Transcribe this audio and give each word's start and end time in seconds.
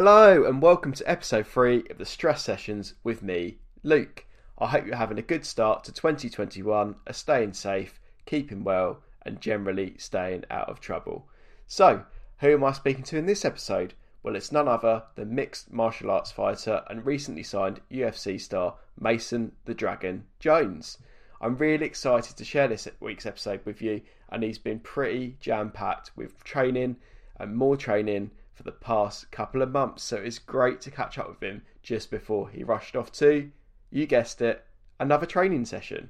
Hello, 0.00 0.44
and 0.44 0.62
welcome 0.62 0.92
to 0.92 1.10
episode 1.10 1.48
3 1.48 1.82
of 1.90 1.98
the 1.98 2.06
Stress 2.06 2.44
Sessions 2.44 2.94
with 3.02 3.20
me, 3.20 3.58
Luke. 3.82 4.26
I 4.56 4.68
hope 4.68 4.86
you're 4.86 4.94
having 4.94 5.18
a 5.18 5.22
good 5.22 5.44
start 5.44 5.82
to 5.82 5.92
2021, 5.92 6.94
are 7.04 7.12
staying 7.12 7.54
safe, 7.54 7.98
keeping 8.24 8.62
well, 8.62 9.02
and 9.22 9.40
generally 9.40 9.96
staying 9.98 10.44
out 10.52 10.68
of 10.68 10.78
trouble. 10.78 11.26
So, 11.66 12.04
who 12.38 12.52
am 12.52 12.62
I 12.62 12.70
speaking 12.70 13.02
to 13.06 13.18
in 13.18 13.26
this 13.26 13.44
episode? 13.44 13.94
Well, 14.22 14.36
it's 14.36 14.52
none 14.52 14.68
other 14.68 15.02
than 15.16 15.34
mixed 15.34 15.72
martial 15.72 16.12
arts 16.12 16.30
fighter 16.30 16.84
and 16.88 17.04
recently 17.04 17.42
signed 17.42 17.80
UFC 17.90 18.40
star 18.40 18.76
Mason 19.00 19.50
the 19.64 19.74
Dragon 19.74 20.26
Jones. 20.38 20.98
I'm 21.40 21.56
really 21.56 21.86
excited 21.86 22.36
to 22.36 22.44
share 22.44 22.68
this 22.68 22.86
week's 23.00 23.26
episode 23.26 23.62
with 23.64 23.82
you, 23.82 24.02
and 24.28 24.44
he's 24.44 24.58
been 24.58 24.78
pretty 24.78 25.38
jam 25.40 25.72
packed 25.72 26.12
with 26.14 26.44
training 26.44 26.98
and 27.36 27.56
more 27.56 27.76
training 27.76 28.30
for 28.58 28.64
the 28.64 28.72
past 28.72 29.30
couple 29.30 29.62
of 29.62 29.70
months. 29.70 30.02
So 30.02 30.16
it's 30.16 30.40
great 30.40 30.80
to 30.80 30.90
catch 30.90 31.16
up 31.16 31.28
with 31.28 31.40
him 31.40 31.62
just 31.80 32.10
before 32.10 32.50
he 32.50 32.64
rushed 32.64 32.96
off 32.96 33.12
to, 33.12 33.52
you 33.88 34.04
guessed 34.04 34.42
it, 34.42 34.64
another 34.98 35.26
training 35.26 35.64
session. 35.64 36.08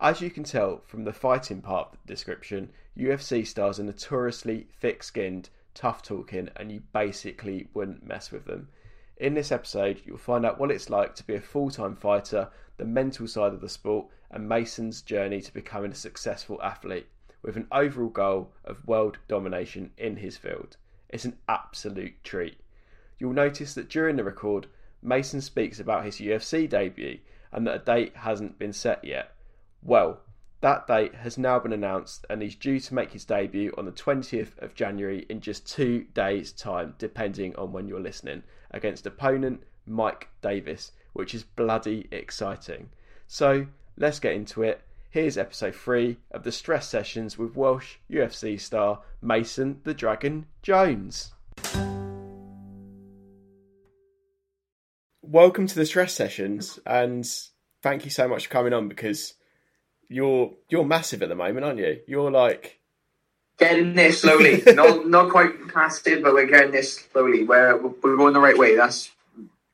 As 0.00 0.22
you 0.22 0.30
can 0.30 0.42
tell 0.42 0.80
from 0.86 1.04
the 1.04 1.12
fighting 1.12 1.60
part 1.60 1.88
of 1.92 1.98
the 2.00 2.14
description, 2.14 2.70
UFC 2.96 3.46
stars 3.46 3.78
are 3.78 3.84
notoriously 3.84 4.68
thick 4.80 5.02
skinned, 5.02 5.50
tough 5.74 6.02
talking, 6.02 6.48
and 6.56 6.72
you 6.72 6.80
basically 6.94 7.68
wouldn't 7.74 8.06
mess 8.06 8.32
with 8.32 8.46
them. 8.46 8.68
In 9.18 9.34
this 9.34 9.52
episode, 9.52 10.00
you'll 10.06 10.16
find 10.16 10.46
out 10.46 10.58
what 10.58 10.70
it's 10.70 10.88
like 10.88 11.14
to 11.16 11.26
be 11.26 11.34
a 11.34 11.42
full 11.42 11.70
time 11.70 11.94
fighter, 11.94 12.48
the 12.78 12.86
mental 12.86 13.28
side 13.28 13.52
of 13.52 13.60
the 13.60 13.68
sport, 13.68 14.06
and 14.30 14.48
Mason's 14.48 15.02
journey 15.02 15.42
to 15.42 15.52
becoming 15.52 15.92
a 15.92 15.94
successful 15.94 16.58
athlete 16.62 17.08
with 17.42 17.56
an 17.56 17.66
overall 17.70 18.08
goal 18.08 18.52
of 18.64 18.86
world 18.86 19.18
domination 19.28 19.90
in 19.98 20.16
his 20.16 20.38
field. 20.38 20.78
It's 21.08 21.24
an 21.24 21.38
absolute 21.48 22.22
treat. 22.24 22.58
You'll 23.18 23.32
notice 23.32 23.74
that 23.74 23.88
during 23.88 24.16
the 24.16 24.24
record, 24.24 24.66
Mason 25.02 25.40
speaks 25.40 25.80
about 25.80 26.04
his 26.04 26.16
UFC 26.16 26.68
debut 26.68 27.18
and 27.52 27.66
that 27.66 27.74
a 27.74 27.84
date 27.84 28.16
hasn't 28.16 28.58
been 28.58 28.72
set 28.72 29.04
yet. 29.04 29.32
Well, 29.82 30.20
that 30.60 30.86
date 30.86 31.14
has 31.14 31.38
now 31.38 31.58
been 31.58 31.72
announced 31.72 32.26
and 32.28 32.42
he's 32.42 32.56
due 32.56 32.80
to 32.80 32.94
make 32.94 33.12
his 33.12 33.24
debut 33.24 33.72
on 33.78 33.84
the 33.84 33.92
20th 33.92 34.58
of 34.58 34.74
January 34.74 35.26
in 35.28 35.40
just 35.40 35.70
two 35.70 36.04
days' 36.14 36.52
time, 36.52 36.94
depending 36.98 37.54
on 37.56 37.72
when 37.72 37.86
you're 37.86 38.00
listening, 38.00 38.42
against 38.70 39.06
opponent 39.06 39.62
Mike 39.86 40.28
Davis, 40.42 40.92
which 41.12 41.34
is 41.34 41.44
bloody 41.44 42.08
exciting. 42.10 42.88
So 43.26 43.66
let's 43.96 44.18
get 44.18 44.34
into 44.34 44.62
it. 44.62 44.82
Here's 45.16 45.38
episode 45.38 45.74
3 45.74 46.18
of 46.32 46.42
the 46.42 46.52
Stress 46.52 46.90
Sessions 46.90 47.38
with 47.38 47.56
Welsh 47.56 47.94
UFC 48.10 48.60
star 48.60 49.00
Mason 49.22 49.80
the 49.82 49.94
Dragon 49.94 50.44
Jones. 50.60 51.32
Welcome 55.22 55.68
to 55.68 55.74
the 55.74 55.86
Stress 55.86 56.12
Sessions 56.12 56.78
and 56.84 57.26
thank 57.82 58.04
you 58.04 58.10
so 58.10 58.28
much 58.28 58.48
for 58.48 58.52
coming 58.52 58.74
on 58.74 58.88
because 58.88 59.32
you're 60.10 60.52
you're 60.68 60.84
massive 60.84 61.22
at 61.22 61.30
the 61.30 61.34
moment, 61.34 61.64
aren't 61.64 61.78
you? 61.78 61.98
You're 62.06 62.30
like 62.30 62.78
getting 63.56 63.94
there 63.94 64.12
slowly. 64.12 64.62
not 64.74 65.08
not 65.08 65.30
quite 65.30 65.54
massive, 65.74 66.24
but 66.24 66.34
we're 66.34 66.46
getting 66.46 66.72
this 66.72 67.06
slowly. 67.10 67.42
We're 67.42 67.78
we're 67.78 68.18
going 68.18 68.34
the 68.34 68.40
right 68.40 68.58
way. 68.58 68.76
That's 68.76 69.10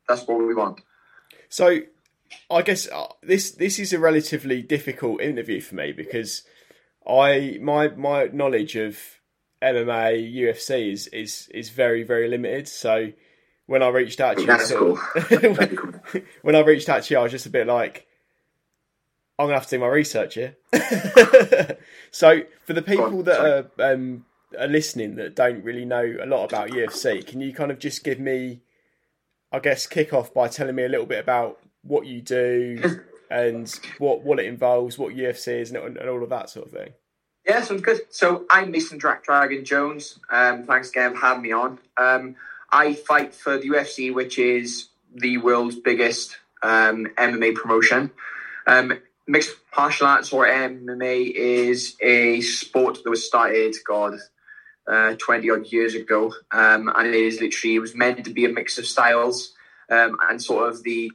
that's 0.09 0.25
what 0.25 0.39
we 0.39 0.55
want. 0.55 0.83
So 1.49 1.81
I 2.50 2.62
guess 2.62 2.88
uh, 2.88 3.09
this 3.22 3.53
this 3.53 3.78
is 3.78 3.93
a 3.93 3.98
relatively 3.98 4.62
difficult 4.62 5.20
interview 5.20 5.60
for 5.60 5.75
me 5.75 5.93
because 5.93 6.43
I 7.09 7.59
my 7.60 7.88
my 7.88 8.26
knowledge 8.26 8.76
of 8.76 8.98
MMA 9.62 10.34
UFC 10.34 10.92
is 10.92 11.06
is 11.09 11.48
is 11.54 11.71
very 11.71 12.03
very 12.03 12.28
limited. 12.28 12.69
So 12.69 13.12
when 13.66 13.82
I 13.82 13.88
reached 13.88 14.21
out 14.21 14.37
to 14.37 14.42
you, 14.42 14.59
sort 14.60 14.98
of- 15.16 15.31
when, 15.41 16.25
when 16.42 16.56
I 16.56 16.60
reached 16.60 16.88
out 16.88 17.04
to 17.04 17.15
you, 17.15 17.21
I 17.21 17.22
was 17.22 17.32
just 17.32 17.47
a 17.47 17.50
bit 17.50 17.66
like, 17.66 18.06
I'm 19.38 19.47
gonna 19.47 19.54
have 19.54 19.66
to 19.69 19.76
do 19.76 19.81
my 19.81 19.87
research 19.87 20.34
here. 20.34 20.56
so 22.10 22.42
for 22.65 22.72
the 22.72 22.82
people 22.82 23.04
on, 23.06 23.25
that 23.25 23.37
sorry. 23.37 23.65
are 23.78 23.94
um, 23.94 24.26
are 24.59 24.69
listening 24.69 25.15
that 25.16 25.34
don't 25.34 25.65
really 25.65 25.84
know 25.84 26.16
a 26.22 26.26
lot 26.26 26.44
about 26.44 26.71
UFC, 26.71 27.26
can 27.26 27.41
you 27.41 27.54
kind 27.54 27.71
of 27.71 27.78
just 27.78 28.04
give 28.04 28.21
me, 28.21 28.60
I 29.50 29.59
guess, 29.60 29.87
kick 29.87 30.12
off 30.12 30.34
by 30.34 30.48
telling 30.48 30.75
me 30.75 30.84
a 30.84 30.88
little 30.88 31.06
bit 31.06 31.21
about 31.21 31.59
what 31.82 32.06
you 32.06 32.20
do 32.20 33.00
and 33.31 33.81
what 33.98 34.22
what 34.22 34.38
it 34.38 34.47
involves, 34.47 34.98
what 34.98 35.15
UFC 35.15 35.60
is, 35.60 35.70
and, 35.70 35.97
and 35.97 36.09
all 36.09 36.22
of 36.22 36.31
that 36.31 36.50
sort 36.50 36.66
of 36.66 36.72
thing. 36.72 36.93
Yeah, 37.47 37.62
sounds 37.62 37.82
good. 37.82 38.00
So 38.10 38.44
I'm 38.48 38.70
Mason 38.70 38.98
Drac 38.98 39.25
Dragon 39.25 39.65
Jones. 39.65 40.19
Um, 40.31 40.65
thanks 40.65 40.91
again 40.91 41.15
for 41.15 41.21
having 41.21 41.42
me 41.42 41.53
on. 41.53 41.78
Um, 41.97 42.37
I 42.71 42.94
fight 42.94 43.34
for 43.34 43.59
the 43.59 43.69
UFC, 43.69 44.15
which 44.15 44.38
is 44.38 44.88
the 45.15 45.38
world's 45.38 45.76
biggest 45.76 46.38
um, 46.62 47.06
MMA 47.19 47.54
promotion. 47.54 48.12
Um, 48.66 48.98
mixed 49.26 49.56
martial 49.76 50.06
arts 50.06 50.32
or 50.32 50.47
MMA 50.47 51.32
is 51.34 51.97
a 52.00 52.41
sport 52.42 53.03
that 53.03 53.10
was 53.10 53.26
started, 53.26 53.75
God, 53.87 54.15
uh, 54.87 55.15
20 55.15 55.50
odd 55.50 55.66
years 55.66 55.94
ago. 55.94 56.32
Um, 56.50 56.91
and 56.94 57.09
it 57.09 57.15
is 57.15 57.41
literally, 57.41 57.76
it 57.76 57.81
was 57.81 57.94
meant 57.94 58.25
to 58.25 58.32
be 58.32 58.44
a 58.44 58.48
mix 58.48 58.78
of 58.78 58.87
styles 58.87 59.53
um, 59.91 60.16
and 60.28 60.42
sort 60.42 60.69
of 60.69 60.82
the 60.82 61.10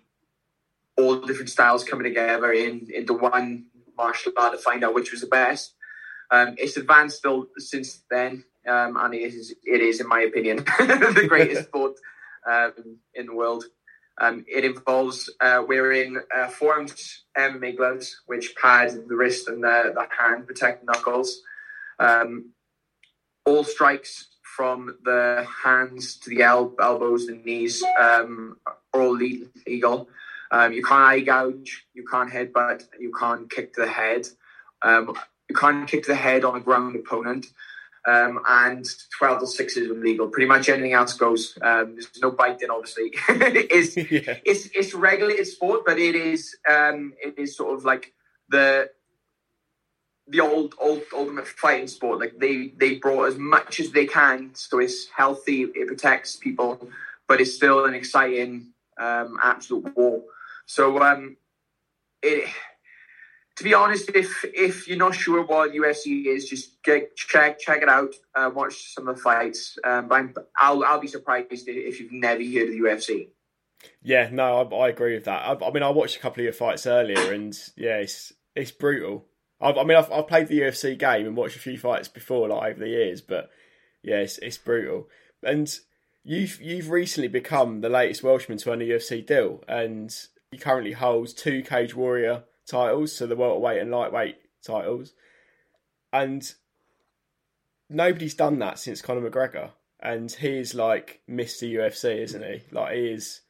all 0.98 1.20
the 1.20 1.28
different 1.28 1.50
styles 1.50 1.84
coming 1.84 2.04
together 2.04 2.52
in 2.52 2.88
into 2.94 3.14
one 3.14 3.66
martial 3.98 4.32
art 4.38 4.54
to 4.54 4.58
find 4.58 4.84
out 4.84 4.94
which 4.94 5.12
was 5.12 5.22
the 5.22 5.28
best. 5.28 5.74
Um, 6.30 6.56
it's 6.58 6.78
advanced 6.78 7.18
still 7.18 7.48
since 7.58 8.04
then, 8.12 8.44
um, 8.68 8.98
and 8.98 9.14
it 9.14 9.22
is, 9.34 9.56
it 9.64 9.82
is, 9.82 10.02
in 10.02 10.08
my 10.08 10.22
opinion, 10.22 10.58
the 10.80 11.26
greatest 11.28 11.64
sport 11.68 11.94
um, 12.50 12.98
in 13.14 13.28
the 13.28 13.34
world. 13.34 13.64
Um, 14.20 14.46
it 14.48 14.66
involves 14.66 15.30
uh, 15.40 15.64
wearing 15.68 16.20
uh, 16.36 16.48
four 16.48 16.80
ounce 16.80 17.24
MMA 17.38 17.78
gloves, 17.78 18.22
which 18.26 18.56
pad 18.56 18.90
the 19.08 19.16
wrist 19.16 19.48
and 19.48 19.64
the, 19.64 19.94
the 19.94 20.08
hand, 20.20 20.48
protect 20.48 20.86
the 20.86 20.92
knuckles. 20.92 21.42
Um, 22.00 22.52
all 23.46 23.64
strikes 23.64 24.28
from 24.44 24.98
the 25.06 25.48
hands 25.64 26.18
to 26.18 26.32
the 26.32 26.42
el- 26.42 26.74
elbows 26.82 27.28
and 27.28 27.46
knees 27.46 27.84
um, 28.00 28.58
are 28.66 29.02
all 29.02 29.12
le- 29.12 29.46
legal. 29.68 30.10
Um, 30.52 30.74
you 30.74 30.84
can't 30.84 31.02
eye 31.02 31.20
gouge, 31.20 31.86
you 31.94 32.06
can't 32.10 32.32
headbutt, 32.32 32.84
you 33.00 33.12
can't 33.12 33.50
kick 33.50 33.74
to 33.74 33.82
the 33.82 33.88
head. 33.88 34.28
Um, 34.82 35.14
you 35.50 35.56
can't 35.56 35.88
kick 35.88 36.04
to 36.04 36.10
the 36.10 36.16
head 36.16 36.44
on 36.44 36.56
a 36.56 36.60
ground 36.60 36.96
opponent. 36.96 37.48
Um, 38.06 38.40
and 38.48 38.88
12 39.18 39.42
to 39.42 39.48
6 39.48 39.78
is 39.78 39.90
illegal. 39.90 40.30
Pretty 40.30 40.48
much 40.48 40.70
anything 40.70 40.94
else 40.94 41.14
goes. 41.14 41.58
Um, 41.62 41.96
there's 41.96 42.10
no 42.22 42.32
biting, 42.32 42.70
obviously. 42.70 43.12
it's, 43.30 43.98
yeah. 44.12 44.38
it's, 44.46 44.70
it's 44.74 44.94
regulated 44.94 45.46
sport, 45.46 45.82
but 45.86 46.00
it 46.00 46.16
is 46.16 46.56
um, 46.70 47.14
it 47.22 47.38
is 47.38 47.58
sort 47.58 47.78
of 47.78 47.84
like 47.84 48.14
the 48.50 48.90
the 50.30 50.42
old 50.42 50.76
old 50.80 51.04
ultimate 51.14 51.48
fighting 51.48 51.88
sport. 51.88 52.20
Like 52.20 52.38
they 52.38 52.74
they 52.78 52.96
brought 52.96 53.26
as 53.26 53.38
much 53.38 53.80
as 53.80 53.92
they 53.92 54.06
can, 54.06 54.52
so 54.54 54.80
it's 54.80 55.08
healthy, 55.10 55.64
it 55.64 55.88
protects 55.88 56.36
people, 56.38 56.90
but 57.28 57.42
it's 57.42 57.54
still 57.54 57.86
an 57.86 57.94
exciting 57.94 58.68
um, 58.98 59.38
absolute 59.42 59.96
war. 59.96 60.24
So 60.68 61.02
um, 61.02 61.38
it 62.22 62.48
to 63.58 63.64
be 63.64 63.74
honest, 63.74 64.12
if 64.14 64.46
if 64.46 64.88
you're 64.88 64.98
not 64.98 65.16
sure 65.16 65.44
what 65.44 65.74
UFC 65.74 66.28
is, 66.28 66.48
just 66.48 66.82
get, 66.84 67.16
check 67.16 67.58
check 67.60 67.82
it 67.82 67.90
out. 67.90 68.14
Uh, 68.36 68.52
watch 68.54 68.94
some 68.94 69.08
of 69.08 69.16
the 69.16 69.22
fights. 69.22 69.78
Um, 69.84 70.08
but 70.08 70.16
I'm, 70.16 70.34
I'll 70.56 70.84
I'll 70.84 71.00
be 71.00 71.08
surprised 71.08 71.48
if 71.68 72.00
you've 72.00 72.12
never 72.12 72.44
heard 72.44 72.70
of 72.70 72.70
the 72.70 72.80
UFC. 72.80 73.30
Yeah, 74.02 74.30
no, 74.32 74.62
I, 74.62 74.76
I 74.76 74.90
agree 74.90 75.16
with 75.16 75.26
that. 75.26 75.42
I, 75.44 75.66
I 75.66 75.72
mean, 75.72 75.84
I 75.84 75.90
watched 75.90 76.18
a 76.18 76.20
couple 76.20 76.42
of 76.42 76.46
your 76.46 76.54
fights 76.54 76.86
earlier, 76.86 77.34
and 77.34 77.58
yeah, 77.76 77.98
it's 77.98 78.32
it's 78.56 78.72
brutal. 78.72 79.26
I've, 79.60 79.78
I 79.78 79.84
mean, 79.84 79.98
I've, 79.98 80.12
I've 80.12 80.28
played 80.28 80.48
the 80.48 80.60
UFC 80.60 80.98
game 80.98 81.26
and 81.26 81.36
watched 81.36 81.56
a 81.56 81.60
few 81.60 81.80
fights 81.80 82.08
before, 82.08 82.50
like 82.50 82.72
over 82.72 82.80
the 82.80 82.90
years, 82.90 83.22
but 83.22 83.50
yeah, 84.04 84.18
it's 84.18 84.38
it's 84.40 84.58
brutal. 84.58 85.10
And 85.42 85.76
you've 86.24 86.62
you've 86.62 86.92
recently 86.92 87.28
become 87.28 87.82
the 87.82 87.90
latest 87.90 88.22
Welshman 88.22 88.60
to 88.60 88.72
earn 88.72 88.82
a 88.82 88.86
UFC 88.86 89.26
deal, 89.26 89.64
and 89.68 90.16
he 90.52 90.58
currently 90.58 90.94
holds 90.94 91.34
two 91.34 91.62
Cage 91.62 91.96
Warrior 91.96 92.44
titles, 92.70 93.16
so 93.16 93.28
the 93.28 93.36
welterweight 93.36 93.82
and 93.82 93.92
lightweight 93.92 94.38
titles, 94.66 95.14
and 96.14 96.54
nobody's 97.90 98.36
done 98.36 98.60
that 98.60 98.80
since 98.80 99.02
Conor 99.02 99.30
McGregor, 99.30 99.72
and 100.00 100.32
he's 100.32 100.74
like 100.74 101.22
Mr. 101.30 101.70
UFC, 101.70 102.20
isn't 102.20 102.44
he? 102.44 102.64
Like 102.72 102.96
he 102.96 103.12
is 103.12 103.42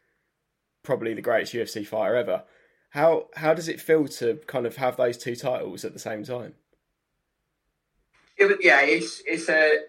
probably 0.83 1.13
the 1.13 1.21
greatest 1.21 1.53
UFC 1.53 1.85
fighter 1.85 2.15
ever. 2.15 2.43
How 2.91 3.27
how 3.35 3.53
does 3.53 3.67
it 3.67 3.81
feel 3.81 4.07
to 4.07 4.39
kind 4.47 4.65
of 4.65 4.77
have 4.77 4.97
those 4.97 5.17
two 5.17 5.35
titles 5.35 5.85
at 5.85 5.93
the 5.93 5.99
same 5.99 6.23
time? 6.23 6.55
It 8.37 8.45
was, 8.45 8.57
yeah, 8.61 8.81
it's 8.81 9.21
it's 9.25 9.49
a 9.49 9.79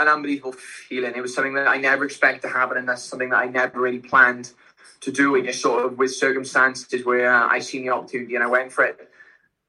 an 0.00 0.08
unbelievable 0.08 0.52
feeling. 0.52 1.14
It 1.14 1.20
was 1.20 1.34
something 1.34 1.54
that 1.54 1.68
I 1.68 1.76
never 1.76 2.04
expected 2.04 2.42
to 2.42 2.48
happen, 2.48 2.78
and 2.78 2.88
that's 2.88 3.02
something 3.02 3.30
that 3.30 3.38
I 3.38 3.46
never 3.46 3.80
really 3.80 3.98
planned 3.98 4.52
to 5.00 5.12
do. 5.12 5.34
It 5.34 5.44
just 5.44 5.60
sort 5.60 5.84
of 5.84 5.98
with 5.98 6.14
circumstances 6.14 7.04
where 7.04 7.32
uh, 7.32 7.48
I 7.48 7.58
seen 7.60 7.84
the 7.84 7.92
opportunity 7.92 8.34
and 8.34 8.44
I 8.44 8.48
went 8.48 8.72
for 8.72 8.84
it. 8.84 9.10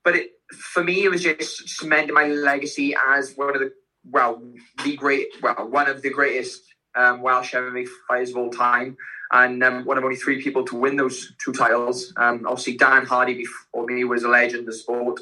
But 0.04 0.16
it, 0.16 0.32
for 0.52 0.84
me, 0.84 1.04
it 1.04 1.10
was 1.10 1.24
just 1.24 1.70
cementing 1.70 2.16
my 2.16 2.28
legacy 2.28 2.96
as 3.10 3.34
one 3.36 3.56
of 3.56 3.62
the 3.62 3.74
well, 4.10 4.42
the 4.84 4.96
great, 4.96 5.28
well, 5.42 5.68
one 5.70 5.90
of 5.90 6.02
the 6.02 6.10
greatest 6.10 6.62
um, 6.96 7.22
Welsh 7.22 7.54
MMA 7.54 7.88
fighters 8.08 8.32
of 8.32 8.38
all 8.38 8.50
time, 8.50 8.98
and 9.32 9.64
um, 9.64 9.86
one 9.86 9.98
of 9.98 10.04
only 10.04 10.16
three 10.16 10.42
people 10.42 10.66
to 10.66 10.76
win 10.76 10.96
those 10.96 11.34
two 11.44 11.52
titles. 11.52 12.14
Um, 12.18 12.46
obviously, 12.48 12.78
Dan 12.78 13.06
Hardy 13.06 13.36
before 13.36 13.86
me 13.86 14.04
was 14.06 14.24
a 14.24 14.30
legend 14.30 14.62
of 14.62 14.66
the 14.68 14.74
sport. 14.74 15.20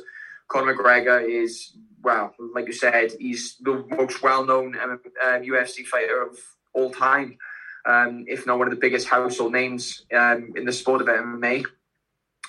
Conor 0.48 0.76
McGregor 0.76 1.28
is 1.28 1.76
well, 2.04 2.34
like 2.54 2.68
you 2.68 2.74
said, 2.74 3.12
he's 3.20 3.58
the 3.60 3.86
most 3.90 4.22
well-known 4.22 4.78
um, 4.78 5.00
UFC 5.24 5.86
fighter 5.86 6.22
of 6.22 6.38
all 6.74 6.90
time, 6.90 7.38
um, 7.88 8.26
if 8.28 8.46
not 8.46 8.60
one 8.60 8.68
of 8.68 8.74
the 8.74 8.80
biggest 8.80 9.08
household 9.08 9.54
names 9.54 10.06
um, 10.14 10.54
in 10.56 10.66
the 10.66 10.74
sport 10.74 11.02
of 11.02 11.08
MMA. 11.08 11.66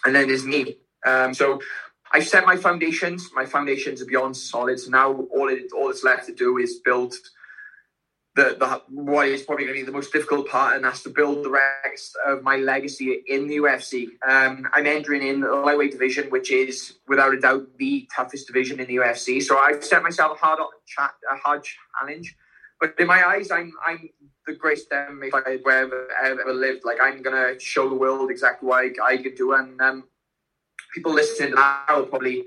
And 0.05 0.14
then 0.14 0.29
there's 0.29 0.44
me. 0.44 0.76
Um, 1.06 1.32
so 1.32 1.61
I've 2.12 2.26
set 2.26 2.44
my 2.44 2.56
foundations. 2.56 3.31
My 3.35 3.46
foundations 3.46 4.02
are 4.02 4.06
beyond 4.06 4.37
solid. 4.37 4.81
So 4.81 4.90
now 4.90 5.12
all 5.12 5.49
it 5.49 5.70
all 5.75 5.87
that's 5.87 6.05
left 6.05 6.26
to 6.26 6.35
do 6.35 6.58
is 6.58 6.81
build 6.85 7.14
the, 8.35 8.56
the 8.58 8.82
what 8.88 9.29
is 9.29 9.43
probably 9.43 9.64
going 9.64 9.76
to 9.76 9.82
be 9.82 9.87
the 9.87 9.93
most 9.93 10.12
difficult 10.12 10.49
part, 10.49 10.76
and 10.76 10.85
that's 10.85 11.02
to 11.02 11.11
build 11.11 11.44
the 11.44 11.50
rest 11.50 12.17
of 12.26 12.43
my 12.43 12.56
legacy 12.56 13.20
in 13.26 13.49
the 13.49 13.56
UFC. 13.56 14.06
Um, 14.26 14.69
I'm 14.73 14.87
entering 14.87 15.26
in 15.26 15.40
the 15.40 15.50
lightweight 15.50 15.90
division, 15.90 16.31
which 16.31 16.52
is 16.52 16.94
without 17.08 17.35
a 17.35 17.40
doubt 17.40 17.67
the 17.79 18.08
toughest 18.14 18.46
division 18.46 18.79
in 18.79 18.87
the 18.87 18.96
UFC. 18.96 19.43
So 19.43 19.58
I've 19.58 19.85
set 19.85 20.02
myself 20.02 20.38
a 20.40 20.46
hard 20.46 20.61
a 20.61 21.37
hard 21.37 21.64
challenge. 21.99 22.37
But 22.81 22.94
in 22.99 23.08
my 23.08 23.26
eyes, 23.26 23.50
I'm 23.50 23.73
I'm 23.85 24.08
the 24.48 24.54
greatest 24.54 24.90
MMA 24.90 25.30
fighter 25.30 25.50
I've 25.50 25.66
ever, 25.66 26.08
ever 26.24 26.52
lived. 26.52 26.84
Like 26.84 26.98
I'm 27.00 27.22
gonna 27.22 27.58
show 27.60 27.88
the 27.88 27.94
world 27.94 28.30
exactly 28.30 28.66
what 28.66 28.84
I, 28.84 29.12
I 29.12 29.16
can 29.18 29.34
do, 29.34 29.52
and 29.52 29.80
um, 29.80 30.04
people 30.92 31.12
listening 31.12 31.54
now 31.54 31.84
will 31.90 32.06
probably 32.06 32.44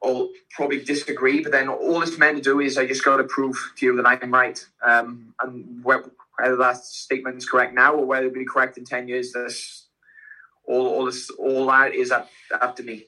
all 0.00 0.28
probably 0.50 0.82
disagree, 0.82 1.42
but 1.42 1.52
then 1.52 1.68
all 1.68 2.02
it's 2.02 2.18
meant 2.18 2.36
to 2.36 2.42
do 2.42 2.60
is 2.60 2.76
I 2.76 2.86
just 2.86 3.04
got 3.04 3.16
to 3.16 3.24
prove 3.24 3.56
to 3.76 3.86
you 3.86 3.96
that 3.96 4.06
I'm 4.06 4.32
right. 4.32 4.62
Um, 4.86 5.34
and 5.40 5.82
whether 5.82 6.10
that 6.56 6.84
statement 6.84 7.38
is 7.38 7.48
correct 7.48 7.74
now 7.74 7.94
or 7.94 8.04
whether 8.04 8.26
it'll 8.26 8.34
be 8.34 8.44
correct 8.44 8.76
in 8.76 8.84
ten 8.84 9.08
years, 9.08 9.32
this 9.32 9.86
all 10.66 10.86
all 10.86 11.04
this 11.06 11.30
all 11.30 11.66
that 11.66 11.94
is 11.94 12.10
up 12.10 12.28
up 12.60 12.76
to 12.76 12.82
me. 12.82 13.06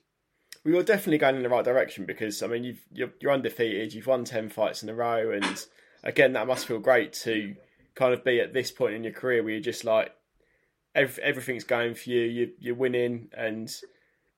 We 0.64 0.76
are 0.76 0.82
definitely 0.82 1.18
going 1.18 1.36
in 1.36 1.42
the 1.42 1.48
right 1.48 1.64
direction 1.64 2.06
because 2.06 2.42
I 2.42 2.46
mean 2.46 2.64
you've 2.64 2.84
you're, 2.92 3.12
you're 3.20 3.32
undefeated, 3.32 3.92
you've 3.92 4.06
won 4.06 4.24
ten 4.24 4.48
fights 4.48 4.82
in 4.82 4.88
a 4.88 4.94
row, 4.94 5.30
and 5.30 5.66
again 6.04 6.32
that 6.34 6.46
must 6.46 6.66
feel 6.66 6.78
great 6.78 7.12
to 7.12 7.56
kind 7.98 8.14
of 8.14 8.24
be 8.24 8.40
at 8.40 8.54
this 8.54 8.70
point 8.70 8.94
in 8.94 9.02
your 9.02 9.12
career 9.12 9.42
where 9.42 9.52
you're 9.52 9.60
just 9.60 9.84
like 9.84 10.14
every, 10.94 11.22
everything's 11.22 11.64
going 11.64 11.94
for 11.94 12.10
you, 12.10 12.22
you 12.22 12.50
you're 12.58 12.74
winning 12.76 13.28
and 13.36 13.74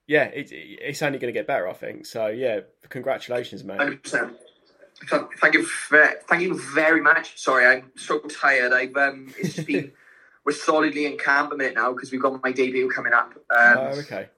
yeah, 0.06 0.24
it, 0.24 0.48
it's 0.50 1.02
only 1.02 1.18
going 1.18 1.32
to 1.32 1.38
get 1.38 1.46
better, 1.46 1.68
I 1.68 1.72
think. 1.72 2.06
So 2.06 2.26
yeah, 2.28 2.60
congratulations, 2.88 3.62
man. 3.62 3.78
Hundred 3.78 4.02
percent. 4.02 4.36
Thank 5.08 5.54
you, 5.54 5.66
thank 6.28 6.42
you 6.42 6.60
very 6.74 7.00
much. 7.00 7.40
Sorry, 7.40 7.64
I'm 7.64 7.92
so 7.96 8.18
tired. 8.20 8.72
I've 8.72 8.96
um, 8.96 9.32
it's 9.38 9.54
just 9.54 9.66
been 9.66 9.92
we're 10.44 10.52
solidly 10.52 11.06
in 11.06 11.18
camp 11.18 11.52
a 11.52 11.56
minute 11.56 11.74
now 11.74 11.92
because 11.92 12.10
we've 12.10 12.20
got 12.20 12.42
my 12.42 12.52
debut 12.52 12.90
coming 12.90 13.12
up. 13.12 13.34
Um, 13.50 13.78
oh, 13.78 14.00
okay. 14.00 14.28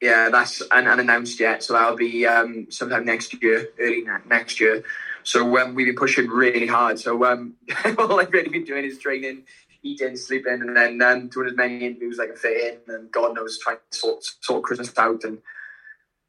Yeah, 0.00 0.30
that's 0.30 0.62
un- 0.70 0.88
unannounced 0.88 1.38
yet, 1.40 1.62
so 1.62 1.74
that'll 1.74 1.96
be 1.96 2.26
um, 2.26 2.68
sometime 2.70 3.04
next 3.04 3.42
year, 3.42 3.68
early 3.78 4.02
ne- 4.02 4.28
next 4.28 4.60
year. 4.60 4.82
So 5.22 5.58
um, 5.58 5.74
we've 5.74 5.86
been 5.86 5.96
pushing 5.96 6.28
really 6.28 6.66
hard. 6.66 6.98
So 6.98 7.24
um, 7.24 7.54
all 7.98 8.20
I've 8.20 8.32
really 8.32 8.48
been 8.48 8.64
doing 8.64 8.84
is 8.84 8.98
training 8.98 9.44
eating, 9.82 10.16
sleeping, 10.16 10.60
and 10.60 10.76
then 10.76 11.00
um, 11.02 11.28
doing 11.28 11.48
as 11.48 11.56
many 11.56 11.86
interviews 11.86 12.18
as 12.18 12.20
I 12.20 12.26
can 12.26 12.36
fit 12.36 12.74
in, 12.86 12.94
and 12.94 13.10
God 13.10 13.34
knows 13.34 13.58
trying 13.58 13.78
to 13.90 13.98
sort, 13.98 14.24
sort 14.40 14.62
Christmas 14.62 14.96
out. 14.98 15.24
And 15.24 15.38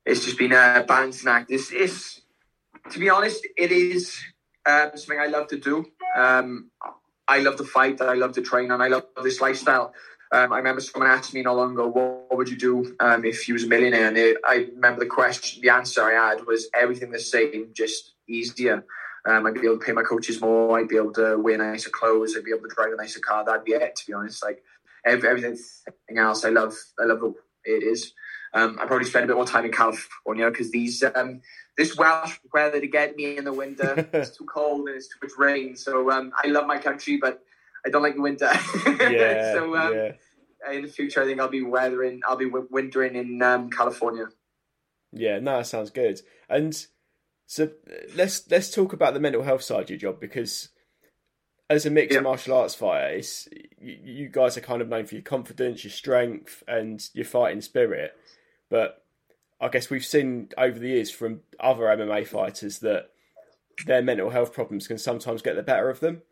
it's 0.06 0.26
just 0.26 0.38
been 0.38 0.54
a 0.54 0.86
balancing 0.88 1.30
act. 1.30 1.50
This 1.50 1.72
is, 1.72 2.22
to 2.92 3.00
be 3.00 3.10
honest, 3.10 3.46
it 3.58 3.72
is 3.72 4.18
um, 4.66 4.92
something 4.96 5.20
I 5.20 5.28
love 5.28 5.48
to 5.48 5.58
do. 5.58 5.86
Um, 6.16 6.72
I 7.28 7.40
love 7.40 7.58
to 7.58 7.64
fight, 7.64 8.02
I 8.02 8.16
love 8.16 8.34
to 8.34 8.42
train, 8.42 8.72
and 8.72 8.82
I 8.82 8.88
love 8.88 9.06
this 9.24 9.40
lifestyle. 9.42 9.94
Um, 10.32 10.54
I 10.54 10.58
remember 10.58 10.82
someone 10.82 11.10
asked 11.10 11.34
me 11.34 11.42
not 11.42 11.56
long 11.56 11.74
ago, 11.74 12.21
what, 12.32 12.38
what 12.38 12.38
would 12.38 12.50
you 12.50 12.58
do 12.58 12.96
um, 13.00 13.26
if 13.26 13.48
you 13.48 13.54
was 13.54 13.64
a 13.64 13.68
millionaire? 13.68 14.08
And 14.08 14.38
I 14.46 14.70
remember 14.74 15.02
the 15.02 15.10
question, 15.10 15.62
the 15.62 15.70
answer 15.70 16.02
I 16.02 16.30
had 16.30 16.46
was 16.46 16.70
everything 16.74 17.12
the 17.12 17.20
same, 17.20 17.72
just 17.74 18.14
easier. 18.28 18.86
Um, 19.28 19.46
I'd 19.46 19.54
be 19.54 19.68
able 19.68 19.78
to 19.78 19.86
pay 19.86 19.92
my 19.92 20.04
coaches 20.04 20.42
more. 20.42 20.80
I'd 20.80 20.88
be 20.88 20.98
able 20.98 21.14
to 21.14 21.38
wear 21.38 21.58
nicer 21.58 21.90
clothes. 21.90 22.36
I'd 22.36 22.44
be 22.44 22.52
able 22.52 22.68
to 22.68 22.76
drive 22.76 22.94
a 22.94 22.96
nicer 22.96 23.20
car. 23.20 23.46
That'd 23.46 23.66
be 23.66 23.74
it, 23.74 23.96
to 23.98 24.08
be 24.08 24.14
honest. 24.14 24.44
Like 24.44 24.64
everything 25.06 25.58
else, 26.18 26.46
I 26.46 26.50
love. 26.50 26.74
I 27.00 27.06
love 27.06 27.20
the 27.20 27.36
it 27.64 27.84
is. 27.84 28.14
Um, 28.54 28.80
I 28.82 28.86
probably 28.86 29.08
spend 29.08 29.26
a 29.26 29.28
bit 29.28 29.36
more 29.36 29.46
time 29.46 29.66
in 29.66 29.72
California 29.72 30.50
because 30.50 30.72
these 30.72 31.04
um, 31.16 31.42
this 31.78 31.96
Welsh 31.96 32.40
weather 32.52 32.82
to 32.82 32.88
get 32.88 33.16
me 33.16 33.38
in 33.38 33.44
the 33.44 33.54
winter. 33.54 34.10
it's 34.14 34.36
too 34.36 34.46
cold 34.46 34.88
and 34.88 34.98
it's 34.98 35.08
too 35.08 35.20
much 35.22 35.32
rain. 35.38 35.76
So 35.76 36.10
um, 36.10 36.32
I 36.44 36.48
love 36.48 36.66
my 36.66 36.80
country, 36.80 37.18
but 37.18 37.44
I 37.86 37.90
don't 37.90 38.02
like 38.02 38.16
the 38.16 38.22
winter. 38.22 38.52
Yeah, 39.12 39.54
so 39.54 39.76
um, 39.76 39.94
yeah. 39.94 40.12
In 40.72 40.84
the 40.84 40.88
future, 40.88 41.22
I 41.22 41.26
think 41.26 41.40
I'll 41.40 41.48
be 41.48 41.64
weathering. 41.64 42.22
I'll 42.28 42.36
be 42.36 42.46
wintering 42.46 43.16
in 43.16 43.42
um, 43.42 43.70
California. 43.70 44.28
Yeah, 45.12 45.40
no, 45.40 45.58
that 45.58 45.68
sounds 45.68 45.90
good. 45.90 46.22
And 46.50 46.86
so 47.46 47.72
let's 48.16 48.50
let's 48.50 48.74
talk 48.74 48.94
about 48.94 49.14
the 49.14 49.20
mental 49.20 49.44
health 49.44 49.64
side 49.64 49.84
of 49.84 49.90
your 49.90 50.00
job 50.00 50.20
because 50.20 50.70
as 51.70 51.86
a 51.86 51.90
mixed 51.90 52.16
yeah. 52.16 52.22
martial 52.22 52.58
arts 52.58 52.76
fighter, 52.76 53.16
it's, 53.16 53.48
you, 53.80 53.98
you, 54.04 54.30
guys 54.30 54.58
are 54.58 54.62
kind 54.62 54.82
of 54.82 54.90
known 54.90 55.06
for 55.06 55.16
your 55.16 55.22
confidence, 55.22 55.86
your 55.86 55.92
strength, 55.92 56.64
and 56.68 57.10
your 57.14 57.24
fighting 57.24 57.62
spirit. 57.62 58.14
But 58.70 59.04
I 59.60 59.70
guess 59.70 59.90
we've 59.90 60.06
seen 60.06 60.50
over 60.58 60.78
the 60.78 60.90
years 60.90 61.12
from 61.12 61.42
other 61.62 61.84
MMA 61.84 62.28
fighters 62.28 62.80
that 62.80 63.12
their 63.86 64.02
mental 64.02 64.32
health 64.32 64.54
problems 64.54 64.88
can 64.88 64.98
sometimes 64.98 65.42
get 65.42 65.56
the 65.56 65.64
better 65.64 65.90
of 65.90 66.02
them. 66.02 66.24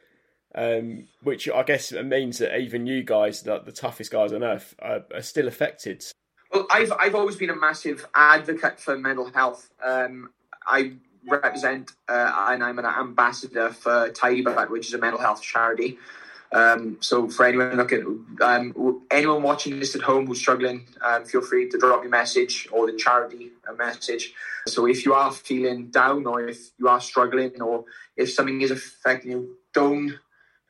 Um, 0.56 1.06
which 1.22 1.48
I 1.48 1.62
guess 1.62 1.92
means 1.92 2.40
that 2.40 2.58
even 2.58 2.88
you 2.88 3.04
guys, 3.04 3.44
the, 3.44 3.60
the 3.60 3.72
toughest 3.72 4.12
guys 4.12 4.34
on 4.34 4.44
earth, 4.44 4.74
are, 4.80 5.04
are, 5.14 5.22
still 5.22 5.48
affected. 5.48 6.04
Well, 6.52 6.66
I've 6.72 6.92
I've 7.00 7.14
always 7.14 7.36
been 7.36 7.52
a 7.52 7.56
massive 7.56 8.04
advocate 8.16 8.80
for 8.80 8.98
mental 8.98 9.30
health. 9.32 9.70
Um, 9.86 10.32
I 10.68 10.94
represent 11.28 11.92
uh, 12.08 12.48
and 12.50 12.64
I'm 12.64 12.80
an 12.80 12.86
ambassador 12.86 13.72
for 13.72 14.10
Tidy 14.10 14.42
But, 14.42 14.72
which 14.72 14.88
is 14.88 14.94
a 14.94 14.98
mental 14.98 15.20
health 15.20 15.42
charity. 15.42 16.00
Um, 16.52 16.98
so 17.00 17.30
for 17.30 17.46
anyone 17.46 17.78
looking, 17.78 18.26
um, 18.42 19.04
anyone 19.12 19.44
watching 19.44 19.80
this 19.80 19.96
at 19.96 20.02
home 20.02 20.26
who's 20.26 20.40
struggling, 20.40 20.88
um, 21.06 21.26
feel 21.26 21.42
free 21.42 21.70
to 21.70 21.78
drop 21.78 22.04
a 22.04 22.08
message 22.08 22.68
or 22.72 22.92
the 22.92 22.98
charity 22.98 23.52
a 23.68 23.74
message. 23.74 24.34
So 24.66 24.88
if 24.88 25.06
you 25.06 25.14
are 25.14 25.32
feeling 25.32 25.88
down 25.88 26.26
or 26.26 26.42
if 26.48 26.72
you 26.80 26.88
are 26.88 27.00
struggling 27.02 27.62
or 27.62 27.86
if 28.18 28.32
something 28.32 28.62
is 28.62 28.72
affecting 28.72 29.32
you, 29.32 29.58
don't 29.74 30.18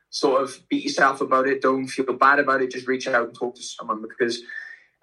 sort 0.10 0.42
of 0.42 0.58
beat 0.70 0.84
yourself 0.84 1.22
about 1.22 1.48
it. 1.48 1.62
Don't 1.62 1.88
feel 1.88 2.14
bad 2.14 2.40
about 2.40 2.62
it. 2.62 2.72
Just 2.72 2.88
reach 2.88 3.08
out 3.08 3.28
and 3.28 3.36
talk 3.36 3.56
to 3.56 3.64
someone 3.64 4.02
because 4.02 4.42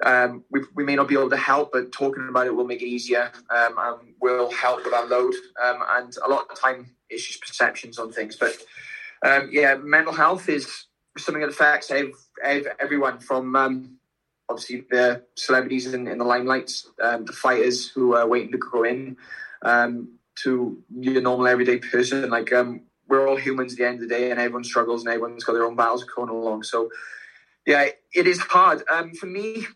um, 0.05 0.45
we, 0.51 0.61
we 0.75 0.85
may 0.85 0.97
not 0.97 1.09
be 1.09 1.15
able 1.15 1.31
to 1.31 1.37
help, 1.37 1.73
but 1.73 1.93
talking 1.93 2.27
about 2.29 2.47
it 2.47 2.55
will 2.55 2.67
make 2.67 2.83
it 2.83 2.89
easier 2.89 3.33
um, 3.51 3.75
and 3.79 4.15
will 4.21 4.51
help 4.51 4.85
with 4.85 4.93
our 4.93 5.07
load. 5.07 5.35
Um, 5.63 5.83
and 5.93 6.15
a 6.25 6.29
lot 6.29 6.47
of 6.51 6.59
time 6.59 6.91
it's 7.09 7.27
just 7.27 7.41
perceptions 7.41 7.99
on 7.99 8.13
things. 8.13 8.37
But 8.37 8.57
um, 9.25 9.49
yeah, 9.53 9.77
mental 9.77 10.13
health 10.13 10.49
is 10.49 10.87
something 11.17 11.41
that 11.41 11.51
affects 11.51 11.91
ev- 11.91 12.13
ev- 12.43 12.67
everyone 12.79 13.21
from 13.21 13.57
um, 13.57 13.97
obviously 14.49 14.85
the 14.91 15.23
celebrities 15.37 15.93
in, 15.93 16.07
in 16.09 16.19
the 16.19 16.25
limelight, 16.25 16.71
um, 17.03 17.25
the 17.25 17.33
fighters 17.33 17.89
who 17.89 18.15
are 18.15 18.29
waiting 18.29 18.53
to 18.53 18.59
go 18.59 18.85
in, 18.85 19.17
to 20.43 20.83
your 20.95 21.23
normal 21.23 21.47
everyday 21.47 21.79
person. 21.79 22.29
Like 22.29 22.53
we're 23.09 23.29
all 23.29 23.37
humans 23.37 23.73
at 23.73 23.79
the 23.79 23.87
end 23.87 24.03
of 24.03 24.09
the 24.09 24.15
day, 24.15 24.31
and 24.31 24.41
everyone 24.41 24.65
struggles 24.65 25.05
and 25.05 25.13
everyone's 25.13 25.45
got 25.45 25.53
their 25.53 25.65
own 25.65 25.77
battles 25.77 26.05
going 26.05 26.29
along. 26.29 26.63
So 26.65 26.91
yeah, 27.67 27.89
it 28.15 28.27
is 28.27 28.39
hard. 28.39 28.83
Um, 28.91 29.13
for 29.15 29.27
me, 29.27 29.67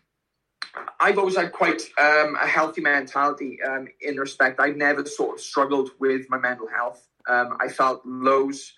I've 0.99 1.17
always 1.17 1.35
had 1.35 1.51
quite 1.51 1.81
um, 1.99 2.37
a 2.41 2.47
healthy 2.47 2.81
mentality 2.81 3.59
um, 3.61 3.87
in 3.99 4.17
respect. 4.17 4.59
I've 4.59 4.77
never 4.77 5.05
sort 5.05 5.35
of 5.35 5.41
struggled 5.41 5.91
with 5.99 6.29
my 6.29 6.37
mental 6.37 6.67
health. 6.67 7.07
Um, 7.27 7.57
I 7.59 7.67
felt 7.67 8.01
lows 8.05 8.73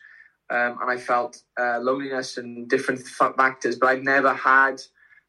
um, 0.50 0.78
and 0.82 0.90
I 0.90 0.98
felt 0.98 1.42
uh, 1.60 1.80
loneliness 1.80 2.38
and 2.38 2.68
different 2.68 3.02
factors, 3.08 3.78
but 3.78 3.88
I've 3.88 4.04
never 4.04 4.34
had 4.34 4.82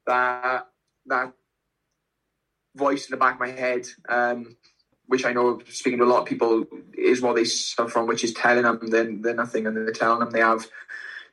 that 0.07 0.67
that 1.07 1.33
voice 2.75 3.07
in 3.07 3.13
the 3.13 3.17
back 3.17 3.35
of 3.35 3.41
my 3.41 3.51
head, 3.51 3.87
um, 4.09 4.57
which 5.07 5.25
I 5.25 5.33
know 5.33 5.61
speaking 5.69 5.99
to 5.99 6.05
a 6.05 6.07
lot 6.07 6.23
of 6.23 6.27
people 6.27 6.65
is 6.97 7.21
what 7.21 7.37
they 7.37 7.45
suffer 7.45 7.91
from, 7.91 8.07
which 8.07 8.25
is 8.25 8.33
telling 8.33 8.63
them 8.63 8.81
they're, 8.83 9.13
they're 9.13 9.35
nothing 9.35 9.67
and 9.67 9.77
they're 9.77 9.93
telling 9.93 10.21
them 10.21 10.31
they 10.31 10.41
have 10.41 10.67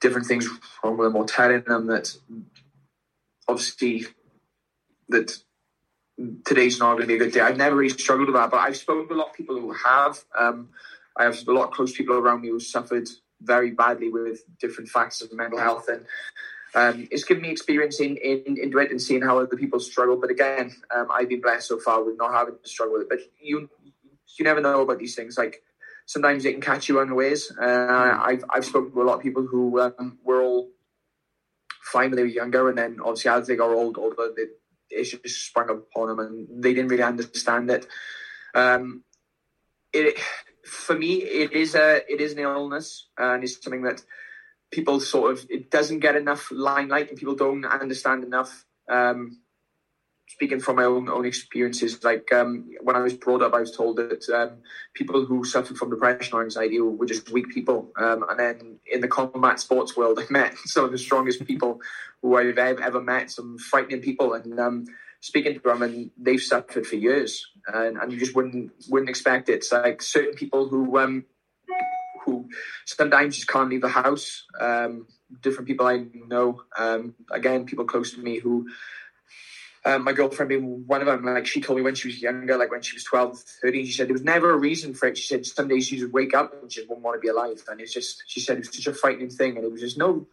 different 0.01 0.27
things 0.27 0.47
wrong 0.83 0.97
with 0.97 1.07
them 1.07 1.15
or 1.15 1.25
telling 1.25 1.63
them 1.63 1.87
that 1.87 2.13
obviously 3.47 4.05
that 5.09 5.37
today's 6.45 6.79
not 6.79 6.93
going 6.93 7.01
to 7.01 7.07
be 7.07 7.15
a 7.15 7.19
good 7.19 7.31
day. 7.31 7.41
I've 7.41 7.57
never 7.57 7.75
really 7.75 7.89
struggled 7.89 8.27
with 8.27 8.35
that, 8.35 8.51
but 8.51 8.59
I've 8.59 8.77
spoken 8.77 9.07
to 9.07 9.13
a 9.13 9.15
lot 9.15 9.29
of 9.29 9.33
people 9.33 9.59
who 9.59 9.73
have. 9.73 10.19
Um, 10.37 10.69
I 11.17 11.23
have 11.23 11.37
a 11.47 11.51
lot 11.51 11.69
of 11.69 11.71
close 11.71 11.95
people 11.95 12.15
around 12.15 12.41
me 12.41 12.49
who 12.49 12.59
suffered 12.59 13.07
very 13.41 13.71
badly 13.71 14.09
with 14.09 14.43
different 14.59 14.89
factors 14.89 15.21
of 15.23 15.33
mental 15.33 15.59
health, 15.59 15.87
and 15.87 16.05
um, 16.73 17.07
it's 17.11 17.23
given 17.23 17.43
me 17.43 17.49
experience 17.49 17.99
in, 17.99 18.17
in 18.17 18.57
into 18.57 18.77
it 18.79 18.91
and 18.91 19.01
seeing 19.01 19.21
how 19.21 19.39
other 19.39 19.57
people 19.57 19.79
struggle. 19.79 20.17
But 20.19 20.31
again, 20.31 20.75
um, 20.95 21.07
I've 21.13 21.29
been 21.29 21.41
blessed 21.41 21.67
so 21.67 21.79
far 21.79 22.03
with 22.03 22.17
not 22.17 22.33
having 22.33 22.55
to 22.61 22.69
struggle 22.69 22.93
with 22.93 23.03
it. 23.03 23.09
But 23.09 23.19
you 23.39 23.69
you 24.37 24.45
never 24.45 24.61
know 24.61 24.81
about 24.81 24.99
these 24.99 25.15
things. 25.15 25.37
Like 25.37 25.61
sometimes 26.05 26.45
it 26.45 26.53
can 26.53 26.61
catch 26.61 26.87
you 26.87 26.99
unawares. 26.99 27.51
Uh, 27.61 28.17
I've 28.21 28.43
I've 28.49 28.65
spoken 28.65 28.91
to 28.91 29.01
a 29.01 29.03
lot 29.03 29.15
of 29.15 29.21
people 29.21 29.45
who 29.45 29.79
um, 29.81 30.19
were 30.23 30.41
all 30.41 30.69
fine 31.81 32.09
when 32.09 32.15
they 32.17 32.23
were 32.23 32.27
younger, 32.27 32.69
and 32.69 32.77
then 32.77 32.99
obviously 33.01 33.31
as 33.31 33.47
they 33.47 33.55
got 33.55 33.69
old, 33.69 33.97
older, 33.97 34.31
they, 34.35 34.43
it 34.89 35.03
just 35.03 35.47
sprung 35.47 35.69
up 35.69 35.77
upon 35.77 36.07
them, 36.07 36.19
and 36.19 36.63
they 36.63 36.73
didn't 36.73 36.89
really 36.89 37.03
understand 37.03 37.69
it. 37.69 37.87
Um, 38.55 39.03
it 39.93 40.19
for 40.65 40.97
me, 40.97 41.15
it 41.15 41.51
is 41.51 41.75
a 41.75 42.01
it 42.11 42.21
is 42.21 42.31
an 42.33 42.39
illness, 42.39 43.09
and 43.17 43.43
it's 43.43 43.61
something 43.61 43.83
that 43.83 44.01
people 44.71 44.99
sort 44.99 45.33
of 45.33 45.45
it 45.49 45.69
doesn't 45.69 45.99
get 45.99 46.15
enough 46.15 46.47
limelight, 46.51 47.09
and 47.09 47.19
people 47.19 47.35
don't 47.35 47.65
understand 47.65 48.23
enough. 48.23 48.65
Um, 48.89 49.41
speaking 50.27 50.61
from 50.61 50.77
my 50.77 50.85
own 50.85 51.09
own 51.09 51.25
experiences, 51.25 52.03
like 52.03 52.31
um, 52.33 52.69
when 52.81 52.95
I 52.95 52.99
was 52.99 53.13
brought 53.13 53.41
up, 53.41 53.53
I 53.53 53.59
was 53.59 53.75
told 53.75 53.97
that 53.97 54.27
um, 54.29 54.59
people 54.93 55.25
who 55.25 55.43
suffered 55.43 55.77
from 55.77 55.89
depression 55.89 56.35
or 56.35 56.43
anxiety 56.43 56.79
were 56.79 57.05
just 57.05 57.31
weak 57.31 57.49
people. 57.49 57.91
Um, 57.97 58.25
and 58.29 58.39
then 58.39 58.79
in 58.91 59.01
the 59.01 59.07
combat 59.07 59.59
sports 59.59 59.95
world, 59.95 60.19
I 60.19 60.25
met 60.31 60.57
some 60.65 60.85
of 60.85 60.91
the 60.91 60.97
strongest 60.97 61.45
people 61.45 61.81
who 62.21 62.37
I've 62.37 62.57
ever, 62.57 63.01
met, 63.01 63.31
some 63.31 63.57
frightening 63.57 64.01
people. 64.01 64.33
And 64.33 64.59
um, 64.59 64.85
speaking 65.19 65.53
to 65.55 65.59
them, 65.59 65.81
and 65.81 66.11
they've 66.17 66.41
suffered 66.41 66.87
for 66.87 66.95
years, 66.95 67.45
and, 67.67 67.97
and 67.97 68.11
you 68.11 68.17
just 68.17 68.35
wouldn't 68.35 68.71
wouldn't 68.89 69.09
expect 69.09 69.49
it. 69.49 69.53
It's 69.53 69.71
like 69.71 70.01
certain 70.01 70.35
people 70.35 70.69
who 70.69 70.97
um, 70.97 71.25
who 72.25 72.49
sometimes 72.85 73.35
just 73.35 73.47
can't 73.47 73.69
leave 73.69 73.81
the 73.81 73.89
house. 73.89 74.45
Um, 74.59 75.07
different 75.41 75.67
people 75.67 75.87
I 75.87 76.05
know, 76.27 76.61
again, 77.31 77.65
people 77.65 77.85
close 77.85 78.13
to 78.13 78.19
me 78.21 78.39
who 78.39 78.67
um, 79.83 80.03
my 80.03 80.13
girlfriend 80.13 80.49
being 80.49 80.85
one 80.85 81.01
of 81.01 81.07
them, 81.07 81.25
like 81.25 81.47
she 81.47 81.59
told 81.59 81.77
me 81.77 81.83
when 81.83 81.95
she 81.95 82.07
was 82.07 82.21
younger, 82.21 82.55
like 82.55 82.69
when 82.69 82.83
she 82.83 82.95
was 82.95 83.03
12, 83.03 83.39
13, 83.63 83.85
she 83.85 83.91
said 83.91 84.07
there 84.07 84.13
was 84.13 84.23
never 84.23 84.51
a 84.51 84.57
reason 84.57 84.93
for 84.93 85.07
it. 85.07 85.17
She 85.17 85.25
said 85.27 85.45
some 85.45 85.67
days 85.67 85.87
she 85.87 86.01
would 86.01 86.13
wake 86.13 86.35
up 86.35 86.53
and 86.53 86.71
she 86.71 86.81
just 86.81 86.89
wouldn't 86.89 87.03
want 87.03 87.15
to 87.15 87.19
be 87.19 87.29
alive. 87.29 87.63
And 87.67 87.81
it's 87.81 87.93
just, 87.93 88.23
she 88.27 88.39
said 88.39 88.57
it 88.57 88.59
was 88.59 88.75
such 88.75 88.85
a 88.85 88.93
frightening 88.93 89.31
thing. 89.31 89.57
And 89.57 89.65
it 89.65 89.71
was 89.71 89.81
just 89.81 89.97
no 89.97 90.27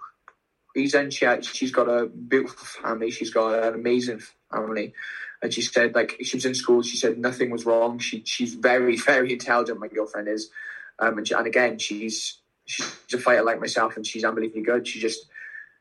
reason. 0.76 1.11
She 1.11 1.25
had, 1.25 1.47
she's 1.47 1.73
got 1.73 1.88
a 1.88 2.07
beautiful 2.07 2.66
family. 2.83 3.11
She's 3.11 3.30
got 3.30 3.62
an 3.62 3.75
amazing 3.75 4.21
family. 4.52 4.92
And 5.40 5.54
she 5.54 5.62
said, 5.62 5.95
like, 5.95 6.18
she 6.23 6.37
was 6.37 6.45
in 6.45 6.54
school. 6.54 6.83
She 6.83 6.99
said 6.99 7.16
nothing 7.16 7.50
was 7.50 7.64
wrong. 7.64 8.00
She, 8.00 8.23
she's 8.26 8.52
very, 8.52 8.97
very 9.07 9.33
intelligent. 9.33 9.80
My 9.80 9.88
girlfriend 9.88 10.28
is. 10.28 10.50
Um, 10.99 11.19
and, 11.19 11.28
she, 11.28 11.35
and 11.35 11.47
again, 11.47 11.78
she's, 11.78 12.38
she's 12.64 13.14
a 13.14 13.19
fighter 13.19 13.43
like 13.43 13.61
myself 13.61 13.97
and 13.97 14.07
she's 14.07 14.25
unbelievably 14.25 14.62
good. 14.62 14.87
She 14.87 15.00
just, 15.00 15.26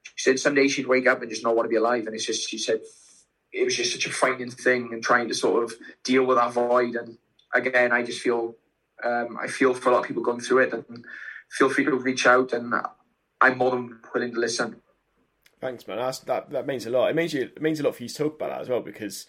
she 0.03 0.13
said 0.17 0.39
someday 0.39 0.67
she'd 0.67 0.87
wake 0.87 1.07
up 1.07 1.21
and 1.21 1.29
just 1.29 1.43
not 1.43 1.55
want 1.55 1.65
to 1.65 1.69
be 1.69 1.75
alive. 1.75 2.05
And 2.05 2.15
it's 2.15 2.25
just, 2.25 2.49
she 2.49 2.57
said, 2.57 2.81
it 3.51 3.63
was 3.63 3.75
just 3.75 3.93
such 3.93 4.05
a 4.05 4.09
frightening 4.09 4.51
thing 4.51 4.89
and 4.93 5.03
trying 5.03 5.27
to 5.27 5.33
sort 5.33 5.63
of 5.63 5.73
deal 6.03 6.25
with 6.25 6.37
that 6.37 6.53
void. 6.53 6.95
And 6.95 7.17
again, 7.53 7.91
I 7.91 8.03
just 8.03 8.21
feel 8.21 8.55
um, 9.03 9.37
I 9.39 9.47
feel 9.47 9.73
for 9.73 9.89
a 9.89 9.93
lot 9.93 9.99
of 9.99 10.07
people 10.07 10.23
going 10.23 10.39
through 10.39 10.59
it, 10.59 10.73
and 10.73 11.05
feel 11.49 11.69
free 11.69 11.85
to 11.85 11.91
reach 11.91 12.25
out, 12.25 12.53
and 12.53 12.73
I'm 13.41 13.57
more 13.57 13.71
than 13.71 13.99
willing 14.13 14.33
to 14.33 14.39
listen. 14.39 14.81
Thanks, 15.59 15.87
man. 15.87 15.97
That's, 15.97 16.19
that 16.19 16.49
that 16.51 16.67
means 16.67 16.85
a 16.85 16.89
lot. 16.89 17.09
It 17.09 17.15
means 17.15 17.33
you 17.33 17.43
it 17.43 17.61
means 17.61 17.79
a 17.79 17.83
lot 17.83 17.95
for 17.95 18.03
you 18.03 18.09
to 18.09 18.15
talk 18.15 18.35
about 18.35 18.49
that 18.49 18.61
as 18.61 18.69
well 18.69 18.81
because 18.81 19.27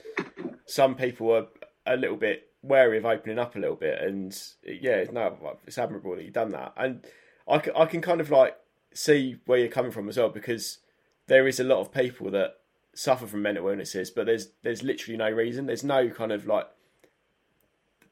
some 0.66 0.95
people 0.95 1.33
are 1.33 1.47
a 1.87 1.97
little 1.97 2.16
bit 2.16 2.49
wary 2.68 2.98
of 2.98 3.06
opening 3.06 3.38
up 3.38 3.56
a 3.56 3.58
little 3.58 3.76
bit, 3.76 4.00
and 4.02 4.37
yeah, 4.64 5.04
no, 5.12 5.56
it's 5.66 5.78
admirable 5.78 6.16
that 6.16 6.25
you've 6.25 6.32
done 6.32 6.50
that, 6.50 6.72
and 6.76 7.04
I 7.48 7.62
I 7.76 7.87
can 7.87 8.00
kind 8.00 8.20
of 8.20 8.30
like 8.30 8.56
see 8.94 9.37
where 9.46 9.58
you're 9.58 9.68
coming 9.68 9.92
from 9.92 10.08
as 10.08 10.16
well 10.16 10.28
because 10.28 10.78
there 11.26 11.46
is 11.46 11.60
a 11.60 11.64
lot 11.64 11.80
of 11.80 11.92
people 11.92 12.30
that 12.30 12.54
suffer 12.94 13.26
from 13.26 13.42
mental 13.42 13.68
illnesses, 13.68 14.10
but 14.10 14.26
there's 14.26 14.48
there's 14.62 14.82
literally 14.82 15.16
no 15.16 15.30
reason. 15.30 15.66
There's 15.66 15.84
no 15.84 16.08
kind 16.10 16.32
of 16.32 16.46
like 16.46 16.66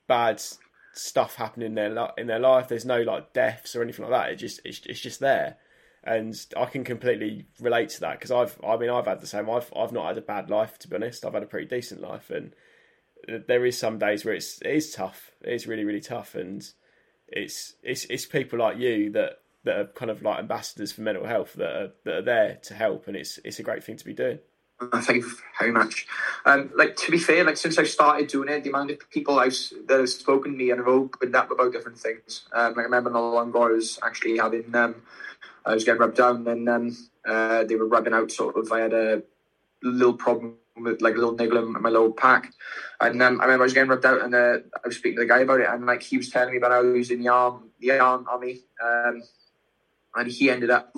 bad 0.06 0.40
stuff 0.92 1.36
happening 1.36 1.66
in 1.66 1.74
their 1.74 2.10
in 2.16 2.26
their 2.26 2.38
life. 2.38 2.68
There's 2.68 2.84
no 2.84 3.02
like 3.02 3.32
deaths 3.32 3.74
or 3.74 3.82
anything 3.82 4.04
like 4.08 4.12
that. 4.12 4.32
It 4.32 4.36
just 4.36 4.60
it's, 4.64 4.80
it's 4.86 5.00
just 5.00 5.20
there, 5.20 5.56
and 6.04 6.34
I 6.56 6.66
can 6.66 6.84
completely 6.84 7.46
relate 7.60 7.90
to 7.90 8.00
that 8.00 8.18
because 8.18 8.30
I've 8.30 8.58
I 8.64 8.76
mean 8.76 8.90
I've 8.90 9.06
had 9.06 9.20
the 9.20 9.26
same. 9.26 9.50
I've 9.50 9.72
I've 9.76 9.92
not 9.92 10.06
had 10.06 10.18
a 10.18 10.22
bad 10.22 10.50
life 10.50 10.78
to 10.80 10.88
be 10.88 10.96
honest. 10.96 11.24
I've 11.24 11.34
had 11.34 11.42
a 11.42 11.46
pretty 11.46 11.66
decent 11.66 12.00
life, 12.00 12.30
and 12.30 12.54
there 13.26 13.66
is 13.66 13.78
some 13.78 13.98
days 13.98 14.24
where 14.24 14.34
it's 14.34 14.60
it 14.62 14.72
is 14.72 14.92
tough. 14.92 15.32
It 15.42 15.52
is 15.52 15.66
really 15.66 15.84
really 15.84 16.00
tough, 16.00 16.34
and 16.34 16.68
it's 17.28 17.74
it's 17.82 18.04
it's 18.06 18.26
people 18.26 18.58
like 18.58 18.78
you 18.78 19.10
that 19.12 19.40
that 19.64 19.78
are 19.78 19.86
kind 19.86 20.10
of 20.10 20.22
like 20.22 20.38
ambassadors 20.38 20.92
for 20.92 21.02
mental 21.02 21.26
health 21.26 21.54
that 21.54 21.70
are 21.70 21.92
that 22.04 22.14
are 22.14 22.22
there 22.22 22.58
to 22.64 22.74
help, 22.74 23.08
and 23.08 23.16
it's 23.16 23.38
it's 23.44 23.58
a 23.58 23.62
great 23.62 23.84
thing 23.84 23.96
to 23.96 24.04
be 24.04 24.14
doing. 24.14 24.38
Thank 24.94 25.24
you 25.24 25.30
very 25.58 25.72
much. 25.72 26.06
Um, 26.44 26.70
like 26.76 26.96
to 26.96 27.10
be 27.10 27.18
fair, 27.18 27.44
like 27.44 27.56
since 27.56 27.78
I 27.78 27.84
started 27.84 28.28
doing 28.28 28.50
it, 28.50 28.62
the 28.62 28.68
amount 28.68 28.90
of 28.90 29.10
people 29.10 29.38
I've 29.38 29.56
that 29.86 29.98
have 29.98 30.08
spoken 30.08 30.52
to 30.52 30.58
me 30.58 30.70
and 30.70 30.78
have 30.78 30.88
opened 30.88 31.34
up 31.34 31.50
about 31.50 31.72
different 31.72 31.98
things. 31.98 32.46
Um, 32.52 32.74
like 32.74 32.80
I 32.80 32.82
remember 32.82 33.10
not 33.10 33.20
long 33.20 33.48
ago, 33.48 33.64
I 33.64 33.70
was 33.70 33.98
actually 34.02 34.36
having 34.36 34.74
um, 34.74 34.96
I 35.64 35.74
was 35.74 35.84
getting 35.84 36.00
rubbed 36.00 36.16
down, 36.16 36.46
and 36.46 36.68
um, 36.68 36.96
uh, 37.26 37.64
they 37.64 37.74
were 37.74 37.88
rubbing 37.88 38.12
out 38.12 38.30
sort 38.30 38.56
of. 38.56 38.70
I 38.70 38.80
had 38.80 38.92
a 38.92 39.22
little 39.82 40.14
problem 40.14 40.56
with 40.76 41.00
like 41.00 41.14
a 41.14 41.18
little 41.18 41.34
niggle 41.34 41.58
in 41.58 41.82
my 41.82 41.88
lower 41.88 42.12
pack. 42.12 42.52
and 43.00 43.22
um, 43.22 43.40
I 43.40 43.44
remember 43.44 43.64
I 43.64 43.66
was 43.66 43.74
getting 43.74 43.90
rubbed 43.90 44.06
out, 44.06 44.22
and 44.22 44.34
uh, 44.34 44.58
I 44.84 44.86
was 44.86 44.96
speaking 44.96 45.16
to 45.16 45.22
the 45.22 45.28
guy 45.28 45.40
about 45.40 45.60
it, 45.60 45.68
and 45.68 45.86
like 45.86 46.02
he 46.02 46.16
was 46.16 46.30
telling 46.30 46.52
me 46.52 46.58
about 46.58 46.72
how 46.72 46.82
he 46.82 46.98
was 46.98 47.10
in 47.10 47.20
the 47.20 47.28
arm, 47.28 47.70
the 47.80 47.92
arm 47.92 48.26
army, 48.30 48.60
um, 48.82 49.22
and 50.14 50.28
he 50.28 50.50
ended 50.50 50.70
up 50.70 50.94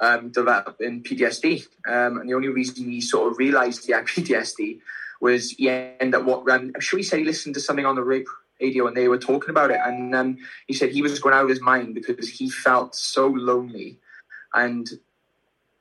um, 0.00 0.30
developing 0.30 1.02
PTSD. 1.02 1.66
Um, 1.86 2.18
and 2.18 2.28
the 2.28 2.34
only 2.34 2.48
reason 2.48 2.90
he 2.90 3.00
sort 3.00 3.30
of 3.30 3.38
realised 3.38 3.86
he 3.86 3.92
had 3.92 4.04
PTSD 4.06 4.80
was 5.20 5.50
he 5.52 5.70
ended 5.70 6.14
up 6.14 6.24
what 6.24 6.48
um, 6.50 6.72
I'm 6.74 6.80
sure 6.80 6.98
he 6.98 7.02
said 7.02 7.20
he 7.20 7.24
listened 7.24 7.54
to 7.54 7.60
something 7.60 7.86
on 7.86 7.96
the 7.96 8.02
rape 8.02 8.26
radio 8.60 8.86
and 8.86 8.96
they 8.96 9.08
were 9.08 9.18
talking 9.18 9.50
about 9.50 9.70
it, 9.70 9.80
and 9.84 10.14
um, 10.14 10.38
he 10.66 10.74
said 10.74 10.90
he 10.90 11.02
was 11.02 11.18
going 11.18 11.34
out 11.34 11.44
of 11.44 11.50
his 11.50 11.60
mind 11.60 11.94
because 11.94 12.28
he 12.28 12.50
felt 12.50 12.94
so 12.94 13.28
lonely 13.28 13.98
and 14.54 14.88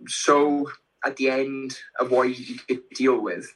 so 0.07 0.69
at 1.05 1.17
the 1.17 1.29
end 1.29 1.77
of 1.99 2.11
what 2.11 2.29
he 2.29 2.57
could 2.67 2.89
deal 2.89 3.19
with. 3.21 3.53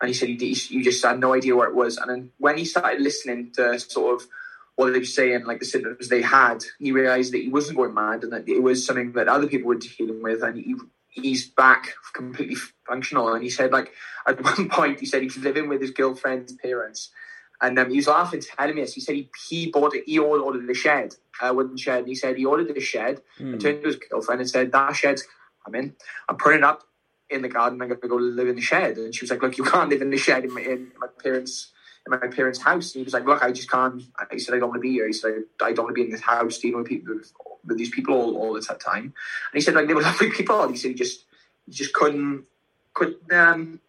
And 0.00 0.08
he 0.08 0.14
said 0.14 0.28
he, 0.28 0.36
he 0.54 0.82
just 0.82 1.04
had 1.04 1.20
no 1.20 1.34
idea 1.34 1.54
where 1.54 1.68
it 1.68 1.74
was. 1.74 1.96
And 1.98 2.10
then 2.10 2.30
when 2.38 2.56
he 2.56 2.64
started 2.64 3.02
listening 3.02 3.52
to 3.56 3.78
sort 3.78 4.20
of 4.20 4.28
what 4.76 4.92
they 4.92 4.98
were 4.98 5.04
saying, 5.04 5.44
like 5.44 5.60
the 5.60 5.66
symptoms 5.66 6.08
they 6.08 6.22
had, 6.22 6.64
he 6.78 6.92
realised 6.92 7.32
that 7.34 7.42
he 7.42 7.48
wasn't 7.48 7.76
going 7.76 7.92
mad 7.92 8.24
and 8.24 8.32
that 8.32 8.48
it 8.48 8.62
was 8.62 8.84
something 8.86 9.12
that 9.12 9.28
other 9.28 9.46
people 9.46 9.68
were 9.68 9.74
dealing 9.74 10.22
with, 10.22 10.42
and 10.42 10.56
he 10.56 10.74
he's 11.10 11.48
back 11.48 11.94
completely 12.14 12.56
functional. 12.86 13.34
And 13.34 13.42
he 13.42 13.50
said, 13.50 13.72
like 13.72 13.92
at 14.26 14.42
one 14.44 14.70
point, 14.70 15.00
he 15.00 15.06
said 15.06 15.20
he 15.20 15.26
was 15.26 15.36
living 15.36 15.68
with 15.68 15.82
his 15.82 15.90
girlfriend's 15.90 16.54
parents, 16.54 17.10
and 17.60 17.78
um, 17.78 17.90
he 17.90 17.96
was 17.96 18.06
laughing, 18.06 18.40
telling 18.40 18.74
me 18.74 18.80
this. 18.80 18.94
He 18.94 19.02
said 19.02 19.16
he 19.16 19.30
he 19.48 19.70
bought 19.70 19.94
it, 19.94 20.04
he 20.06 20.18
ordered 20.18 20.68
a 20.68 20.74
shed, 20.74 21.14
a 21.42 21.52
wooden 21.52 21.76
shed. 21.76 22.00
And 22.00 22.08
he 22.08 22.14
said 22.14 22.38
he 22.38 22.46
ordered 22.46 22.74
a 22.74 22.80
shed 22.80 23.20
mm. 23.38 23.52
and 23.52 23.60
turned 23.60 23.82
to 23.82 23.88
his 23.88 23.96
girlfriend 23.96 24.40
and 24.40 24.48
said, 24.48 24.72
"That 24.72 24.96
shed's 24.96 25.24
coming. 25.64 25.94
I'm 26.26 26.36
putting 26.36 26.60
it 26.60 26.64
up 26.64 26.84
in 27.30 27.42
the 27.42 27.48
garden. 27.48 27.80
I'm 27.80 27.88
going 27.88 28.00
to 28.00 28.08
go 28.08 28.16
live 28.16 28.48
in 28.48 28.56
the 28.56 28.62
shed." 28.62 28.96
And 28.96 29.14
she 29.14 29.24
was 29.24 29.30
like, 29.30 29.42
"Look, 29.42 29.58
you 29.58 29.64
can't 29.64 29.90
live 29.90 30.02
in 30.02 30.10
the 30.10 30.18
shed 30.18 30.44
in 30.44 30.54
my, 30.54 30.60
in 30.60 30.92
my 30.98 31.08
parents' 31.22 31.72
in 32.06 32.18
my 32.18 32.26
parents' 32.34 32.60
house. 32.60 32.94
And 32.94 33.00
he 33.00 33.04
was 33.04 33.12
like, 33.12 33.26
look, 33.26 33.42
I 33.42 33.52
just 33.52 33.70
can't. 33.70 34.02
He 34.30 34.38
said, 34.38 34.54
I 34.54 34.58
don't 34.58 34.70
want 34.70 34.78
to 34.78 34.88
be 34.88 34.92
here. 34.92 35.06
He 35.06 35.12
said, 35.12 35.44
I 35.62 35.72
don't 35.72 35.84
want 35.84 35.96
to 35.96 36.00
be 36.00 36.04
in 36.04 36.10
this 36.10 36.20
house 36.20 36.58
dealing 36.58 36.78
with 36.78 36.88
people 36.88 37.18
with, 37.64 37.78
these 37.78 37.90
people 37.90 38.14
all, 38.14 38.36
all 38.36 38.54
the 38.54 38.60
time. 38.60 39.04
And 39.04 39.12
he 39.54 39.60
said, 39.60 39.74
like, 39.74 39.86
they 39.86 39.94
were 39.94 40.02
lovely 40.10 40.30
people. 40.30 40.68
He 40.68 40.76
said, 40.76 40.92
he 40.92 40.94
just, 40.94 41.24
he 41.66 41.72
just 41.72 41.92
couldn't, 41.92 42.44
couldn't, 42.94 43.32
um, 43.32 43.80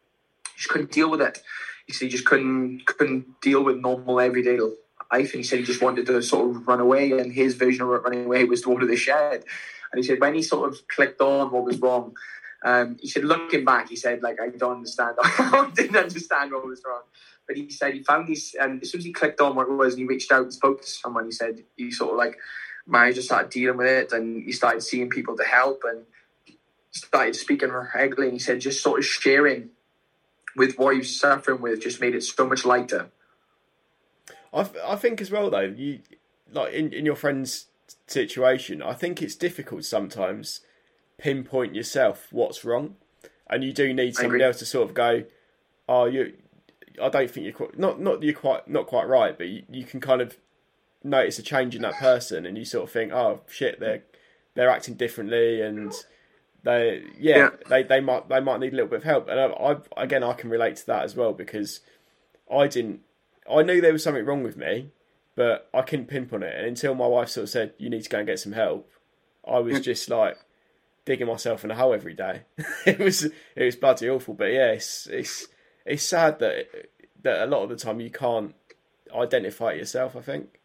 just 0.56 0.70
couldn't 0.70 0.92
deal 0.92 1.10
with 1.10 1.22
it. 1.22 1.42
He 1.88 1.94
said 1.94 2.06
he 2.06 2.12
just 2.12 2.26
couldn't, 2.26 2.86
couldn't 2.86 3.42
deal 3.42 3.64
with 3.64 3.78
normal 3.78 4.20
everyday 4.20 4.60
life. 4.60 5.34
And 5.34 5.40
he 5.40 5.44
said 5.44 5.60
he 5.60 5.66
just 5.66 5.82
wanted 5.82 6.06
to 6.08 6.22
sort 6.22 6.50
of 6.50 6.68
run 6.68 6.80
away. 6.80 7.12
And 7.12 7.34
his 7.34 7.56
vision 7.56 7.84
of 7.84 7.90
running 7.90 8.26
away 8.26 8.44
was 8.44 8.62
to 8.62 8.72
order 8.72 8.86
the 8.86 8.96
shed. 8.96 9.44
And 9.92 10.02
he 10.02 10.04
said 10.04 10.22
when 10.22 10.36
he 10.36 10.42
sort 10.42 10.70
of 10.70 10.88
clicked 10.88 11.22
on 11.22 11.52
what 11.52 11.66
was 11.66 11.80
wrong, 11.80 12.16
um, 12.64 12.98
he 13.02 13.08
said, 13.08 13.24
looking 13.24 13.66
back, 13.66 13.90
he 13.90 13.96
said, 13.96 14.22
like, 14.22 14.40
I 14.40 14.50
don't 14.50 14.78
understand. 14.78 15.16
I 15.24 15.72
didn't 15.74 15.96
understand 15.96 16.52
what 16.52 16.66
was 16.66 16.82
wrong. 16.86 17.02
But 17.48 17.58
he 17.58 17.70
said 17.72 17.94
he 17.94 18.04
found 18.04 18.28
these, 18.28 18.56
and 18.60 18.82
as 18.82 18.92
soon 18.92 19.00
as 19.00 19.06
he 19.06 19.12
clicked 19.12 19.42
on 19.42 19.56
what 19.56 19.68
it 19.68 19.74
was 19.74 19.94
and 19.94 20.02
he 20.02 20.06
reached 20.06 20.32
out 20.32 20.44
and 20.44 20.54
spoke 20.54 20.82
to 20.82 20.88
someone, 20.88 21.26
he 21.26 21.32
said 21.32 21.64
he 21.76 21.92
sort 21.92 22.12
of 22.12 22.18
like 22.18 22.38
managed 22.86 23.18
to 23.18 23.24
start 23.24 23.50
dealing 23.50 23.78
with 23.78 23.88
it 23.88 24.12
and 24.12 24.44
he 24.44 24.52
started 24.52 24.82
seeing 24.82 25.10
people 25.10 25.36
to 25.38 25.44
help 25.44 25.82
and 25.84 26.06
started 26.92 27.36
speaking 27.36 27.72
regularly. 27.72 28.30
And 28.30 28.34
he 28.34 28.40
said 28.40 28.62
just 28.62 28.84
sort 28.84 29.00
of 29.00 29.06
sharing 29.06 29.70
with 30.56 30.78
what 30.78 30.96
was 30.96 31.20
suffering 31.20 31.62
with 31.62 31.82
just 31.82 32.02
made 32.02 32.16
it 32.16 32.24
so 32.24 32.48
much 32.48 32.66
lighter. 32.66 33.10
I, 34.54 34.70
I 34.86 34.96
think 34.96 35.22
as 35.22 35.32
well 35.32 35.50
though 35.50 35.62
you 35.62 36.00
like 36.52 36.74
in, 36.74 36.92
in 36.94 37.06
your 37.06 37.16
friend's 37.16 37.68
situation 38.08 38.82
I 38.82 38.94
think 38.94 39.22
it's 39.22 39.36
difficult 39.36 39.86
sometimes 39.86 40.60
pinpoint 41.22 41.76
yourself 41.76 42.28
what's 42.32 42.66
wrong 42.66 42.96
and 43.50 43.64
you 43.64 43.72
do 43.72 43.94
need 43.94 44.16
somebody 44.16 44.44
else 44.44 44.60
to 44.60 44.66
sort 44.66 44.90
of 44.90 44.94
go 44.96 45.24
oh 45.88 46.06
you 46.06 46.34
I 47.00 47.10
don't 47.10 47.30
think 47.30 47.46
you're 47.46 47.54
quite 47.54 47.78
not 47.78 48.02
not 48.02 48.24
you're 48.24 48.34
quite 48.34 48.68
not 48.68 48.88
quite 48.88 49.08
right, 49.08 49.38
but 49.38 49.48
you, 49.48 49.64
you, 49.70 49.84
can 49.86 50.00
kind 50.00 50.22
of 50.22 50.38
notice 51.04 51.40
a 51.40 51.44
change 51.44 51.76
in 51.76 51.82
that 51.84 51.96
person, 51.96 52.46
and 52.46 52.58
you 52.58 52.66
sort 52.66 52.86
of 52.86 52.92
think, 52.92 53.12
oh 53.12 53.42
shit, 53.48 53.80
they're 53.80 54.04
they're 54.56 54.70
acting 54.70 54.96
differently, 54.96 55.62
and 55.62 55.94
they 56.64 57.04
yeah, 57.18 57.38
yeah. 57.38 57.50
they 57.70 57.84
they 57.84 58.00
might 58.00 58.28
they 58.30 58.40
might 58.40 58.60
need 58.60 58.74
a 58.74 58.76
little 58.76 58.90
bit 58.90 58.98
of 58.98 59.04
help, 59.04 59.30
and 59.30 59.40
I, 59.40 59.46
I 59.46 60.04
again 60.04 60.24
I 60.24 60.34
can 60.34 60.50
relate 60.50 60.78
to 60.78 60.86
that 60.88 61.04
as 61.04 61.16
well 61.16 61.34
because 61.34 61.82
I 62.52 62.68
didn't 62.68 63.02
I 63.52 63.64
knew 63.64 63.82
there 63.82 63.94
was 63.94 64.04
something 64.04 64.26
wrong 64.26 64.44
with 64.44 64.58
me, 64.58 64.90
but 65.36 65.70
I 65.74 65.82
couldn't 65.82 66.08
pinpoint 66.08 66.44
it. 66.44 66.56
And 66.56 66.68
until 66.68 66.96
my 66.96 67.08
wife 67.08 67.30
sort 67.30 67.44
of 67.44 67.50
said, 67.50 67.74
"You 67.78 67.90
need 67.90 68.04
to 68.04 68.10
go 68.10 68.20
and 68.20 68.28
get 68.28 68.40
some 68.40 68.54
help," 68.54 68.90
I 69.48 69.60
was 69.60 69.80
just 69.82 70.10
like 70.10 70.38
digging 71.06 71.28
myself 71.28 71.64
in 71.64 71.72
a 71.72 71.76
hole 71.76 71.94
every 71.94 72.14
day. 72.14 72.44
it 72.86 73.00
was 73.00 73.24
it 73.24 73.64
was 73.64 73.76
bloody 73.76 74.10
awful. 74.10 74.34
But 74.34 74.52
yeah, 74.52 74.72
it's 74.72 75.08
it's 75.08 75.48
it's 75.86 76.04
sad 76.04 76.40
that 76.40 76.68
that 77.24 77.44
a 77.44 77.46
lot 77.48 77.64
of 77.64 77.70
the 77.70 77.76
time 77.76 78.00
you 78.00 78.12
can't 78.12 78.56
identify 79.14 79.72
it 79.72 79.78
yourself. 79.78 80.16
I 80.16 80.22
think. 80.22 80.60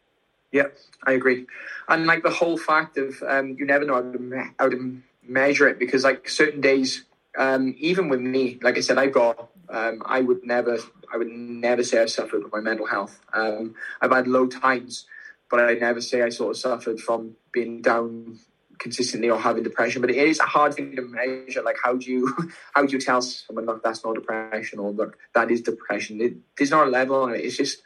Yeah, 0.52 0.68
I 1.04 1.12
agree. 1.12 1.46
And 1.88 2.06
like 2.06 2.22
the 2.22 2.30
whole 2.30 2.56
fact 2.56 2.96
of 2.98 3.22
um, 3.26 3.56
you 3.58 3.66
never 3.66 3.84
know 3.84 3.94
how 3.94 4.02
to, 4.02 4.50
how 4.58 4.68
to 4.68 5.02
measure 5.22 5.68
it 5.68 5.78
because 5.78 6.04
like 6.04 6.28
certain 6.28 6.60
days, 6.60 7.04
um, 7.36 7.74
even 7.78 8.08
with 8.08 8.20
me, 8.20 8.58
like 8.62 8.76
I 8.76 8.80
said, 8.80 8.96
I've 8.96 9.12
got 9.12 9.50
um, 9.68 10.02
I 10.06 10.20
would 10.20 10.44
never 10.44 10.78
I 11.12 11.16
would 11.16 11.28
never 11.28 11.82
say 11.82 12.00
I 12.02 12.06
suffered 12.06 12.44
with 12.44 12.52
my 12.52 12.60
mental 12.60 12.86
health. 12.86 13.20
Um, 13.32 13.74
I've 14.00 14.12
had 14.12 14.28
low 14.28 14.46
times, 14.46 15.06
but 15.50 15.60
I 15.60 15.74
never 15.74 16.00
say 16.00 16.22
I 16.22 16.28
sort 16.28 16.56
of 16.56 16.60
suffered 16.60 17.00
from 17.00 17.36
being 17.52 17.82
down 17.82 18.38
consistently 18.78 19.30
or 19.30 19.38
having 19.38 19.62
depression. 19.62 20.00
But 20.00 20.10
it 20.10 20.16
is 20.16 20.40
a 20.40 20.44
hard 20.44 20.74
thing 20.74 20.96
to 20.96 21.02
measure. 21.02 21.62
Like 21.62 21.76
how 21.82 21.94
do 21.94 22.10
you 22.10 22.34
how 22.74 22.84
do 22.84 22.92
you 22.92 23.00
tell 23.00 23.22
someone 23.22 23.66
look 23.66 23.82
that's 23.82 24.04
not 24.04 24.14
depression 24.14 24.78
or 24.78 24.92
look 24.92 25.18
that 25.34 25.50
is 25.50 25.62
depression? 25.62 26.20
It, 26.20 26.34
there's 26.56 26.70
not 26.70 26.86
a 26.86 26.90
level 26.90 27.22
on 27.22 27.34
it. 27.34 27.44
It's 27.44 27.56
just 27.56 27.82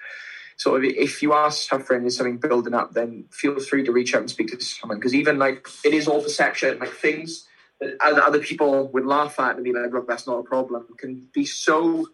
sort 0.57 0.85
of 0.85 0.91
if 0.91 1.23
you 1.23 1.33
are 1.33 1.51
suffering, 1.51 2.03
there's 2.03 2.17
something 2.17 2.39
building 2.39 2.75
up, 2.75 2.93
then 2.93 3.25
feel 3.31 3.59
free 3.61 3.85
to 3.85 3.93
reach 3.93 4.15
out 4.15 4.21
and 4.21 4.31
speak 4.31 4.49
to 4.49 4.61
someone 4.61 4.99
because 4.99 5.15
even 5.15 5.39
like 5.39 5.67
it 5.85 5.95
is 5.95 6.07
all 6.07 6.23
perception. 6.23 6.79
Like 6.79 6.93
things 6.93 7.47
that 7.81 7.97
other 8.03 8.41
people 8.41 8.89
would 8.89 9.07
laugh 9.07 9.41
at 9.41 9.57
and 9.57 9.65
be 9.65 9.73
like, 9.73 9.93
"Look, 9.93 10.07
that's 10.07 10.27
not 10.27 10.39
a 10.39 10.43
problem," 10.43 10.87
can 10.99 11.29
be 11.33 11.47
so 11.47 12.07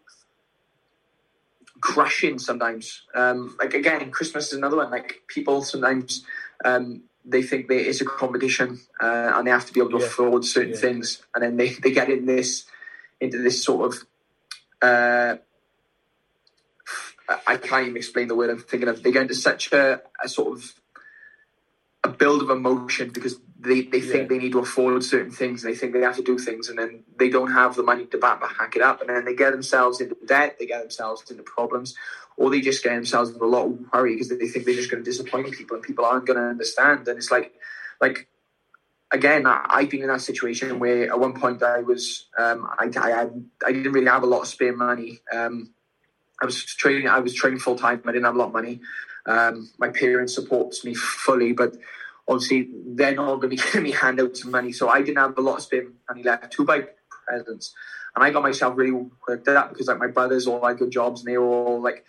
crushing 1.80 2.38
sometimes. 2.38 3.02
Um, 3.14 3.56
like 3.58 3.74
again, 3.74 4.10
Christmas 4.10 4.48
is 4.48 4.58
another 4.58 4.76
one. 4.76 4.90
Like 4.90 5.22
people 5.28 5.62
sometimes 5.62 6.24
um, 6.64 7.02
they 7.26 7.42
think 7.42 7.68
that 7.68 7.88
it's 7.88 8.00
a 8.00 8.04
competition 8.04 8.80
uh, 9.00 9.32
and 9.34 9.46
they 9.46 9.50
have 9.50 9.66
to 9.66 9.72
be 9.72 9.80
able 9.80 9.90
to 9.90 9.98
yeah. 9.98 10.06
afford 10.06 10.44
certain 10.44 10.72
yeah. 10.72 10.80
things, 10.80 11.22
and 11.34 11.42
then 11.42 11.56
they, 11.56 11.70
they 11.70 11.90
get 11.90 12.08
in 12.08 12.26
this 12.26 12.64
into 13.20 13.38
this 13.38 13.64
sort 13.64 13.94
of 13.94 14.06
uh, 14.82 15.36
I 17.46 17.56
can't 17.56 17.84
even 17.84 17.96
explain 17.96 18.28
the 18.28 18.34
word 18.34 18.50
I'm 18.50 18.58
thinking 18.58 18.88
of. 18.88 19.02
They 19.02 19.10
get 19.10 19.22
into 19.22 19.34
such 19.34 19.72
a, 19.72 20.00
a 20.22 20.28
sort 20.28 20.58
of 20.58 20.74
a 22.04 22.08
build 22.08 22.42
of 22.42 22.50
emotion 22.50 23.10
because 23.10 23.36
they, 23.66 23.82
they 23.82 24.00
think 24.00 24.22
yeah. 24.22 24.28
they 24.28 24.38
need 24.38 24.52
to 24.52 24.60
afford 24.60 25.02
certain 25.04 25.30
things 25.30 25.64
and 25.64 25.72
they 25.72 25.76
think 25.76 25.92
they 25.92 26.00
have 26.00 26.16
to 26.16 26.22
do 26.22 26.38
things 26.38 26.68
and 26.68 26.78
then 26.78 27.04
they 27.18 27.28
don't 27.28 27.52
have 27.52 27.74
the 27.74 27.82
money 27.82 28.06
to 28.06 28.18
back, 28.18 28.40
back 28.40 28.76
it 28.76 28.82
up 28.82 29.00
and 29.00 29.10
then 29.10 29.24
they 29.24 29.34
get 29.34 29.50
themselves 29.50 30.00
into 30.00 30.16
debt, 30.26 30.56
they 30.58 30.66
get 30.66 30.80
themselves 30.80 31.30
into 31.30 31.42
problems, 31.42 31.94
or 32.36 32.50
they 32.50 32.60
just 32.60 32.82
get 32.82 32.94
themselves 32.94 33.30
into 33.30 33.44
a 33.44 33.46
lot 33.46 33.66
of 33.66 33.78
worry 33.92 34.14
because 34.14 34.28
they 34.28 34.48
think 34.48 34.64
they're 34.64 34.74
just 34.74 34.90
going 34.90 35.02
to 35.02 35.10
disappoint 35.10 35.50
people 35.52 35.76
and 35.76 35.84
people 35.84 36.04
aren't 36.04 36.26
going 36.26 36.38
to 36.38 36.44
understand. 36.44 37.06
And 37.08 37.18
it's 37.18 37.30
like, 37.30 37.54
like 38.00 38.28
again, 39.10 39.46
I, 39.46 39.80
have 39.80 39.90
been 39.90 40.02
in 40.02 40.08
that 40.08 40.20
situation 40.20 40.78
where 40.78 41.10
at 41.10 41.18
one 41.18 41.38
point 41.38 41.62
I 41.62 41.80
was, 41.80 42.26
um, 42.38 42.68
I, 42.78 42.90
I, 42.96 43.28
I 43.66 43.72
didn't 43.72 43.92
really 43.92 44.06
have 44.06 44.22
a 44.22 44.26
lot 44.26 44.42
of 44.42 44.48
spare 44.48 44.76
money. 44.76 45.20
Um, 45.32 45.72
I 46.40 46.44
was 46.44 46.64
training. 46.64 47.08
I 47.08 47.20
was 47.20 47.34
training 47.34 47.60
full 47.60 47.76
time. 47.76 48.02
I 48.04 48.12
didn't 48.12 48.24
have 48.24 48.34
a 48.34 48.38
lot 48.38 48.48
of 48.48 48.52
money. 48.52 48.80
Um, 49.24 49.70
my 49.78 49.88
parents 49.88 50.34
supports 50.34 50.84
me 50.84 50.94
fully, 50.94 51.52
but 51.52 51.76
obviously 52.28 52.68
they're 52.94 53.14
not 53.14 53.40
going 53.40 53.40
to 53.42 53.48
be 53.48 53.56
giving 53.56 53.82
me 53.84 53.92
handouts 53.92 54.44
of 54.44 54.50
money. 54.50 54.72
So 54.72 54.88
I 54.88 55.00
didn't 55.00 55.18
have 55.18 55.36
a 55.38 55.40
lot 55.40 55.56
of 55.56 55.62
spare 55.62 55.86
money 56.08 56.22
left 56.22 56.52
to 56.52 56.64
buy 56.64 56.86
presents, 57.26 57.74
and 58.14 58.24
I 58.24 58.30
got 58.30 58.42
myself 58.42 58.76
really 58.76 59.08
worked 59.28 59.48
up 59.48 59.70
because 59.70 59.88
like 59.88 59.98
my 59.98 60.08
brothers 60.08 60.46
all 60.46 60.66
had 60.66 60.78
good 60.78 60.90
jobs 60.90 61.20
and 61.20 61.32
they 61.32 61.38
were 61.38 61.46
all 61.46 61.82
like. 61.82 62.04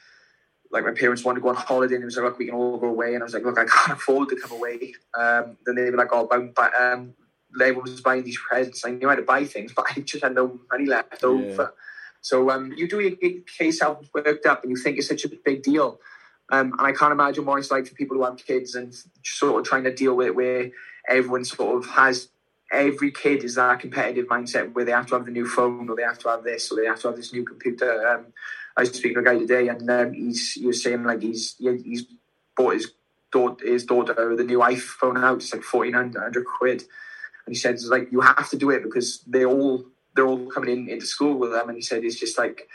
Like 0.70 0.84
my 0.84 0.92
parents 0.92 1.24
wanted 1.24 1.36
to 1.36 1.44
go 1.44 1.48
on 1.48 1.56
holiday, 1.56 1.96
and 1.96 2.04
it 2.04 2.08
was 2.08 2.18
like, 2.18 2.26
"Look, 2.26 2.40
we 2.40 2.48
can 2.48 2.54
all 2.54 2.78
go 2.78 2.88
away." 2.88 3.14
And 3.14 3.24
I 3.24 3.26
was 3.26 3.34
like, 3.34 3.46
"Look, 3.46 3.58
I 3.58 3.64
can't 3.64 3.98
afford 3.98 4.28
to 4.28 4.36
come 4.36 4.52
away." 4.52 4.94
Um, 5.18 5.56
then 5.66 5.76
they 5.76 5.90
were 5.90 5.96
like, 5.96 6.10
"Oh, 6.12 6.28
but 6.28 6.74
um, 6.76 7.14
everyone 7.56 7.84
was 7.84 8.02
buying 8.02 8.26
these 8.26 8.38
presents. 8.38 8.84
I 8.86 8.92
knew 8.92 9.08
how 9.08 9.16
to 9.16 9.22
buy 9.22 9.46
things, 9.46 9.72
but 9.76 9.86
I 9.90 10.02
just 10.02 10.26
had 10.26 10.36
no 10.36 10.60
money 10.70 10.86
left 10.86 11.24
over." 11.24 11.74
So 12.20 12.50
um, 12.50 12.74
you 12.76 12.90
do 12.90 13.10
get 13.16 13.44
yourself 13.62 14.06
worked 14.14 14.46
up 14.46 14.62
and 14.64 14.72
you 14.72 14.76
think 14.76 14.98
it's 14.98 15.08
such 15.08 15.24
a 15.24 15.30
big 15.30 15.64
deal. 15.64 16.02
Um, 16.50 16.74
and 16.78 16.88
I 16.88 16.94
can't 16.94 17.12
imagine 17.12 17.46
what 17.46 17.60
it's 17.60 17.72
like 17.72 17.88
for 17.88 17.96
people 17.96 18.18
who 18.18 18.24
have 18.24 18.38
kids 18.38 18.76
and 18.76 18.96
sort 19.24 19.60
of 19.60 19.68
trying 19.68 19.84
to 19.84 19.94
deal 19.94 20.16
with 20.16 20.28
it 20.28 20.36
where 20.36 20.72
everyone 21.10 21.44
sort 21.44 21.84
of 21.84 21.90
has 21.92 22.30
every 22.72 23.12
kid 23.12 23.44
is 23.44 23.56
that 23.56 23.80
competitive 23.80 24.28
mindset 24.28 24.74
where 24.74 24.86
they 24.86 24.92
have 24.92 25.08
to 25.08 25.16
have 25.16 25.26
the 25.26 25.32
new 25.32 25.48
phone 25.48 25.90
or 25.90 25.96
they 25.96 26.04
have 26.04 26.20
to 26.20 26.30
have 26.30 26.44
this 26.44 26.72
or 26.72 26.76
they 26.76 26.86
have 26.86 27.00
to 27.02 27.08
have 27.08 27.18
this 27.18 27.34
new 27.34 27.44
computer. 27.44 28.08
Um, 28.08 28.28
I 28.76 28.82
was 28.82 28.90
speaking 28.92 29.16
to 29.16 29.20
a 29.22 29.24
guy 29.24 29.38
today 29.38 29.68
and 29.68 29.90
um, 29.90 30.14
he's 30.14 30.54
he 30.54 30.66
was 30.66 30.84
saying 30.84 31.04
like 31.04 31.22
he's 31.22 31.56
he's 31.60 32.06
bought 32.56 32.76
his 32.76 32.92
daughter 33.32 33.66
his 33.66 33.86
daughter 33.86 34.36
the 34.36 34.44
new 34.44 34.60
iPhone 34.60 35.22
out. 35.22 35.38
It's 35.38 35.54
like 35.54 35.64
fourteen 35.64 35.94
hundred 35.94 36.46
quid, 36.46 36.82
and 36.82 37.50
he 37.50 37.56
says 37.56 37.88
like 37.88 38.12
you 38.12 38.22
have 38.22 38.50
to 38.50 38.58
do 38.58 38.70
it 38.70 38.84
because 38.84 39.22
they 39.28 39.46
all 39.46 39.86
they're 40.16 40.28
all 40.28 40.48
coming 40.48 40.70
in 40.70 40.90
into 40.90 41.06
school 41.06 41.38
with 41.38 41.52
them, 41.52 41.70
and 41.70 41.78
he 41.78 41.82
said 41.82 42.04
it's 42.04 42.20
just 42.20 42.38
like 42.38 42.68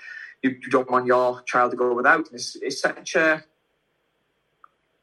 you, 0.42 0.50
you 0.50 0.70
don't 0.70 0.90
want 0.90 1.06
your 1.06 1.42
child 1.42 1.70
to 1.70 1.76
go 1.76 1.94
without. 1.94 2.26
And 2.26 2.34
it's, 2.34 2.56
it's 2.56 2.80
such 2.80 3.14
a, 3.14 3.44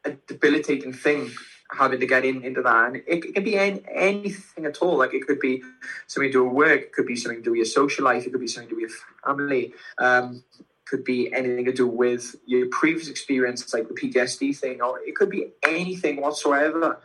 a 0.04 0.12
debilitating 0.26 0.92
thing 0.92 1.30
having 1.72 2.00
to 2.00 2.06
get 2.06 2.24
in 2.24 2.42
into 2.42 2.62
that, 2.62 2.86
and 2.86 2.96
it, 2.96 3.04
it 3.06 3.34
can 3.34 3.44
be 3.44 3.56
any, 3.56 3.80
anything 3.92 4.66
at 4.66 4.78
all. 4.78 4.98
Like 4.98 5.14
it 5.14 5.26
could 5.26 5.38
be 5.40 5.62
something 6.06 6.28
to 6.28 6.32
do 6.32 6.44
with 6.44 6.52
work, 6.52 6.80
it 6.80 6.92
could 6.92 7.06
be 7.06 7.16
something 7.16 7.38
to 7.38 7.44
do 7.44 7.50
with 7.50 7.58
your 7.58 7.66
social 7.66 8.04
life, 8.04 8.26
it 8.26 8.30
could 8.30 8.40
be 8.40 8.48
something 8.48 8.68
to 8.68 8.74
do 8.74 8.82
with 8.82 8.90
your 8.90 8.98
family. 9.24 9.72
Um, 9.98 10.44
could 10.86 11.04
be 11.04 11.32
anything 11.32 11.64
to 11.64 11.72
do 11.72 11.86
with 11.86 12.34
your 12.46 12.66
previous 12.66 13.08
experience, 13.08 13.72
like 13.72 13.86
the 13.86 13.94
PTSD 13.94 14.56
thing, 14.56 14.82
or 14.82 14.98
it 14.98 15.14
could 15.14 15.30
be 15.30 15.52
anything 15.62 16.20
whatsoever. 16.20 16.98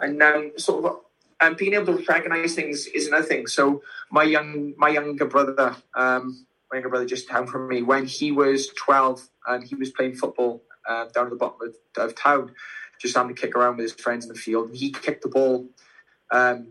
And 0.00 0.20
um, 0.20 0.52
sort 0.56 0.84
of 0.84 1.00
and 1.40 1.56
being 1.56 1.74
able 1.74 1.96
to 1.96 2.04
recognize 2.08 2.54
things 2.54 2.86
is 2.86 3.06
another 3.06 3.24
thing. 3.24 3.46
So 3.46 3.82
my 4.10 4.24
young 4.24 4.74
my 4.76 4.88
younger 4.88 5.26
brother, 5.26 5.76
um, 5.94 6.46
my 6.70 6.78
younger 6.78 6.88
brother 6.88 7.06
just 7.06 7.28
down 7.28 7.46
from 7.46 7.68
me, 7.68 7.82
when 7.82 8.06
he 8.06 8.32
was 8.32 8.68
twelve 8.68 9.28
and 9.46 9.62
he 9.62 9.76
was 9.76 9.90
playing 9.90 10.16
football 10.16 10.62
uh, 10.88 11.06
down 11.06 11.26
at 11.26 11.30
the 11.30 11.36
bottom 11.36 11.68
of, 11.68 11.76
of, 12.02 12.14
town, 12.16 12.52
just 13.00 13.16
having 13.16 13.34
to 13.34 13.40
kick 13.40 13.54
around 13.54 13.76
with 13.76 13.84
his 13.84 13.92
friends 13.92 14.24
in 14.24 14.32
the 14.32 14.38
field. 14.38 14.68
And 14.68 14.76
He 14.76 14.90
kicked 14.90 15.22
the 15.22 15.28
ball. 15.28 15.68
Um, 16.30 16.68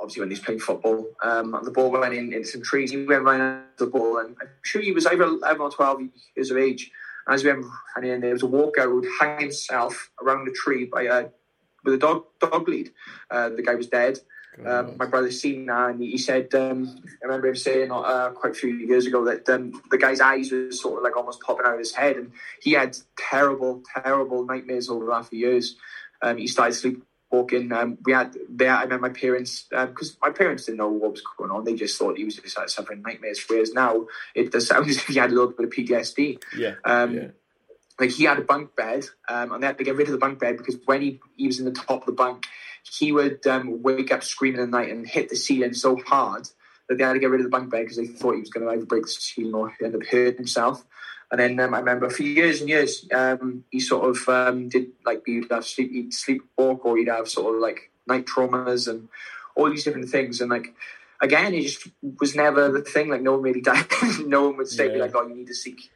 obviously, 0.00 0.20
when 0.20 0.30
he's 0.30 0.40
playing 0.40 0.60
football, 0.60 1.06
um, 1.22 1.54
and 1.54 1.64
the 1.64 1.70
ball 1.70 1.90
went 1.90 2.14
in 2.14 2.32
into 2.32 2.48
some 2.48 2.62
trees. 2.62 2.90
He 2.90 3.04
went 3.04 3.24
right 3.24 3.62
the 3.78 3.86
ball, 3.86 4.18
and 4.18 4.36
I'm 4.40 4.48
sure 4.62 4.82
he 4.82 4.92
was 4.92 5.06
over 5.06 5.24
eleven 5.24 5.62
or 5.62 5.70
twelve 5.70 6.00
years 6.36 6.50
of 6.50 6.56
age. 6.56 6.90
And 7.26 7.34
as 7.34 7.44
we 7.44 7.52
went 7.52 7.66
in, 8.02 8.20
there 8.20 8.32
was 8.32 8.42
a 8.42 8.46
walker 8.46 8.82
who 8.82 8.96
would 8.96 9.08
hang 9.20 9.40
himself 9.40 10.10
around 10.22 10.46
the 10.46 10.52
tree 10.52 10.86
by 10.86 11.02
a 11.02 11.28
with 11.84 11.94
a 11.94 11.98
dog 11.98 12.24
dog 12.40 12.68
lead. 12.68 12.90
Uh, 13.30 13.50
the 13.50 13.62
guy 13.62 13.74
was 13.74 13.86
dead. 13.86 14.18
Um, 14.66 14.96
my 14.98 15.06
brother's 15.06 15.40
seen 15.40 15.66
that, 15.66 15.90
and 15.90 16.02
he 16.02 16.18
said, 16.18 16.52
um, 16.54 17.00
I 17.22 17.26
remember 17.26 17.48
him 17.48 17.56
saying 17.56 17.92
uh, 17.92 18.30
quite 18.30 18.52
a 18.52 18.54
few 18.54 18.74
years 18.74 19.06
ago 19.06 19.24
that 19.24 19.48
um, 19.48 19.80
the 19.90 19.98
guy's 19.98 20.20
eyes 20.20 20.50
were 20.50 20.72
sort 20.72 20.98
of 20.98 21.04
like 21.04 21.16
almost 21.16 21.40
popping 21.42 21.64
out 21.64 21.74
of 21.74 21.78
his 21.78 21.94
head, 21.94 22.16
and 22.16 22.32
he 22.60 22.72
had 22.72 22.96
terrible, 23.16 23.82
terrible 23.94 24.44
nightmares 24.44 24.88
over 24.88 25.06
that 25.06 25.26
for 25.26 25.36
years. 25.36 25.76
Um, 26.22 26.38
he 26.38 26.48
started 26.48 26.74
sleepwalking. 26.74 27.72
Um, 27.72 27.98
we 28.04 28.12
had 28.12 28.36
there. 28.48 28.74
I 28.74 28.82
remember 28.82 29.08
my 29.08 29.14
parents 29.14 29.66
because 29.70 30.10
um, 30.10 30.16
my 30.22 30.30
parents 30.30 30.64
didn't 30.64 30.78
know 30.78 30.88
what 30.88 31.12
was 31.12 31.22
going 31.36 31.52
on. 31.52 31.62
They 31.62 31.74
just 31.74 31.96
thought 31.96 32.18
he 32.18 32.24
was 32.24 32.34
just 32.34 32.58
like, 32.58 32.68
suffering 32.68 33.02
nightmares. 33.02 33.44
Whereas 33.46 33.72
now 33.72 34.06
it 34.34 34.50
does 34.50 34.66
sound 34.66 34.86
as 34.90 34.96
if 34.96 35.06
he 35.06 35.18
had 35.18 35.30
a 35.30 35.34
little 35.34 35.52
bit 35.52 35.66
of 35.66 35.72
PTSD. 35.72 36.42
Yeah. 36.56 36.74
yeah 36.84 37.28
like 38.00 38.10
he 38.10 38.24
had 38.24 38.38
a 38.38 38.42
bunk 38.42 38.76
bed, 38.76 39.04
um, 39.28 39.52
and 39.52 39.62
they 39.62 39.66
had 39.66 39.78
to 39.78 39.84
get 39.84 39.96
rid 39.96 40.06
of 40.06 40.12
the 40.12 40.18
bunk 40.18 40.38
bed 40.38 40.56
because 40.56 40.76
when 40.84 41.02
he, 41.02 41.20
he 41.36 41.46
was 41.46 41.58
in 41.58 41.64
the 41.64 41.72
top 41.72 42.02
of 42.02 42.06
the 42.06 42.12
bunk, 42.12 42.46
he 42.90 43.12
would 43.12 43.46
um, 43.46 43.82
wake 43.82 44.12
up 44.12 44.22
screaming 44.22 44.60
at 44.60 44.68
night 44.68 44.90
and 44.90 45.06
hit 45.06 45.28
the 45.28 45.36
ceiling 45.36 45.74
so 45.74 45.96
hard 45.96 46.48
that 46.88 46.96
they 46.96 47.04
had 47.04 47.14
to 47.14 47.18
get 47.18 47.30
rid 47.30 47.40
of 47.40 47.44
the 47.44 47.50
bunk 47.50 47.70
bed 47.70 47.82
because 47.82 47.96
they 47.96 48.06
thought 48.06 48.34
he 48.34 48.40
was 48.40 48.50
going 48.50 48.66
to 48.66 48.72
either 48.72 48.86
break 48.86 49.04
the 49.04 49.08
ceiling 49.08 49.54
or 49.54 49.74
end 49.82 49.94
up 49.94 50.04
hurting 50.04 50.36
himself. 50.36 50.84
And 51.30 51.38
then 51.38 51.60
um, 51.60 51.74
I 51.74 51.78
remember 51.78 52.08
for 52.08 52.22
years 52.22 52.60
and 52.60 52.70
years, 52.70 53.06
um, 53.14 53.64
he 53.70 53.80
sort 53.80 54.08
of 54.08 54.28
um, 54.28 54.68
did 54.68 54.92
like 55.04 55.22
he'd 55.26 55.50
have 55.50 55.66
sleep, 55.66 55.92
he'd 55.92 56.12
sleepwalk, 56.12 56.84
or 56.84 56.96
he'd 56.96 57.08
have 57.08 57.28
sort 57.28 57.54
of 57.54 57.60
like 57.60 57.90
night 58.06 58.24
traumas 58.24 58.88
and 58.88 59.08
all 59.54 59.68
these 59.68 59.84
different 59.84 60.08
things. 60.08 60.40
And 60.40 60.50
like 60.50 60.74
again, 61.20 61.52
it 61.52 61.62
just 61.62 61.86
was 62.18 62.34
never 62.34 62.70
the 62.70 62.80
thing. 62.80 63.10
Like 63.10 63.20
no 63.20 63.32
one 63.32 63.42
really 63.42 63.60
died. 63.62 63.86
no 64.24 64.48
one 64.48 64.56
would 64.56 64.68
say 64.68 64.90
yeah. 64.90 65.02
like, 65.02 65.14
"Oh, 65.14 65.26
you 65.28 65.34
need 65.34 65.48
to 65.48 65.54
seek 65.54 65.90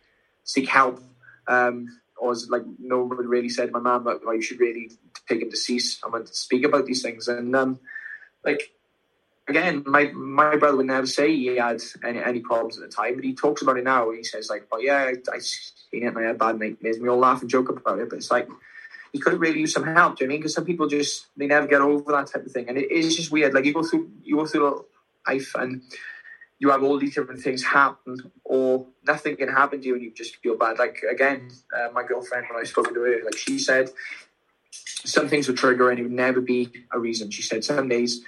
seek 0.44 0.68
help." 0.68 1.02
Um, 1.48 1.88
or 2.22 2.28
was 2.28 2.48
like 2.48 2.62
no 2.78 3.02
one 3.02 3.18
really 3.26 3.48
said 3.48 3.66
to 3.66 3.72
my 3.72 3.80
mum 3.80 4.04
like, 4.04 4.20
oh, 4.24 4.30
you 4.30 4.40
should 4.40 4.60
really 4.60 4.92
take 5.40 5.50
to 5.50 5.56
cease 5.56 6.00
and 6.04 6.26
to 6.26 6.34
speak 6.34 6.64
about 6.64 6.86
these 6.86 7.02
things. 7.02 7.28
And 7.28 7.54
um, 7.54 7.80
like 8.44 8.72
again, 9.48 9.82
my 9.86 10.06
my 10.12 10.56
brother 10.56 10.76
would 10.76 10.86
never 10.86 11.06
say 11.06 11.34
he 11.34 11.56
had 11.56 11.82
any, 12.04 12.22
any 12.22 12.40
problems 12.40 12.78
at 12.78 12.82
the 12.82 12.94
time, 12.94 13.14
but 13.16 13.24
he 13.24 13.34
talks 13.34 13.62
about 13.62 13.78
it 13.78 13.84
now. 13.84 14.10
He 14.10 14.24
says 14.24 14.48
like, 14.50 14.66
"Oh 14.72 14.78
yeah, 14.78 15.10
I, 15.10 15.14
I 15.32 15.38
seen 15.38 16.04
it, 16.04 16.06
and 16.06 16.18
I 16.18 16.22
had 16.22 16.38
bad 16.38 16.58
nightmares." 16.58 16.96
And 16.96 17.02
we 17.02 17.08
all 17.08 17.18
laugh 17.18 17.40
and 17.40 17.50
joke 17.50 17.68
about 17.68 17.98
it, 17.98 18.08
but 18.08 18.16
it's 18.16 18.30
like 18.30 18.48
he 19.12 19.18
could 19.18 19.40
really 19.40 19.60
use 19.60 19.74
some 19.74 19.84
help. 19.84 20.16
Do 20.16 20.24
you 20.24 20.28
know 20.28 20.32
I 20.32 20.34
mean? 20.34 20.40
Because 20.40 20.54
some 20.54 20.64
people 20.64 20.88
just 20.88 21.26
they 21.36 21.46
never 21.46 21.66
get 21.66 21.80
over 21.80 22.12
that 22.12 22.28
type 22.28 22.46
of 22.46 22.52
thing, 22.52 22.68
and 22.68 22.78
it 22.78 22.90
is 22.90 23.16
just 23.16 23.30
weird. 23.30 23.54
Like 23.54 23.64
you 23.64 23.74
go 23.74 23.82
through 23.82 24.10
you 24.24 24.36
go 24.36 24.46
through 24.46 24.84
life 25.26 25.54
and 25.54 25.82
you 26.58 26.70
have 26.70 26.82
all 26.84 26.96
these 26.96 27.14
different 27.14 27.40
things 27.40 27.64
happen, 27.64 28.30
or 28.44 28.86
nothing 29.04 29.36
can 29.36 29.48
happen 29.48 29.80
to 29.80 29.86
you 29.86 29.94
and 29.94 30.02
you 30.02 30.12
just 30.12 30.36
feel 30.36 30.56
bad. 30.56 30.78
Like 30.78 31.02
again, 31.10 31.50
uh, 31.76 31.88
my 31.92 32.04
girlfriend 32.04 32.46
when 32.48 32.60
I 32.60 32.64
spoke 32.64 32.94
to 32.94 33.00
her, 33.00 33.24
like 33.24 33.36
she 33.36 33.58
said, 33.58 33.90
some 34.72 35.28
things 35.28 35.48
would 35.48 35.56
trigger 35.56 35.90
and 35.90 35.98
it 35.98 36.02
would 36.04 36.12
never 36.12 36.40
be 36.40 36.70
a 36.92 36.98
reason. 36.98 37.30
She 37.30 37.42
said 37.42 37.64
some 37.64 37.88
days 37.88 38.22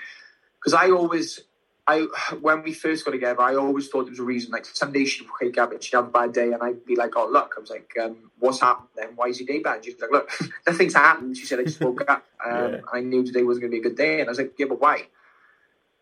because 0.58 0.74
I 0.74 0.90
always. 0.90 1.40
I 1.86 2.06
when 2.40 2.62
we 2.62 2.72
first 2.72 3.04
got 3.04 3.10
together, 3.10 3.42
I 3.42 3.56
always 3.56 3.88
thought 3.88 4.04
there 4.04 4.10
was 4.12 4.18
a 4.18 4.22
reason. 4.22 4.50
Like 4.50 4.64
some 4.64 4.90
days 4.90 5.10
she'd 5.10 5.26
wake 5.38 5.58
up 5.58 5.70
and 5.70 5.84
she'd 5.84 5.94
have 5.94 6.06
a 6.06 6.10
bad 6.10 6.32
day, 6.32 6.50
and 6.52 6.62
I'd 6.62 6.82
be 6.86 6.96
like, 6.96 7.14
"Oh, 7.14 7.28
look." 7.28 7.52
I 7.58 7.60
was 7.60 7.68
like, 7.68 7.92
um, 8.02 8.30
"What's 8.38 8.60
happened 8.60 8.88
then? 8.96 9.08
Why 9.16 9.26
is 9.26 9.38
your 9.38 9.46
day 9.46 9.58
bad?" 9.58 9.76
And 9.76 9.84
she's 9.84 10.00
like, 10.00 10.10
"Look, 10.10 10.30
nothing's 10.66 10.94
happened." 10.94 11.36
She 11.36 11.44
said, 11.44 11.60
"I 11.60 11.64
just 11.64 11.80
woke 11.80 12.08
up. 12.08 12.24
Um, 12.44 12.74
yeah. 12.74 12.80
I 12.92 13.00
knew 13.00 13.24
today 13.24 13.42
wasn't 13.42 13.62
going 13.62 13.70
to 13.70 13.80
be 13.80 13.86
a 13.86 13.90
good 13.90 13.96
day," 13.96 14.20
and 14.20 14.28
I 14.28 14.30
was 14.30 14.38
like, 14.38 14.52
"Yeah, 14.58 14.66
but 14.66 14.80
why?" 14.80 15.06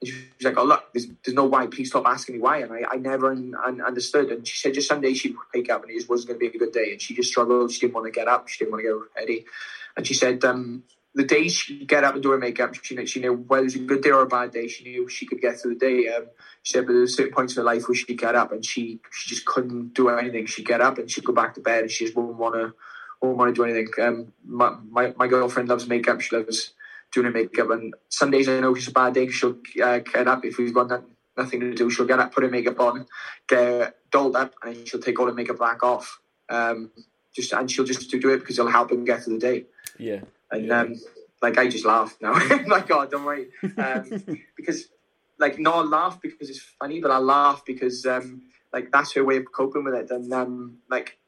And 0.01 0.09
she's 0.09 0.45
like, 0.45 0.57
"Oh, 0.57 0.65
look, 0.65 0.85
there's, 0.93 1.07
there's 1.25 1.35
no 1.35 1.45
why. 1.45 1.67
Please 1.67 1.89
stop 1.89 2.05
asking 2.07 2.37
me 2.37 2.41
why." 2.41 2.59
And 2.59 2.73
I, 2.73 2.83
I 2.91 2.97
never 2.97 3.31
un, 3.31 3.55
un, 3.65 3.81
understood. 3.81 4.31
And 4.31 4.47
she 4.47 4.59
said, 4.59 4.75
just 4.75 4.89
some 4.89 5.01
days 5.01 5.19
she'd 5.19 5.37
wake 5.55 5.71
up 5.71 5.83
and 5.83 5.91
it 5.93 5.95
just 5.95 6.09
wasn't 6.09 6.29
going 6.29 6.41
to 6.41 6.51
be 6.51 6.57
a 6.57 6.59
good 6.59 6.73
day, 6.73 6.93
and 6.93 7.01
she 7.01 7.15
just 7.15 7.31
struggled. 7.31 7.71
She 7.71 7.81
didn't 7.81 7.95
want 7.95 8.07
to 8.07 8.11
get 8.13 8.29
up. 8.29 8.49
She 8.49 8.59
didn't 8.59 8.73
want 8.73 8.85
to 8.85 8.89
go 8.89 9.05
ready. 9.17 9.47
And 9.97 10.07
she 10.07 10.15
said, 10.15 10.45
um, 10.45 10.85
the 11.15 11.25
days 11.25 11.55
she'd 11.55 11.87
get 11.87 12.05
up 12.05 12.15
and 12.15 12.23
do 12.23 12.31
her 12.31 12.39
makeup, 12.39 12.75
she 12.83 12.95
knew, 12.95 13.07
she 13.07 13.21
knew 13.21 13.35
whether 13.35 13.63
it 13.63 13.65
was 13.65 13.75
a 13.75 13.81
good 13.81 14.03
day 14.03 14.11
or 14.11 14.23
a 14.23 14.27
bad 14.27 14.51
day. 14.51 14.67
She 14.67 14.85
knew 14.85 15.09
she 15.09 15.27
could 15.27 15.41
get 15.41 15.61
through 15.61 15.75
the 15.75 15.81
day. 15.81 16.09
Um, 16.09 16.27
she 16.63 16.73
said, 16.73 16.87
but 16.87 16.93
there 16.93 17.03
were 17.03 17.07
certain 17.07 17.35
points 17.35 17.55
in 17.55 17.61
her 17.61 17.65
life 17.65 17.87
where 17.87 17.95
she'd 17.95 18.19
get 18.19 18.35
up 18.35 18.53
and 18.53 18.65
she 18.65 19.01
she 19.13 19.29
just 19.29 19.45
couldn't 19.45 19.95
do 19.95 20.09
anything. 20.09 20.47
She'd 20.47 20.67
get 20.67 20.81
up 20.81 20.99
and 20.99 21.11
she'd 21.11 21.25
go 21.25 21.33
back 21.33 21.55
to 21.55 21.61
bed 21.61 21.83
and 21.83 21.91
she 21.91 22.07
just 22.07 22.17
wouldn't 22.17 22.39
want 22.39 22.55
to 22.55 22.73
wouldn't 23.21 23.39
want 23.39 23.55
to 23.55 23.59
do 23.59 23.65
anything. 23.65 23.89
Um, 24.01 24.33
my, 24.45 24.75
my 24.91 25.15
my 25.19 25.27
girlfriend 25.27 25.69
loves 25.69 25.87
makeup. 25.87 26.23
She 26.23 26.35
loves 26.35 26.73
doing 27.13 27.27
her 27.27 27.33
makeup. 27.33 27.71
And 27.71 27.95
some 28.09 28.31
days 28.31 28.49
I 28.49 28.61
know 28.61 28.75
it's 28.75 28.89
a 28.89 28.93
bad 28.93 29.15
day. 29.15 29.29
She'll 29.29 29.59
uh, 29.83 29.99
get 29.99 30.27
up 30.27 30.45
if 30.45 30.59
we've 30.59 30.75
got 30.75 31.03
nothing 31.37 31.61
to 31.61 31.75
do. 31.75 31.91
She'll 31.91 32.07
get 32.07 32.19
up, 32.19 32.35
put 32.35 32.45
her 32.45 32.51
makeup 32.51 32.81
on, 32.81 33.07
get 33.49 33.97
dolled 34.11 34.37
up, 34.37 34.55
and 34.63 34.89
she'll 34.89 35.01
take 35.01 35.21
all 35.21 35.27
her 35.27 35.33
makeup 35.33 35.59
back 35.59 35.83
off. 35.83 36.21
Um, 36.49 36.91
just 37.35 37.53
and 37.53 37.71
she'll 37.71 37.85
just 37.85 38.11
do 38.11 38.31
it 38.31 38.39
because 38.39 38.59
it'll 38.59 38.71
help 38.71 38.91
her 38.91 38.97
get 38.97 39.23
through 39.23 39.39
the 39.39 39.41
day. 39.41 39.65
Yeah. 39.99 40.21
And 40.51 40.67
yeah. 40.67 40.81
um, 40.81 40.95
like 41.43 41.59
I 41.59 41.69
just 41.69 41.85
laugh 41.85 42.17
now. 42.21 42.33
like 42.67 42.87
God, 42.87 43.11
don't 43.11 43.25
worry, 43.25 43.49
um, 43.77 44.05
because 44.57 44.89
like 45.39 45.59
not 45.59 45.89
laugh 45.89 46.21
because 46.23 46.49
it's 46.49 46.61
funny, 46.61 47.01
but 47.01 47.11
I 47.11 47.19
laugh 47.19 47.65
because 47.67 48.07
um, 48.07 48.43
like 48.73 48.93
that's 48.93 49.13
her 49.15 49.25
way 49.25 49.39
of 49.39 49.45
coping 49.53 49.85
with 49.85 49.95
it, 49.95 50.11
and 50.11 50.33
um, 50.33 50.79
like 50.89 51.19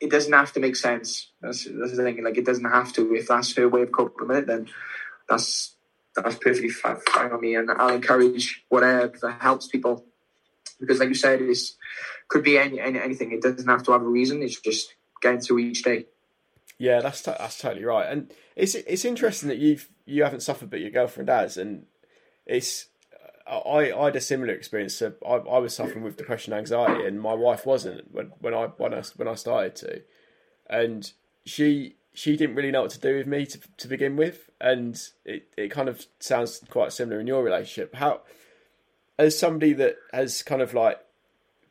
it 0.00 0.10
doesn't 0.10 0.32
have 0.32 0.52
to 0.52 0.60
make 0.60 0.76
sense. 0.76 1.30
That's, 1.40 1.64
that's 1.64 1.96
the 1.96 2.02
thing. 2.02 2.22
Like 2.22 2.38
it 2.38 2.46
doesn't 2.46 2.64
have 2.64 2.92
to. 2.94 3.14
If 3.14 3.28
that's 3.28 3.54
her 3.56 3.68
way 3.68 3.82
of 3.82 3.92
coping 3.92 4.28
with 4.28 4.38
it, 4.38 4.46
then 4.46 4.68
that's 5.28 5.74
that's 6.14 6.36
perfectly 6.36 6.68
fine 6.68 7.32
on 7.32 7.40
me, 7.40 7.56
and 7.56 7.70
I'll 7.70 7.94
encourage 7.94 8.64
whatever 8.68 9.12
that 9.22 9.40
helps 9.40 9.66
people. 9.66 10.06
Because, 10.80 10.98
like 10.98 11.08
you 11.08 11.14
said, 11.14 11.40
it 11.40 11.58
could 12.28 12.42
be 12.42 12.58
any, 12.58 12.80
any 12.80 13.00
anything. 13.00 13.32
It 13.32 13.42
doesn't 13.42 13.68
have 13.68 13.82
to 13.84 13.92
have 13.92 14.02
a 14.02 14.08
reason. 14.08 14.42
It's 14.42 14.60
just 14.60 14.94
getting 15.20 15.40
through 15.40 15.58
each 15.60 15.82
day. 15.82 16.06
Yeah, 16.84 17.00
that's 17.00 17.22
t- 17.22 17.32
that's 17.38 17.56
totally 17.56 17.86
right, 17.86 18.06
and 18.12 18.30
it's 18.56 18.74
it's 18.74 19.06
interesting 19.06 19.48
that 19.48 19.56
you've 19.56 19.88
you 20.04 20.22
haven't 20.22 20.42
suffered, 20.42 20.68
but 20.68 20.80
your 20.80 20.90
girlfriend 20.90 21.30
has, 21.30 21.56
and 21.56 21.86
it's 22.44 22.88
uh, 23.46 23.56
I, 23.60 23.98
I 23.98 24.04
had 24.04 24.16
a 24.16 24.20
similar 24.20 24.52
experience. 24.52 24.94
So 24.94 25.14
I, 25.26 25.36
I 25.36 25.58
was 25.60 25.74
suffering 25.74 26.04
with 26.04 26.18
depression, 26.18 26.52
anxiety, 26.52 27.06
and 27.06 27.18
my 27.18 27.32
wife 27.32 27.64
wasn't 27.64 28.12
when, 28.12 28.32
when 28.38 28.52
I 28.52 28.66
when 28.76 28.92
I 28.92 29.02
when 29.16 29.28
I 29.28 29.34
started 29.34 29.76
to, 29.76 30.02
and 30.68 31.10
she 31.46 31.96
she 32.12 32.36
didn't 32.36 32.54
really 32.54 32.70
know 32.70 32.82
what 32.82 32.90
to 32.90 33.00
do 33.00 33.16
with 33.16 33.26
me 33.26 33.46
to 33.46 33.58
to 33.78 33.88
begin 33.88 34.16
with, 34.16 34.50
and 34.60 35.00
it, 35.24 35.48
it 35.56 35.70
kind 35.70 35.88
of 35.88 36.04
sounds 36.20 36.60
quite 36.68 36.92
similar 36.92 37.18
in 37.18 37.26
your 37.26 37.42
relationship. 37.42 37.94
How, 37.94 38.20
as 39.18 39.38
somebody 39.38 39.72
that 39.72 39.96
has 40.12 40.42
kind 40.42 40.60
of 40.60 40.74
like 40.74 41.00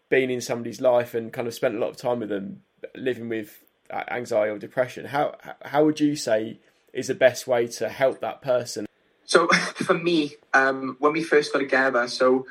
been 0.10 0.32
in 0.32 0.42
somebody's 0.42 0.82
life 0.82 1.14
and 1.14 1.32
kind 1.32 1.48
of 1.48 1.54
spent 1.54 1.76
a 1.76 1.80
lot 1.80 1.92
of 1.92 1.98
time 1.98 2.20
with 2.20 2.30
them, 2.30 2.62
living 2.96 3.30
with 3.30 3.64
anxiety 3.94 4.52
or 4.52 4.58
depression, 4.58 5.06
how 5.06 5.36
how 5.64 5.86
would 5.86 6.00
you 6.00 6.16
say 6.16 6.60
is 6.94 7.08
the 7.08 7.16
best 7.16 7.48
way 7.48 7.68
to 7.68 7.90
help 7.90 8.22
that 8.22 8.42
person? 8.42 8.86
So 9.26 9.48
for 9.76 9.94
me, 9.94 10.36
um, 10.54 10.96
when 11.00 11.14
we 11.14 11.24
first 11.24 11.54
got 11.54 11.60
together, 11.60 12.08
so 12.08 12.46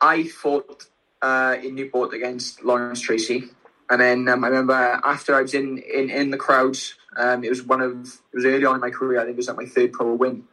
I 0.00 0.24
fought 0.24 0.86
uh, 1.22 1.56
in 1.62 1.74
Newport 1.74 2.14
against 2.14 2.62
Lawrence 2.62 3.00
Tracy, 3.00 3.44
and 3.90 4.00
then 4.00 4.28
um, 4.28 4.44
I 4.44 4.48
remember 4.48 4.74
after 4.74 5.34
I 5.34 5.42
was 5.42 5.54
in 5.54 5.78
in, 5.78 6.10
in 6.10 6.30
the 6.30 6.36
crowds, 6.36 6.94
um, 7.16 7.44
it 7.44 7.48
was 7.48 7.62
one 7.62 7.80
of 7.80 7.92
it 8.32 8.36
was 8.36 8.44
early 8.44 8.64
on 8.64 8.76
in 8.76 8.80
my 8.80 8.90
career. 8.90 9.20
I 9.20 9.24
think 9.24 9.34
it 9.34 9.38
was 9.38 9.48
like 9.48 9.56
my 9.56 9.66
third 9.66 9.92
pro 9.92 10.14
win, 10.14 10.44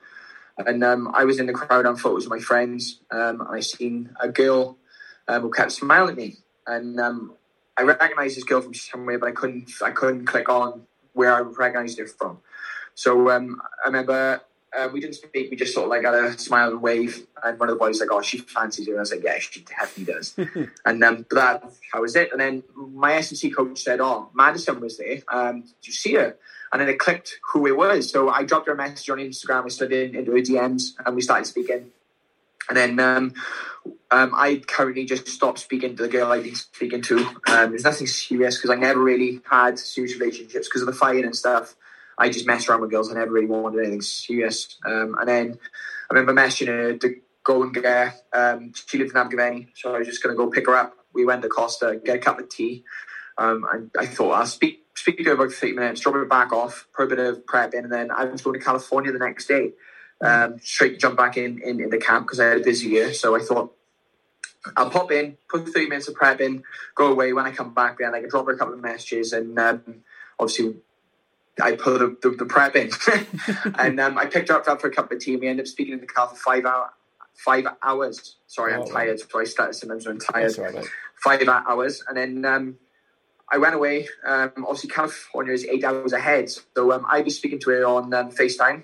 and 0.57 0.83
um, 0.83 1.11
I 1.13 1.25
was 1.25 1.39
in 1.39 1.47
the 1.47 1.53
crowd 1.53 1.85
on 1.85 1.97
photos 1.97 2.25
with 2.25 2.39
my 2.39 2.43
friends. 2.43 2.99
Um, 3.11 3.41
and 3.41 3.49
I 3.49 3.59
seen 3.59 4.15
a 4.19 4.29
girl 4.29 4.77
um, 5.27 5.41
who 5.41 5.51
kept 5.51 5.71
smiling 5.71 6.11
at 6.11 6.17
me, 6.17 6.37
and 6.65 6.99
I 7.77 7.83
recognized 7.83 8.37
this 8.37 8.43
girl 8.43 8.61
from 8.61 8.73
somewhere, 8.73 9.17
but 9.19 9.29
I 9.29 9.31
couldn't 9.31 9.71
I 9.81 9.91
couldn't 9.91 10.25
click 10.25 10.49
on 10.49 10.83
where 11.13 11.33
I 11.33 11.39
recognized 11.41 11.99
her 11.99 12.07
from. 12.07 12.39
So 12.95 13.29
um, 13.29 13.61
I 13.83 13.87
remember 13.87 14.41
uh, 14.77 14.89
we 14.91 14.99
didn't 14.99 15.15
speak. 15.15 15.51
We 15.51 15.57
just 15.57 15.73
sort 15.73 15.85
of 15.85 15.89
like 15.89 16.03
had 16.03 16.13
a 16.13 16.37
smile 16.37 16.71
and 16.71 16.81
wave. 16.81 17.25
And 17.43 17.59
one 17.59 17.69
of 17.69 17.75
the 17.75 17.79
boys 17.79 17.99
was 17.99 18.01
like, 18.01 18.11
"Oh, 18.11 18.21
she 18.21 18.39
fancies 18.39 18.87
you." 18.87 18.93
And 18.93 18.99
I 18.99 19.01
was 19.01 19.11
like, 19.11 19.23
"Yeah, 19.23 19.39
she 19.39 19.61
definitely 19.61 20.13
does." 20.13 20.35
and 20.85 21.03
um, 21.03 21.25
that 21.31 21.63
that 21.93 22.01
was 22.01 22.15
it. 22.15 22.31
And 22.31 22.41
then 22.41 22.63
my 22.75 23.13
S&C 23.15 23.51
coach 23.51 23.81
said, 23.81 23.99
"Oh, 24.01 24.29
Madison 24.33 24.79
was 24.79 24.97
there. 24.97 25.19
Um, 25.27 25.61
did 25.61 25.87
you 25.87 25.93
see 25.93 26.13
her?" 26.15 26.35
And 26.71 26.81
then 26.81 26.89
it 26.89 26.97
clicked 26.97 27.39
who 27.51 27.67
it 27.67 27.77
was. 27.77 28.09
So 28.09 28.29
I 28.29 28.43
dropped 28.43 28.67
her 28.67 28.73
a 28.73 28.75
message 28.75 29.09
on 29.09 29.19
Instagram. 29.19 29.63
We 29.63 29.69
slid 29.69 29.91
in 29.91 30.15
into 30.15 30.31
her 30.31 30.39
DMs 30.39 30.93
and 31.05 31.15
we 31.15 31.21
started 31.21 31.45
speaking. 31.45 31.91
And 32.69 32.77
then 32.77 32.99
um, 32.99 33.33
um, 34.11 34.33
I 34.35 34.61
currently 34.65 35.05
just 35.05 35.27
stopped 35.27 35.59
speaking 35.59 35.95
to 35.95 36.03
the 36.03 36.09
girl 36.09 36.31
I've 36.31 36.43
been 36.43 36.55
speaking 36.55 37.01
to. 37.03 37.17
Um, 37.47 37.71
there's 37.71 37.83
nothing 37.83 38.07
serious 38.07 38.57
because 38.57 38.69
I 38.69 38.75
never 38.75 38.99
really 38.99 39.41
had 39.49 39.77
serious 39.79 40.17
relationships 40.19 40.67
because 40.67 40.81
of 40.81 40.87
the 40.87 40.93
fighting 40.93 41.25
and 41.25 41.35
stuff. 41.35 41.75
I 42.17 42.29
just 42.29 42.45
messed 42.45 42.69
around 42.69 42.81
with 42.81 42.91
girls. 42.91 43.11
I 43.11 43.15
never 43.15 43.31
really 43.31 43.47
wanted 43.47 43.79
anything 43.79 44.01
serious. 44.01 44.77
Um, 44.85 45.15
and 45.19 45.27
then 45.27 45.57
I 46.09 46.13
remember 46.13 46.39
messaging 46.39 46.67
her 46.67 46.97
to 46.97 47.15
go 47.43 47.63
and 47.63 47.73
get 47.73 48.21
Um, 48.33 48.71
she 48.73 48.97
lived 48.97 49.11
in 49.11 49.17
Abergavenny, 49.17 49.69
so 49.75 49.93
I 49.93 49.99
was 49.99 50.07
just 50.07 50.23
going 50.23 50.35
to 50.35 50.37
go 50.37 50.49
pick 50.49 50.67
her 50.67 50.75
up. 50.75 50.95
We 51.13 51.25
went 51.25 51.41
to 51.41 51.49
Costa, 51.49 51.99
get 52.03 52.17
a 52.17 52.19
cup 52.19 52.39
of 52.39 52.49
tea. 52.49 52.83
Um, 53.37 53.65
and 53.71 53.91
I 53.97 54.05
thought 54.05 54.31
I'll 54.31 54.45
speak 54.45 54.85
speak 54.95 55.17
to 55.17 55.23
her 55.23 55.33
about 55.33 55.51
30 55.51 55.73
minutes, 55.73 56.01
drop 56.01 56.15
her 56.15 56.25
back 56.25 56.53
off, 56.53 56.87
put 56.95 57.05
a 57.05 57.15
bit 57.15 57.19
of 57.19 57.45
prep 57.47 57.73
in, 57.73 57.83
and 57.83 57.91
then 57.91 58.11
I 58.11 58.25
was 58.25 58.41
going 58.41 58.59
to 58.59 58.63
California 58.63 59.11
the 59.11 59.19
next 59.19 59.47
day. 59.47 59.71
Um, 60.21 60.59
straight 60.59 60.99
jump 60.99 61.17
back 61.17 61.35
in, 61.37 61.61
in, 61.61 61.81
in 61.81 61.89
the 61.89 61.97
camp 61.97 62.25
because 62.25 62.39
I 62.39 62.45
had 62.45 62.57
a 62.61 62.63
busy 62.63 62.89
year. 62.89 63.13
So 63.13 63.35
I 63.35 63.39
thought 63.39 63.75
I'll 64.77 64.89
pop 64.89 65.11
in, 65.11 65.37
put 65.49 65.67
three 65.71 65.87
minutes 65.87 66.07
of 66.07 66.15
prep 66.15 66.39
in, 66.39 66.63
go 66.95 67.11
away. 67.11 67.33
When 67.33 67.45
I 67.45 67.51
come 67.51 67.73
back, 67.73 67.97
then 67.97 68.15
I 68.15 68.21
can 68.21 68.29
drop 68.29 68.45
her 68.45 68.53
a 68.53 68.57
couple 68.57 68.73
of 68.73 68.81
messages 68.81 69.33
and 69.33 69.57
um, 69.59 70.03
obviously 70.39 70.75
I 71.61 71.75
put 71.75 71.99
the, 71.99 72.29
the, 72.29 72.35
the 72.35 72.45
prep 72.45 72.75
in, 72.75 72.89
and 73.77 73.99
um, 73.99 74.17
I 74.17 74.25
picked 74.25 74.49
her 74.49 74.55
up 74.55 74.81
for 74.81 74.87
a 74.87 74.91
cup 74.91 75.11
of 75.11 75.19
tea. 75.19 75.35
We 75.35 75.47
ended 75.47 75.65
up 75.65 75.67
speaking 75.67 75.93
in 75.93 75.99
the 75.99 76.07
car 76.07 76.27
for 76.27 76.35
five 76.35 76.65
hour, 76.65 76.89
five 77.35 77.65
hours. 77.83 78.37
Sorry, 78.47 78.73
oh, 78.73 78.81
I'm 78.81 78.87
tired. 78.87 79.19
So 79.19 79.39
I 79.39 79.43
started 79.43 79.73
sometimes 79.73 80.07
I'm 80.07 80.19
tired. 80.19 80.57
Right, 80.57 80.85
five 81.23 81.47
hours, 81.47 82.03
and 82.07 82.17
then 82.17 82.45
um, 82.45 82.77
I 83.51 83.59
went 83.59 83.75
away. 83.75 84.07
Um, 84.25 84.51
obviously, 84.57 84.89
California 84.89 85.53
is 85.53 85.65
eight 85.65 85.83
hours 85.83 86.13
ahead, 86.13 86.49
so 86.49 86.91
um, 86.91 87.05
I'd 87.07 87.25
be 87.25 87.31
speaking 87.31 87.59
to 87.59 87.69
her 87.69 87.85
on 87.85 88.13
um, 88.13 88.31
FaceTime. 88.31 88.83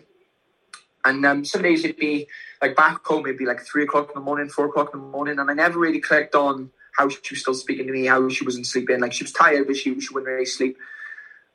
And 1.06 1.26
um, 1.26 1.46
some 1.46 1.62
days 1.62 1.84
it'd 1.84 1.98
be 1.98 2.28
like 2.62 2.76
back 2.76 3.06
home, 3.06 3.26
it'd 3.26 3.38
be 3.38 3.46
like 3.46 3.62
three 3.62 3.84
o'clock 3.84 4.10
in 4.10 4.14
the 4.16 4.26
morning, 4.26 4.50
four 4.50 4.66
o'clock 4.66 4.92
in 4.94 5.00
the 5.00 5.06
morning, 5.06 5.40
and 5.40 5.50
I 5.50 5.54
never 5.54 5.80
really 5.80 6.00
clicked 6.00 6.36
on 6.36 6.72
how 6.98 7.08
she 7.08 7.20
was 7.32 7.42
still 7.42 7.54
speaking 7.54 7.88
to 7.88 7.94
me, 7.94 8.06
how 8.06 8.28
she 8.30 8.44
wasn't 8.44 8.68
sleeping. 8.68 9.00
Like 9.00 9.14
she 9.14 9.24
was 9.24 9.32
tired, 9.32 9.68
but 9.68 9.78
she, 9.78 9.98
she 10.00 10.14
wouldn't 10.14 10.30
really 10.30 10.46
sleep. 10.46 10.78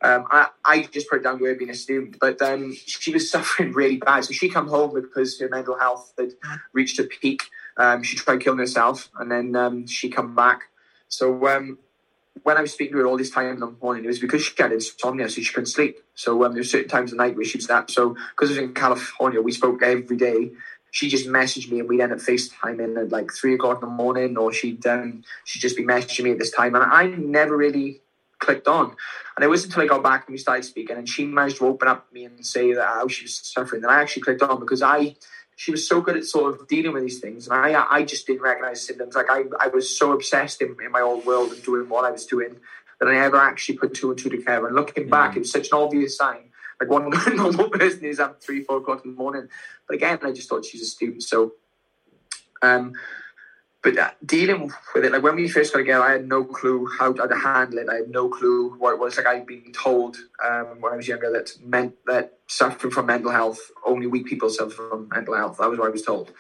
Um, 0.01 0.27
I, 0.31 0.49
I 0.65 0.83
just 0.83 1.09
put 1.09 1.21
it 1.21 1.23
down 1.23 1.39
to 1.39 1.45
her 1.47 1.55
being 1.55 1.71
a 1.71 1.75
student, 1.75 2.19
but 2.21 2.41
um, 2.43 2.75
she 2.75 3.13
was 3.13 3.31
suffering 3.33 3.73
really 3.73 3.97
bad. 3.97 4.25
So 4.25 4.33
she 4.33 4.49
come 4.49 4.69
home 4.69 4.95
because 4.95 5.39
her 5.41 5.49
mental 5.49 5.79
health 5.79 6.13
had 6.19 6.33
reached 6.73 6.99
a 6.99 7.05
peak. 7.05 7.43
Um, 7.77 8.03
she 8.03 8.17
tried 8.17 8.41
killing 8.41 8.59
herself, 8.59 9.11
and 9.19 9.31
then 9.31 9.57
um, 9.57 9.87
she 9.87 10.09
come 10.09 10.35
back. 10.35 10.65
So 11.09 11.47
um, 11.49 11.79
when 12.45 12.59
I 12.59 12.61
was 12.61 12.73
speaking 12.73 12.93
to 12.93 12.99
her 13.01 13.07
all 13.07 13.17
this 13.17 13.31
time 13.31 13.49
in 13.49 13.59
the 13.59 13.75
morning, 13.83 14.05
it 14.05 14.09
was 14.09 14.19
because 14.19 14.43
she 14.43 14.55
had 14.57 14.71
insomnia, 14.71 15.29
so 15.29 15.41
she 15.41 15.53
couldn't 15.53 15.67
sleep. 15.67 15.99
So 16.15 16.45
um, 16.45 16.53
there 16.53 16.61
were 16.61 16.65
certain 16.65 16.89
times 16.89 17.11
of 17.11 17.19
the 17.19 17.25
night 17.25 17.37
where 17.37 17.45
she 17.45 17.59
was 17.59 17.67
that. 17.67 17.91
So 17.91 18.11
because 18.11 18.51
it 18.51 18.55
was 18.55 18.59
in 18.59 18.75
California, 18.75 19.41
we 19.41 19.51
spoke 19.51 19.83
every 19.83 20.17
day. 20.17 20.53
She 20.91 21.09
just 21.09 21.27
messaged 21.27 21.73
me, 21.73 21.81
and 21.81 21.89
we'd 21.89 22.03
end 22.03 22.13
up 22.13 22.19
FaceTiming 22.19 23.01
at 23.01 23.11
like 23.11 23.33
three 23.33 23.55
o'clock 23.55 23.83
in 23.83 23.89
the 23.89 23.95
morning, 23.95 24.37
or 24.37 24.53
she'd 24.53 24.87
um, 24.87 25.25
she'd 25.45 25.61
just 25.61 25.77
be 25.77 25.85
messaging 25.85 26.25
me 26.25 26.33
at 26.33 26.39
this 26.39 26.51
time, 26.51 26.75
and 26.75 26.85
I 26.85 27.07
never 27.07 27.57
really 27.57 28.03
clicked 28.39 28.69
on. 28.69 28.95
And 29.37 29.45
it 29.45 29.49
wasn't 29.49 29.73
until 29.73 29.85
I 29.85 29.87
got 29.87 30.03
back 30.03 30.27
and 30.27 30.35
we 30.35 30.39
started 30.39 30.65
speaking, 30.65 30.99
and 30.99 31.09
she 31.09 31.25
managed 31.25 31.57
to 31.59 31.67
open 31.67 31.89
up 31.89 32.13
me 32.13 32.27
and 32.27 32.45
say 32.45 32.75
that 32.75 32.87
how 32.87 33.09
she 33.09 33.25
was 33.25 33.35
suffering 33.43 33.81
that 33.83 33.91
I 33.91 34.03
actually 34.03 34.23
clicked 34.23 34.43
on 34.43 34.61
because 34.61 34.83
I 34.83 35.17
she 35.57 35.71
was 35.71 35.87
so 35.87 36.01
good 36.01 36.17
at 36.17 36.25
sort 36.25 36.53
of 36.53 36.67
dealing 36.69 36.93
with 36.93 37.03
these 37.03 37.21
things, 37.21 37.47
and 37.47 37.57
I 37.57 37.85
I 37.91 38.03
just 38.05 38.27
didn't 38.27 38.43
recognize 38.43 38.85
symptoms. 38.87 39.15
Like 39.15 39.31
I 39.31 39.45
I 39.61 39.69
was 39.69 39.97
so 39.97 40.13
obsessed 40.13 40.63
in, 40.63 40.77
in 40.85 40.91
my 40.91 41.01
old 41.01 41.25
world 41.25 41.53
and 41.53 41.63
doing 41.63 41.89
what 41.89 42.05
I 42.05 42.11
was 42.11 42.27
doing 42.27 42.57
that 43.01 43.09
I 43.09 43.13
never 43.15 43.37
actually 43.37 43.79
put 43.79 43.95
two 43.95 44.11
and 44.11 44.19
two 44.19 44.31
together. 44.31 44.67
And 44.67 44.77
looking 44.77 45.09
back, 45.09 45.33
mm. 45.33 45.37
it 45.37 45.39
was 45.41 45.53
such 45.53 45.69
an 45.73 45.79
obvious 45.79 46.17
sign. 46.17 46.51
Like 46.81 46.91
one 46.91 47.11
normal 47.37 47.71
person 47.71 48.05
is 48.05 48.21
up 48.21 48.43
three, 48.43 48.63
four 48.63 48.79
o'clock 48.79 49.05
in 49.05 49.13
the 49.13 49.17
morning. 49.17 49.49
But 49.87 49.97
again, 49.97 50.19
I 50.23 50.33
just 50.33 50.49
thought 50.49 50.65
she's 50.65 50.83
a 50.83 50.87
student. 50.87 51.23
So, 51.23 51.53
um, 52.63 52.95
but 53.85 53.99
uh, 53.99 54.11
dealing 54.25 54.73
with 54.95 55.05
it, 55.05 55.13
like 55.13 55.23
when 55.23 55.37
we 55.37 55.47
first 55.47 55.75
got 55.75 55.81
together, 55.81 56.03
I 56.03 56.13
had 56.13 56.27
no 56.27 56.43
clue 56.43 56.89
how 56.99 57.13
to 57.13 57.37
handle 57.37 57.79
it. 57.79 57.89
I 57.91 57.97
had 57.97 58.09
no 58.09 58.31
clue 58.31 58.71
what 58.79 58.95
it 58.95 58.99
was. 58.99 59.19
Like 59.19 59.27
I'd 59.27 59.47
been 59.47 59.73
told 59.73 60.17
um, 60.43 60.81
when 60.81 60.95
I 60.95 60.97
was 60.97 61.07
younger 61.07 61.31
that 61.33 61.53
meant 61.63 61.95
that 62.07 62.39
suffering 62.47 62.91
from 62.91 63.07
mental 63.07 63.31
health, 63.31 63.61
only 63.87 64.07
weak 64.07 64.25
people 64.25 64.49
suffer 64.49 64.71
from 64.71 65.11
mental 65.11 65.37
health. 65.37 65.59
That 65.59 65.69
was 65.69 65.79
what 65.79 65.89
I 65.89 65.91
was 65.91 66.03
told. 66.03 66.33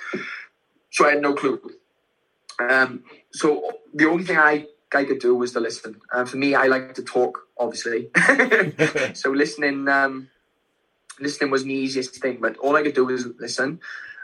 So 0.91 1.07
I 1.07 1.11
had 1.11 1.21
no 1.21 1.35
clue. 1.35 1.61
Um, 2.59 3.05
so 3.33 3.73
the 3.93 4.09
only 4.09 4.25
thing 4.25 4.39
I 4.39 4.67
I 4.95 5.05
could 5.05 5.19
do 5.19 5.35
was 5.35 5.53
to 5.53 5.61
listen. 5.61 6.01
Uh, 6.13 6.25
for 6.25 6.39
me, 6.39 6.55
I 6.55 6.67
like 6.67 6.95
to 6.95 7.03
talk, 7.03 7.41
obviously. 7.59 8.11
so 9.15 9.31
listening, 9.33 9.89
um, 9.89 10.31
listening 11.21 11.51
was 11.51 11.65
the 11.65 11.75
easiest 11.75 12.15
thing. 12.23 12.39
But 12.41 12.57
all 12.59 12.77
I 12.77 12.83
could 12.83 12.95
do 12.95 13.05
was 13.05 13.27
listen. 13.39 13.81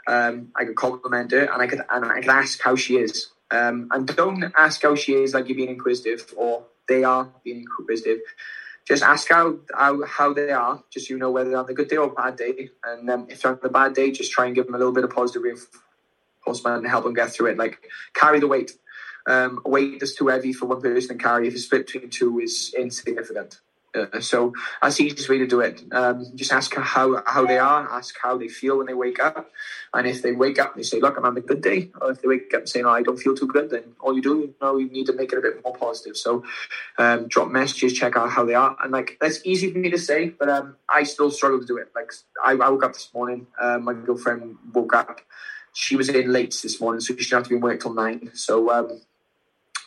Um, 0.07 0.51
I 0.55 0.65
could 0.65 0.75
compliment 0.75 1.31
her, 1.31 1.45
and 1.45 1.61
I 1.61 1.67
could 1.67 1.81
and 1.89 2.05
I 2.05 2.21
could 2.21 2.29
ask 2.29 2.61
how 2.61 2.75
she 2.75 2.97
is. 2.97 3.27
Um, 3.51 3.89
and 3.91 4.07
don't 4.07 4.51
ask 4.57 4.81
how 4.81 4.95
she 4.95 5.13
is 5.13 5.33
like 5.33 5.47
you're 5.49 5.57
being 5.57 5.69
inquisitive 5.69 6.33
or 6.37 6.63
they 6.87 7.03
are 7.03 7.29
being 7.43 7.61
inquisitive. 7.61 8.19
Just 8.87 9.03
ask 9.03 9.29
how 9.29 9.57
how, 9.73 10.03
how 10.05 10.33
they 10.33 10.51
are, 10.51 10.83
just 10.89 11.07
so 11.07 11.13
you 11.13 11.19
know 11.19 11.31
whether 11.31 11.49
they're 11.49 11.59
on 11.59 11.69
a 11.69 11.73
good 11.73 11.89
day 11.89 11.97
or 11.97 12.07
a 12.09 12.13
bad 12.13 12.35
day. 12.37 12.69
And 12.83 13.09
um, 13.09 13.27
if 13.29 13.41
they're 13.41 13.51
on 13.51 13.59
a 13.63 13.69
bad 13.69 13.93
day, 13.93 14.11
just 14.11 14.31
try 14.31 14.45
and 14.45 14.55
give 14.55 14.65
them 14.65 14.75
a 14.75 14.77
little 14.77 14.93
bit 14.93 15.03
of 15.03 15.11
positive 15.11 15.43
reinforcement 15.43 16.77
and 16.77 16.87
help 16.87 17.03
them 17.03 17.13
get 17.13 17.31
through 17.31 17.47
it. 17.47 17.57
Like 17.57 17.87
carry 18.13 18.39
the 18.39 18.47
weight. 18.47 18.71
Um, 19.27 19.61
weight 19.63 19.99
that's 19.99 20.15
too 20.15 20.29
heavy 20.29 20.51
for 20.51 20.65
one 20.65 20.81
person 20.81 21.17
to 21.17 21.23
carry 21.23 21.47
if 21.47 21.53
it's 21.53 21.65
split 21.65 21.85
between 21.85 22.09
two 22.09 22.39
is 22.39 22.73
insignificant. 22.75 23.59
Uh, 23.93 24.21
so 24.21 24.53
that's 24.81 24.97
the 24.97 25.03
easiest 25.03 25.27
way 25.29 25.37
to 25.37 25.47
do 25.47 25.59
it. 25.59 25.83
Um, 25.91 26.25
just 26.35 26.53
ask 26.53 26.73
how 26.75 27.21
how 27.25 27.45
they 27.45 27.57
are, 27.57 27.89
ask 27.91 28.15
how 28.21 28.37
they 28.37 28.47
feel 28.47 28.77
when 28.77 28.87
they 28.87 28.93
wake 28.93 29.19
up, 29.19 29.51
and 29.93 30.07
if 30.07 30.21
they 30.21 30.31
wake 30.31 30.59
up 30.59 30.73
and 30.73 30.79
they 30.79 30.87
say, 30.87 30.99
"Look, 30.99 31.17
I'm 31.17 31.23
having 31.23 31.43
a 31.43 31.45
good 31.45 31.61
day," 31.61 31.91
or 31.99 32.11
if 32.11 32.21
they 32.21 32.27
wake 32.27 32.53
up 32.53 32.61
and 32.61 32.69
say, 32.69 32.81
"No, 32.81 32.89
I 32.89 33.01
don't 33.01 33.17
feel 33.17 33.35
too 33.35 33.47
good," 33.47 33.69
then 33.69 33.83
all 33.99 34.15
you 34.15 34.21
do, 34.21 34.39
you 34.39 34.55
know, 34.61 34.77
you 34.77 34.89
need 34.89 35.07
to 35.07 35.13
make 35.13 35.33
it 35.33 35.39
a 35.39 35.41
bit 35.41 35.61
more 35.63 35.75
positive. 35.75 36.15
So, 36.15 36.43
um, 36.97 37.27
drop 37.27 37.49
messages, 37.49 37.93
check 37.93 38.15
out 38.15 38.29
how 38.29 38.45
they 38.45 38.53
are, 38.53 38.77
and 38.81 38.93
like 38.93 39.17
that's 39.19 39.45
easy 39.45 39.71
for 39.71 39.79
me 39.79 39.89
to 39.89 39.99
say, 39.99 40.29
but 40.29 40.47
um, 40.47 40.77
I 40.87 41.03
still 41.03 41.29
struggle 41.29 41.59
to 41.59 41.65
do 41.65 41.77
it. 41.77 41.89
Like 41.93 42.11
I, 42.43 42.53
I 42.53 42.69
woke 42.69 42.85
up 42.85 42.93
this 42.93 43.09
morning, 43.13 43.47
uh, 43.59 43.77
my 43.79 43.93
girlfriend 43.93 44.57
woke 44.73 44.93
up. 44.95 45.21
She 45.73 45.95
was 45.95 46.09
in 46.09 46.31
late 46.31 46.57
this 46.63 46.79
morning, 46.79 47.01
so 47.01 47.15
she 47.15 47.35
have 47.35 47.43
to 47.43 47.49
be 47.49 47.55
in 47.55 47.61
work 47.61 47.81
till 47.81 47.93
nine. 47.93 48.31
So 48.33 48.71
um, 48.71 49.01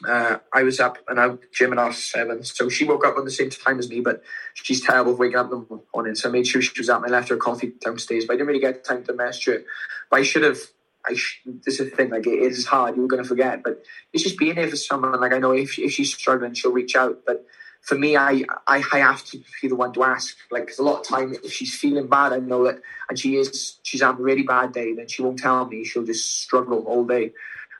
uh, 0.06 0.38
I 0.52 0.62
was 0.62 0.80
up 0.80 0.98
and 1.08 1.18
out 1.18 1.42
gym 1.52 1.72
at 1.72 1.78
half 1.78 1.94
seven. 1.94 2.44
So 2.44 2.68
she 2.68 2.84
woke 2.84 3.06
up 3.06 3.16
on 3.16 3.24
the 3.24 3.30
same 3.30 3.50
time 3.50 3.78
as 3.78 3.88
me, 3.88 4.00
but 4.00 4.22
she's 4.54 4.82
terrible 4.82 5.12
of 5.12 5.18
waking 5.18 5.38
up 5.38 5.52
in 5.52 5.66
the 5.68 5.80
morning. 5.94 6.14
So 6.14 6.28
I 6.28 6.32
made 6.32 6.46
sure 6.46 6.62
she 6.62 6.78
was 6.78 6.88
up. 6.88 7.02
I 7.04 7.08
left 7.08 7.28
her 7.28 7.36
coffee 7.36 7.72
downstairs, 7.80 8.24
but 8.26 8.34
I 8.34 8.36
didn't 8.36 8.48
really 8.48 8.60
get 8.60 8.84
time 8.84 9.04
to 9.04 9.12
message 9.12 9.46
her. 9.46 9.64
But 10.10 10.20
I 10.20 10.22
should 10.22 10.42
have. 10.42 10.58
I 11.06 11.14
sh- 11.14 11.42
this 11.44 11.80
is 11.80 11.90
the 11.90 11.96
thing. 11.96 12.10
Like 12.10 12.26
it 12.26 12.38
is 12.38 12.66
hard. 12.66 12.96
You're 12.96 13.06
going 13.06 13.22
to 13.22 13.28
forget, 13.28 13.62
but 13.62 13.82
it's 14.12 14.22
just 14.22 14.38
being 14.38 14.54
there 14.54 14.68
for 14.68 14.76
someone. 14.76 15.20
Like 15.20 15.32
I 15.32 15.38
know 15.38 15.52
if 15.52 15.78
if 15.78 15.92
she's 15.92 16.14
struggling, 16.14 16.54
she'll 16.54 16.72
reach 16.72 16.96
out. 16.96 17.20
But 17.26 17.46
for 17.82 17.96
me, 17.96 18.16
I, 18.16 18.44
I 18.66 18.82
I 18.92 18.98
have 19.00 19.24
to 19.26 19.42
be 19.60 19.68
the 19.68 19.76
one 19.76 19.92
to 19.92 20.04
ask. 20.04 20.36
Like, 20.50 20.64
because 20.64 20.78
a 20.78 20.82
lot 20.82 21.00
of 21.00 21.06
time, 21.06 21.34
if 21.44 21.52
she's 21.52 21.74
feeling 21.74 22.06
bad, 22.06 22.32
I 22.32 22.38
know 22.38 22.64
that, 22.64 22.80
and 23.10 23.18
she 23.18 23.36
is, 23.36 23.78
she's 23.82 24.00
having 24.00 24.20
a 24.20 24.24
really 24.24 24.42
bad 24.42 24.72
day, 24.72 24.94
then 24.94 25.06
she 25.06 25.22
won't 25.22 25.38
tell 25.38 25.66
me. 25.66 25.84
She'll 25.84 26.04
just 26.04 26.40
struggle 26.40 26.78
all 26.86 27.04
day 27.04 27.32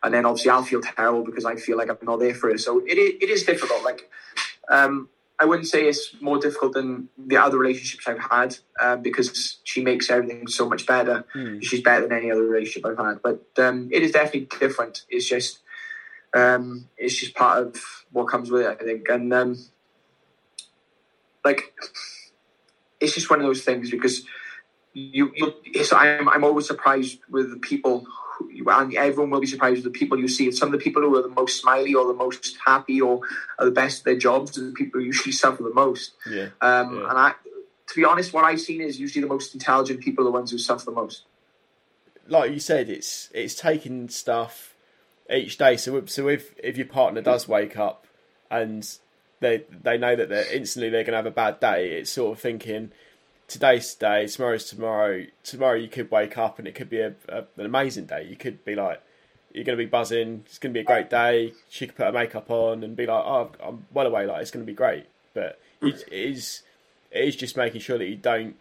and 0.04 0.12
then 0.12 0.26
obviously 0.26 0.50
I'll 0.50 0.62
feel 0.62 0.82
terrible 0.82 1.24
because 1.24 1.44
I 1.44 1.56
feel 1.56 1.78
like 1.78 1.88
I'm 1.88 1.98
not 2.02 2.20
there 2.20 2.34
for 2.34 2.50
her. 2.50 2.58
So 2.58 2.80
it 2.86 2.98
it 2.98 3.30
is 3.30 3.42
difficult. 3.42 3.82
Like 3.82 4.08
um, 4.68 5.08
I 5.40 5.46
wouldn't 5.46 5.66
say 5.66 5.88
it's 5.88 6.14
more 6.20 6.38
difficult 6.38 6.74
than 6.74 7.08
the 7.18 7.38
other 7.38 7.58
relationships 7.58 8.06
I've 8.06 8.20
had 8.20 8.56
um, 8.80 9.02
because 9.02 9.58
she 9.64 9.82
makes 9.82 10.10
everything 10.10 10.46
so 10.46 10.68
much 10.68 10.86
better. 10.86 11.24
Mm. 11.34 11.64
She's 11.64 11.82
better 11.82 12.06
than 12.06 12.16
any 12.16 12.30
other 12.30 12.42
relationship 12.42 12.86
I've 12.86 13.04
had. 13.04 13.22
But 13.22 13.46
um, 13.58 13.88
it 13.90 14.02
is 14.02 14.12
definitely 14.12 14.48
different. 14.60 15.04
It's 15.08 15.28
just 15.28 15.60
um, 16.34 16.88
it's 16.98 17.16
just 17.16 17.34
part 17.34 17.62
of 17.66 17.76
what 18.12 18.28
comes 18.28 18.50
with 18.50 18.62
it, 18.62 18.78
I 18.80 18.84
think. 18.84 19.08
And 19.08 19.32
um, 19.32 19.58
like 21.44 21.74
it's 23.00 23.14
just 23.14 23.30
one 23.30 23.40
of 23.40 23.46
those 23.46 23.64
things 23.64 23.90
because 23.90 24.24
you, 24.92 25.32
you 25.34 25.54
I'm, 25.92 26.28
I'm 26.28 26.44
always 26.44 26.66
surprised 26.66 27.18
with 27.28 27.50
the 27.50 27.58
people 27.58 28.06
and 28.40 28.94
everyone 28.94 29.30
will 29.30 29.40
be 29.40 29.46
surprised 29.46 29.84
with 29.84 29.92
the 29.92 29.98
people 29.98 30.18
you 30.18 30.28
see. 30.28 30.50
Some 30.52 30.68
of 30.68 30.72
the 30.72 30.82
people 30.82 31.02
who 31.02 31.16
are 31.16 31.22
the 31.22 31.28
most 31.28 31.60
smiley 31.60 31.94
or 31.94 32.06
the 32.06 32.14
most 32.14 32.56
happy 32.64 33.00
or 33.00 33.20
are 33.58 33.64
the 33.64 33.70
best 33.70 34.00
at 34.00 34.04
their 34.04 34.18
jobs 34.18 34.58
are 34.58 34.66
the 34.66 34.72
people 34.72 35.00
who 35.00 35.06
usually 35.06 35.32
suffer 35.32 35.62
the 35.62 35.74
most. 35.74 36.12
Yeah. 36.28 36.48
Um, 36.60 36.98
yeah. 36.98 37.10
And 37.10 37.18
I, 37.18 37.34
to 37.88 37.94
be 37.94 38.04
honest, 38.04 38.32
what 38.32 38.44
I've 38.44 38.60
seen 38.60 38.80
is 38.80 38.98
usually 38.98 39.22
the 39.22 39.28
most 39.28 39.54
intelligent 39.54 40.00
people 40.00 40.24
are 40.24 40.26
the 40.26 40.32
ones 40.32 40.50
who 40.50 40.58
suffer 40.58 40.84
the 40.84 40.92
most. 40.92 41.22
Like 42.26 42.52
you 42.52 42.60
said, 42.60 42.88
it's 42.88 43.28
it's 43.34 43.54
taking 43.54 44.08
stuff 44.08 44.74
each 45.30 45.58
day. 45.58 45.76
So 45.76 46.04
so 46.06 46.28
if 46.28 46.54
if 46.58 46.76
your 46.76 46.86
partner 46.86 47.20
does 47.20 47.46
wake 47.46 47.76
up 47.76 48.06
and 48.50 48.88
they 49.40 49.64
they 49.82 49.98
know 49.98 50.16
that 50.16 50.30
they're 50.30 50.52
instantly 50.52 50.88
they're 50.88 51.04
going 51.04 51.12
to 51.12 51.18
have 51.18 51.26
a 51.26 51.30
bad 51.30 51.60
day, 51.60 51.98
it's 51.98 52.10
sort 52.10 52.36
of 52.36 52.40
thinking 52.40 52.92
today's 53.48 53.94
today, 53.94 54.26
tomorrow's 54.26 54.64
tomorrow. 54.64 55.26
Tomorrow 55.42 55.76
you 55.76 55.88
could 55.88 56.10
wake 56.10 56.36
up 56.38 56.58
and 56.58 56.68
it 56.68 56.74
could 56.74 56.90
be 56.90 57.00
a, 57.00 57.14
a, 57.28 57.44
an 57.56 57.66
amazing 57.66 58.06
day. 58.06 58.26
You 58.28 58.36
could 58.36 58.64
be 58.64 58.74
like, 58.74 59.00
you're 59.52 59.64
going 59.64 59.78
to 59.78 59.84
be 59.84 59.88
buzzing. 59.88 60.44
It's 60.46 60.58
going 60.58 60.72
to 60.72 60.74
be 60.74 60.80
a 60.80 60.84
great 60.84 61.10
day. 61.10 61.52
She 61.68 61.86
could 61.86 61.96
put 61.96 62.06
her 62.06 62.12
makeup 62.12 62.50
on 62.50 62.82
and 62.82 62.96
be 62.96 63.06
like, 63.06 63.24
oh, 63.24 63.50
I'm 63.62 63.86
well 63.92 64.06
away. 64.06 64.26
Like 64.26 64.42
it's 64.42 64.50
going 64.50 64.64
to 64.64 64.70
be 64.70 64.76
great. 64.76 65.06
But 65.32 65.60
it 65.80 66.04
is, 66.10 66.62
it 67.10 67.24
is 67.28 67.36
just 67.36 67.56
making 67.56 67.80
sure 67.80 67.98
that 67.98 68.06
you 68.06 68.16
don't 68.16 68.56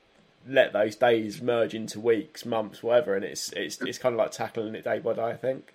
let 0.48 0.74
those 0.74 0.96
days 0.96 1.42
merge 1.42 1.74
into 1.74 2.00
weeks, 2.00 2.46
months, 2.46 2.84
whatever. 2.84 3.16
And 3.16 3.26
it's 3.26 3.52
it's 3.54 3.82
it's 3.82 3.98
kind 3.98 4.14
of 4.14 4.20
like 4.20 4.32
tackling 4.32 4.76
it 4.76 4.84
day 4.84 5.00
by 5.00 5.14
day. 5.14 5.24
I 5.24 5.36
think. 5.36 5.74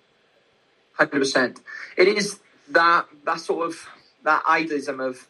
Hundred 0.93 1.19
percent. 1.19 1.59
It 1.97 2.07
is 2.07 2.39
that 2.69 3.05
that 3.25 3.39
sort 3.39 3.67
of 3.67 3.87
that 4.23 4.43
idealism 4.47 4.99
of 4.99 5.27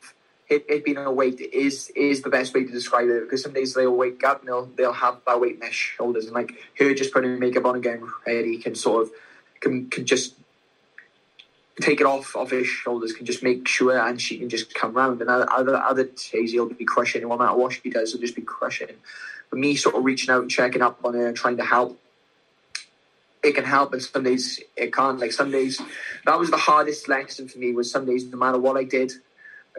it, 0.50 0.84
being 0.84 0.98
a 0.98 1.12
weight 1.12 1.40
is 1.40 1.92
is 1.96 2.22
the 2.22 2.30
best 2.30 2.54
way 2.54 2.64
to 2.64 2.72
describe 2.72 3.08
it 3.08 3.24
because 3.24 3.44
some 3.44 3.54
days 3.54 3.74
they'll 3.74 3.96
wake 3.96 4.24
up 4.24 4.40
and 4.40 4.48
they'll 4.48 4.66
they'll 4.78 4.94
have 4.94 5.18
that 5.28 5.40
weight 5.40 5.56
in 5.56 5.60
their 5.60 5.72
shoulders 5.72 6.26
and 6.26 6.34
like 6.34 6.54
her 6.78 6.94
just 6.94 7.14
putting 7.14 7.40
makeup 7.40 7.66
on 7.66 7.76
again 7.76 8.02
ready 8.26 8.58
can 8.58 8.74
sort 8.76 9.04
of 9.04 9.12
can 9.60 9.90
can 9.90 10.06
just 10.06 10.34
take 11.82 12.02
it 12.02 12.06
off 12.06 12.36
off 12.36 12.52
his 12.52 12.68
shoulders 12.68 13.14
can 13.14 13.26
just 13.26 13.44
make 13.44 13.68
sure 13.68 13.98
and 13.98 14.20
she 14.20 14.38
can 14.38 14.50
just 14.50 14.74
come 14.74 14.94
round 14.94 15.22
and 15.22 15.30
other 15.30 15.78
other 15.78 16.04
days 16.32 16.52
he'll 16.52 16.68
be 16.68 16.86
crushing 16.86 17.22
no 17.22 17.38
matter 17.38 17.56
what 17.56 17.72
she 17.72 17.90
does 17.90 18.12
he'll 18.12 18.22
just 18.22 18.36
be 18.36 18.42
crushing. 18.42 18.88
But 19.50 19.60
me 19.60 19.76
sort 19.76 19.96
of 19.96 20.04
reaching 20.04 20.30
out 20.30 20.42
and 20.42 20.52
checking 20.52 20.82
up 20.82 21.00
on 21.04 21.14
her 21.14 21.28
and 21.28 21.38
trying 21.38 21.58
to 21.58 21.66
help 21.66 22.00
it 23.42 23.54
can 23.54 23.64
help 23.64 23.94
and 23.94 24.02
some 24.02 24.24
days 24.24 24.60
it 24.76 24.94
can't. 24.94 25.20
Like 25.20 25.32
some 25.32 25.52
days 25.52 25.80
that 26.26 26.40
was 26.40 26.50
the 26.50 26.58
hardest 26.58 27.08
lesson 27.08 27.48
for 27.48 27.60
me 27.60 27.72
was 27.72 27.92
some 27.92 28.06
days 28.06 28.26
no 28.26 28.38
matter 28.38 28.58
what 28.58 28.76
I 28.76 28.84
did 28.84 29.14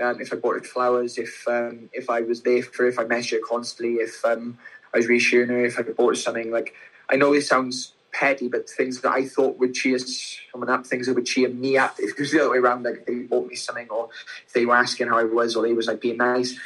um, 0.00 0.20
if 0.20 0.32
I 0.32 0.36
bought 0.36 0.54
her 0.54 0.62
flowers, 0.62 1.18
if 1.18 1.46
um, 1.48 1.90
if 1.92 2.10
I 2.10 2.20
was 2.22 2.42
there 2.42 2.62
for 2.62 2.84
her, 2.84 2.88
if 2.88 2.98
I 2.98 3.04
messaged 3.04 3.32
her 3.32 3.40
constantly, 3.46 3.96
if 3.96 4.24
um, 4.24 4.58
I 4.94 4.98
was 4.98 5.06
reassuring 5.06 5.48
her, 5.48 5.64
if 5.64 5.78
I 5.78 5.82
bought 5.82 6.10
her 6.10 6.14
something. 6.14 6.50
Like 6.50 6.74
I 7.08 7.16
know 7.16 7.32
this 7.32 7.48
sounds 7.48 7.92
petty, 8.12 8.48
but 8.48 8.68
things 8.68 9.00
that 9.02 9.12
I 9.12 9.26
thought 9.26 9.58
would 9.58 9.74
cheer 9.74 9.98
someone 9.98 10.70
up, 10.70 10.86
things 10.86 11.06
that 11.06 11.14
would 11.14 11.26
cheer 11.26 11.48
me 11.48 11.76
up. 11.76 11.96
If 11.98 12.12
it 12.12 12.18
was 12.18 12.32
the 12.32 12.40
other 12.40 12.50
way 12.50 12.58
around, 12.58 12.84
like 12.84 12.98
if 12.98 13.06
they 13.06 13.14
bought 13.20 13.48
me 13.48 13.54
something, 13.54 13.88
or 13.90 14.08
if 14.46 14.52
they 14.52 14.66
were 14.66 14.76
asking 14.76 15.08
how 15.08 15.18
I 15.18 15.24
was, 15.24 15.56
or 15.56 15.62
they 15.62 15.72
was 15.72 15.86
like 15.86 16.00
being 16.00 16.16
nice. 16.16 16.58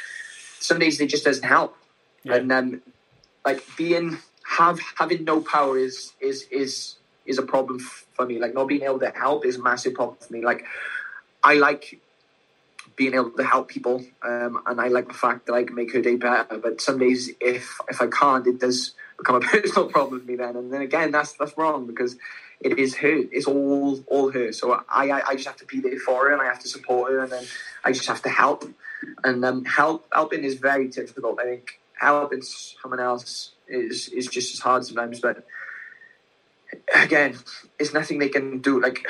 Some 0.59 0.79
days 0.79 0.99
it 0.99 1.09
just 1.09 1.25
doesn't 1.25 1.43
help, 1.43 1.77
yeah. 2.23 2.35
and 2.35 2.51
um, 2.51 2.81
like 3.45 3.63
being 3.77 4.17
have 4.45 4.79
having 4.97 5.23
no 5.23 5.41
power 5.41 5.77
is 5.77 6.13
is 6.19 6.43
is 6.51 6.95
is 7.25 7.37
a 7.37 7.43
problem 7.43 7.79
for 7.79 8.25
me. 8.25 8.39
Like 8.39 8.53
not 8.53 8.67
being 8.67 8.83
able 8.83 8.99
to 8.99 9.11
help 9.11 9.45
is 9.45 9.57
a 9.57 9.61
massive 9.61 9.93
problem 9.93 10.17
for 10.19 10.31
me. 10.31 10.43
Like 10.43 10.65
I 11.43 11.55
like 11.55 11.99
being 12.95 13.13
able 13.13 13.31
to 13.31 13.43
help 13.43 13.67
people, 13.67 14.03
um, 14.23 14.61
and 14.65 14.79
I 14.79 14.87
like 14.87 15.07
the 15.07 15.13
fact 15.13 15.47
that 15.47 15.53
I 15.53 15.63
can 15.63 15.75
make 15.75 15.91
her 15.93 16.01
day 16.01 16.15
better. 16.15 16.57
But 16.57 16.81
some 16.81 16.97
days, 16.97 17.29
if 17.41 17.77
if 17.89 18.01
I 18.01 18.07
can't, 18.07 18.47
it 18.47 18.59
does 18.59 18.93
become 19.17 19.35
a 19.35 19.39
personal 19.53 19.87
problem 19.87 20.21
for 20.21 20.25
me 20.25 20.35
then. 20.35 20.55
And 20.55 20.71
then 20.71 20.81
again, 20.81 21.11
that's 21.11 21.33
that's 21.33 21.57
wrong 21.57 21.87
because 21.87 22.15
it 22.61 22.79
is 22.79 22.95
her. 22.95 23.21
It's 23.31 23.47
all 23.47 24.03
all 24.07 24.31
her. 24.31 24.51
So 24.53 24.83
I 24.89 25.09
I, 25.09 25.29
I 25.29 25.35
just 25.35 25.47
have 25.47 25.57
to 25.57 25.65
be 25.65 25.79
there 25.81 25.99
for 25.99 26.25
her, 26.25 26.33
and 26.33 26.41
I 26.41 26.45
have 26.45 26.59
to 26.59 26.69
support 26.69 27.11
her, 27.11 27.19
and 27.19 27.31
then 27.31 27.45
I 27.83 27.91
just 27.91 28.07
have 28.07 28.21
to 28.23 28.29
help. 28.29 28.65
And 29.23 29.43
um, 29.43 29.65
help 29.65 30.07
helping 30.13 30.43
is 30.43 30.55
very 30.55 30.87
difficult. 30.87 31.39
I 31.39 31.43
think 31.43 31.79
helping 31.99 32.41
someone 32.41 32.99
else 32.99 33.51
is 33.67 34.09
is 34.09 34.27
just 34.27 34.53
as 34.53 34.59
hard 34.59 34.85
sometimes, 34.85 35.19
but 35.19 35.45
again, 36.95 37.37
it's 37.79 37.93
nothing 37.93 38.19
they 38.19 38.29
can 38.29 38.59
do. 38.59 38.81
Like 38.81 39.05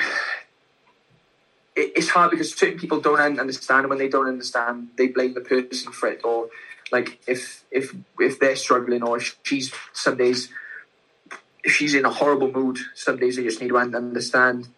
it's 1.76 2.08
hard 2.08 2.30
because 2.30 2.54
certain 2.54 2.78
people 2.78 3.00
don't 3.00 3.38
understand, 3.38 3.80
and 3.80 3.90
when 3.90 3.98
they 3.98 4.08
don't 4.08 4.26
understand, 4.26 4.88
they 4.96 5.08
blame 5.08 5.34
the 5.34 5.42
person 5.42 5.92
for 5.92 6.08
it. 6.08 6.22
Or 6.24 6.48
like 6.90 7.20
if 7.26 7.64
if 7.70 7.94
if 8.18 8.38
they're 8.40 8.56
struggling, 8.56 9.02
or 9.02 9.20
she's 9.20 9.72
some 9.92 10.16
days 10.16 10.48
if 11.66 11.72
she's 11.72 11.94
in 11.94 12.04
a 12.04 12.10
horrible 12.10 12.50
mood, 12.50 12.78
some 12.94 13.18
days 13.18 13.36
they 13.36 13.42
just 13.42 13.60
need 13.60 13.68
to 13.68 13.76
understand. 13.76 14.68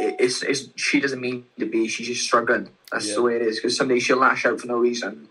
It's, 0.00 0.42
it's 0.42 0.70
she 0.74 1.00
doesn't 1.00 1.20
mean 1.20 1.44
to 1.58 1.66
be. 1.66 1.86
She's 1.86 2.08
just 2.08 2.22
struggling. 2.22 2.70
That's 2.90 3.08
yeah. 3.08 3.14
the 3.16 3.22
way 3.22 3.36
it 3.36 3.42
is. 3.42 3.56
Because 3.56 3.76
some 3.76 3.88
days 3.88 4.02
she'll 4.02 4.16
lash 4.16 4.46
out 4.46 4.60
for 4.60 4.66
no 4.66 4.78
reason, 4.78 5.28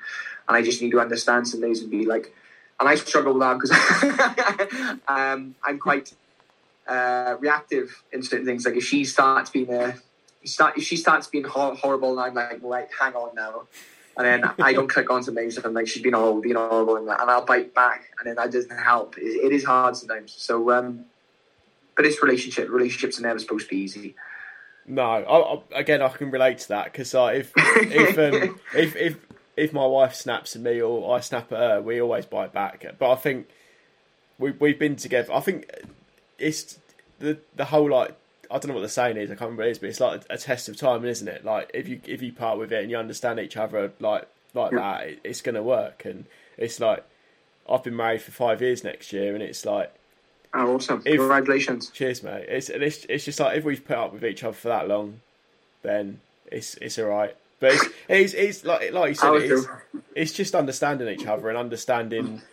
and 0.47 0.57
I 0.57 0.61
just 0.61 0.81
need 0.81 0.91
to 0.91 0.99
understand 0.99 1.47
some 1.47 1.59
days 1.59 1.81
and 1.81 1.91
be 1.91 2.05
like. 2.05 2.33
And 2.79 2.89
I 2.89 2.95
struggle 2.95 3.33
with 3.33 3.41
that 3.41 3.59
because 3.59 4.99
um, 5.07 5.55
I'm 5.63 5.79
quite 5.79 6.13
uh, 6.87 7.35
reactive 7.39 8.03
in 8.11 8.23
certain 8.23 8.45
things. 8.45 8.65
Like 8.65 8.75
if 8.75 8.83
she 8.83 9.05
starts 9.05 9.49
being 9.49 9.71
a 9.73 9.95
start, 10.45 10.79
she 10.81 10.97
starts 10.97 11.27
being 11.27 11.43
hor- 11.43 11.75
horrible, 11.75 12.11
and 12.11 12.19
I'm 12.19 12.33
like, 12.33 12.59
right, 12.61 12.87
hang 12.99 13.13
on 13.13 13.35
now. 13.35 13.63
And 14.15 14.25
then 14.27 14.51
I 14.61 14.73
don't 14.73 14.87
click 14.87 15.09
on 15.09 15.23
something, 15.23 15.49
so 15.49 15.61
I'm 15.65 15.73
like, 15.73 15.87
she's 15.87 16.03
been 16.03 16.13
horrible, 16.13 16.41
being 16.41 16.55
horrible, 16.55 16.97
and, 16.97 17.09
and 17.09 17.31
I'll 17.31 17.45
bite 17.45 17.73
back, 17.73 18.11
and 18.19 18.27
then 18.27 18.35
that 18.35 18.51
doesn't 18.51 18.77
help. 18.77 19.17
It, 19.17 19.23
it 19.23 19.51
is 19.51 19.63
hard 19.63 19.97
sometimes. 19.97 20.33
So, 20.33 20.71
um, 20.71 21.05
but 21.95 22.05
it's 22.05 22.21
relationship. 22.21 22.69
Relationships 22.69 23.19
are 23.19 23.23
never 23.23 23.39
supposed 23.39 23.69
to 23.69 23.75
be 23.75 23.81
easy. 23.81 24.15
No, 24.85 25.01
I, 25.01 25.21
I, 25.21 25.79
again, 25.79 26.01
I 26.01 26.09
can 26.09 26.29
relate 26.29 26.59
to 26.59 26.67
that 26.69 26.85
because 26.91 27.15
uh, 27.15 27.31
if 27.33 27.51
if, 27.55 28.17
um, 28.19 28.59
if 28.75 28.95
if 28.95 29.17
if 29.55 29.73
my 29.73 29.85
wife 29.85 30.13
snaps 30.13 30.55
at 30.55 30.61
me 30.61 30.81
or 30.81 31.15
I 31.15 31.19
snap 31.19 31.51
at 31.51 31.57
her, 31.57 31.81
we 31.81 32.01
always 32.01 32.25
bite 32.25 32.53
back. 32.53 32.85
But 32.99 33.11
I 33.11 33.15
think 33.15 33.47
we 34.37 34.51
we've 34.51 34.77
been 34.77 34.95
together. 34.95 35.33
I 35.33 35.39
think 35.39 35.71
it's 36.37 36.79
the 37.19 37.39
the 37.55 37.65
whole 37.65 37.89
like 37.89 38.15
I 38.53 38.59
don't 38.59 38.67
know 38.67 38.75
what 38.75 38.81
the 38.81 38.89
saying 38.89 39.17
is. 39.17 39.31
I 39.31 39.33
can't 39.33 39.41
remember 39.41 39.63
what 39.63 39.67
it 39.67 39.71
is, 39.71 39.79
but 39.79 39.89
it's 39.89 39.99
like 39.99 40.21
a, 40.29 40.35
a 40.35 40.37
test 40.37 40.69
of 40.69 40.77
time, 40.77 41.03
isn't 41.05 41.27
it? 41.27 41.43
Like 41.43 41.71
if 41.73 41.87
you 41.87 41.99
if 42.05 42.21
you 42.21 42.31
part 42.31 42.59
with 42.59 42.71
it 42.71 42.81
and 42.81 42.91
you 42.91 42.97
understand 42.97 43.39
each 43.39 43.57
other 43.57 43.91
like 43.99 44.27
like 44.53 44.71
yeah. 44.71 44.77
that, 44.77 45.07
it, 45.07 45.19
it's 45.23 45.41
going 45.41 45.55
to 45.55 45.63
work. 45.63 46.05
And 46.05 46.25
it's 46.57 46.79
like 46.79 47.03
I've 47.67 47.83
been 47.83 47.95
married 47.95 48.21
for 48.21 48.31
five 48.31 48.61
years 48.61 48.83
next 48.83 49.11
year, 49.11 49.33
and 49.33 49.43
it's 49.43 49.65
like 49.65 49.93
Oh, 50.55 50.75
awesome! 50.75 51.01
If, 51.03 51.17
Congratulations. 51.17 51.89
Cheers, 51.89 52.21
mate. 52.21 52.45
It's, 52.47 52.69
it's 52.69 53.05
it's 53.09 53.25
just 53.25 53.39
like 53.39 53.57
if 53.57 53.63
we've 53.63 53.83
put 53.83 53.97
up 53.97 54.13
with 54.13 54.23
each 54.23 54.43
other 54.43 54.53
for 54.53 54.67
that 54.67 54.87
long, 54.87 55.21
then 55.81 56.19
it's 56.51 56.75
it's 56.75 56.99
all 56.99 57.05
right. 57.05 57.35
But 57.59 57.73
it's 57.73 57.87
it's, 58.07 58.33
it's 58.33 58.65
like 58.65 58.91
like 58.91 59.09
you 59.09 59.15
said, 59.15 59.33
it's, 59.33 59.67
it's 60.15 60.31
just 60.31 60.53
understanding 60.53 61.07
each 61.07 61.25
other 61.25 61.49
and 61.49 61.57
understanding 61.57 62.43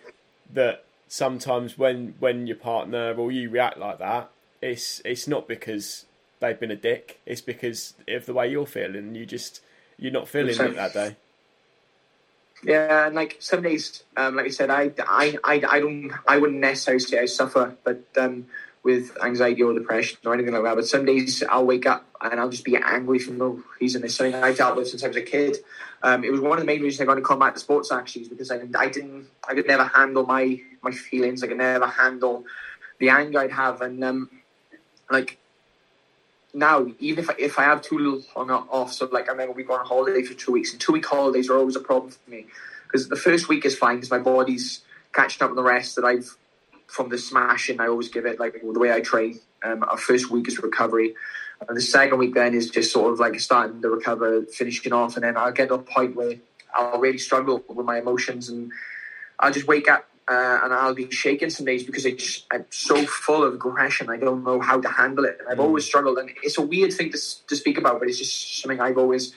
that 0.55 0.85
sometimes 1.09 1.77
when 1.77 2.15
when 2.21 2.47
your 2.47 2.57
partner 2.57 3.13
or 3.13 3.31
you 3.31 3.51
react 3.51 3.77
like 3.77 3.99
that, 3.99 4.31
it's 4.63 5.01
it's 5.05 5.27
not 5.27 5.49
because 5.49 6.07
they've 6.41 6.59
been 6.59 6.71
a 6.71 6.77
dick. 6.77 7.21
It's 7.27 7.41
because 7.41 7.95
of 8.09 8.27
the 8.27 8.35
way 8.35 8.51
you're 8.51 8.67
feeling. 8.67 9.15
You 9.15 9.27
just 9.27 9.61
you're 9.99 10.13
not 10.13 10.29
feeling 10.29 10.59
it 10.59 10.75
that 10.77 10.95
day. 10.95 11.17
Yeah, 12.63 13.07
and 13.07 13.15
like 13.15 13.37
some 13.39 13.63
days, 13.63 14.05
um, 14.17 14.37
like 14.37 14.47
I 14.47 14.51
said, 14.51 14.69
I, 14.69 14.93
I, 14.99 15.39
I, 15.43 15.63
I 15.67 15.81
don't, 15.81 16.13
I 16.29 16.37
wouldn't 16.37 16.61
necessarily 16.61 17.01
say 17.01 17.19
I 17.19 17.25
suffer, 17.25 17.75
but 17.85 18.05
um, 18.19 18.47
with 18.83 19.17
anxiety 19.23 19.63
or 19.63 19.73
depression 19.73 20.19
or 20.27 20.35
anything 20.35 20.53
like 20.53 20.65
that. 20.65 20.75
But 20.75 20.87
some 20.87 21.07
days 21.07 21.43
I'll 21.49 21.65
wake 21.65 21.87
up 21.87 22.05
and 22.21 22.39
I'll 22.39 22.51
just 22.51 22.65
be 22.65 22.77
angry 22.77 23.19
for 23.19 23.33
no 23.33 23.63
reason. 23.81 24.05
It's 24.05 24.15
something 24.15 24.35
I've 24.35 24.59
dealt 24.59 24.77
with 24.77 24.89
since 24.89 25.03
I 25.03 25.09
was 25.09 25.17
a 25.17 25.23
kid. 25.23 25.57
Um, 26.03 26.23
it 26.23 26.31
was 26.31 26.41
one 26.41 26.53
of 26.53 26.59
the 26.59 26.67
main 26.67 26.83
reasons 26.83 27.01
I 27.01 27.05
got 27.07 27.15
to 27.15 27.23
come 27.23 27.39
back 27.39 27.55
to 27.55 27.61
sports 27.61 27.93
actually, 27.93 28.23
is 28.23 28.29
because 28.29 28.51
I, 28.51 28.61
I 28.79 28.89
didn't, 28.89 29.29
I 29.49 29.55
could 29.55 29.67
never 29.67 29.85
handle 29.85 30.27
my 30.27 30.61
my 30.83 30.91
feelings. 30.91 31.43
I 31.43 31.47
could 31.47 31.59
never 31.59 31.87
handle 31.87 32.45
the 32.99 33.09
anger 33.09 33.41
I'd 33.41 33.53
have, 33.53 33.81
and 33.81 34.03
um, 34.05 34.31
like 35.11 35.39
now, 36.53 36.87
even 36.99 37.25
if 37.25 37.31
I, 37.31 37.35
if 37.39 37.59
I 37.59 37.65
have 37.65 37.83
too 37.83 38.25
long 38.37 38.51
off, 38.51 38.93
so 38.93 39.09
like 39.11 39.29
I 39.29 39.33
remember 39.33 39.53
we 39.53 39.63
go 39.63 39.75
on 39.75 39.87
holiday 39.87 40.23
for 40.23 40.35
two 40.35 40.53
weeks, 40.53 40.73
and 40.73 40.81
two 40.81 40.93
week 40.93 41.07
holidays 41.07 41.49
are 41.49 41.57
always 41.57 41.77
a 41.77 41.81
problem 41.81 42.13
for 42.13 42.31
me 42.31 42.47
because 42.87 43.09
the 43.09 43.17
first 43.17 43.49
week 43.49 43.65
is 43.65 43.77
fine 43.77 43.97
because 43.97 44.11
my 44.11 44.19
body's 44.19 44.81
catching 45.13 45.45
up 45.45 45.51
on 45.51 45.57
the 45.57 45.63
rest 45.63 45.97
that 45.97 46.05
I've 46.05 46.37
from 46.87 47.09
the 47.09 47.19
smashing. 47.19 47.81
I 47.81 47.87
always 47.87 48.09
give 48.09 48.27
it 48.27 48.41
like 48.41 48.61
the 48.61 48.79
way 48.79 48.93
I 48.93 49.01
train. 49.01 49.39
Um, 49.63 49.85
our 49.85 49.99
first 49.99 50.31
week 50.31 50.49
is 50.49 50.59
recovery, 50.59 51.15
and 51.69 51.77
the 51.77 51.83
second 51.83 52.19
week 52.19 52.35
then 52.35 52.55
is 52.55 52.71
just 52.71 52.93
sort 52.93 53.13
of 53.13 53.21
like 53.21 53.39
starting 53.39 53.81
to 53.83 53.89
recover, 53.89 54.43
finishing 54.43 54.93
off, 54.93 55.17
and 55.17 55.25
then 55.25 55.37
I'll 55.37 55.53
get 55.53 55.69
to 55.69 55.75
a 55.75 55.79
point 55.79 56.17
where 56.17 56.35
I'll 56.75 56.99
really 56.99 57.19
struggle 57.19 57.63
with 57.69 57.87
my 57.87 57.99
emotions, 57.99 58.49
and 58.49 58.73
I'll 59.39 59.53
just 59.53 59.69
wake 59.69 59.89
up 59.89 60.07
uh, 60.31 60.61
and 60.63 60.73
I'll 60.73 60.95
be 60.95 61.11
shaking 61.11 61.51
some 61.51 61.67
days 61.67 61.83
because 61.83 62.07
I'm 62.53 62.65
so 62.71 63.05
full 63.05 63.43
of 63.43 63.55
aggression. 63.55 64.09
I 64.09 64.17
don't 64.17 64.45
know 64.45 64.61
how 64.61 64.81
to 64.81 64.89
handle 64.89 65.25
it. 65.25 65.39
And 65.41 65.49
I've 65.49 65.59
always 65.59 65.85
struggled. 65.85 66.19
And 66.19 66.31
it's 66.45 66.57
a 66.57 66.63
weird 66.63 66.93
thing 66.93 67.11
to, 67.11 67.19
to 67.49 67.57
speak 67.57 67.79
about, 67.79 67.99
but 67.99 68.09
it's 68.09 68.19
just 68.19 68.63
something 68.63 68.81
I've 68.81 68.97
always, 68.97 69.35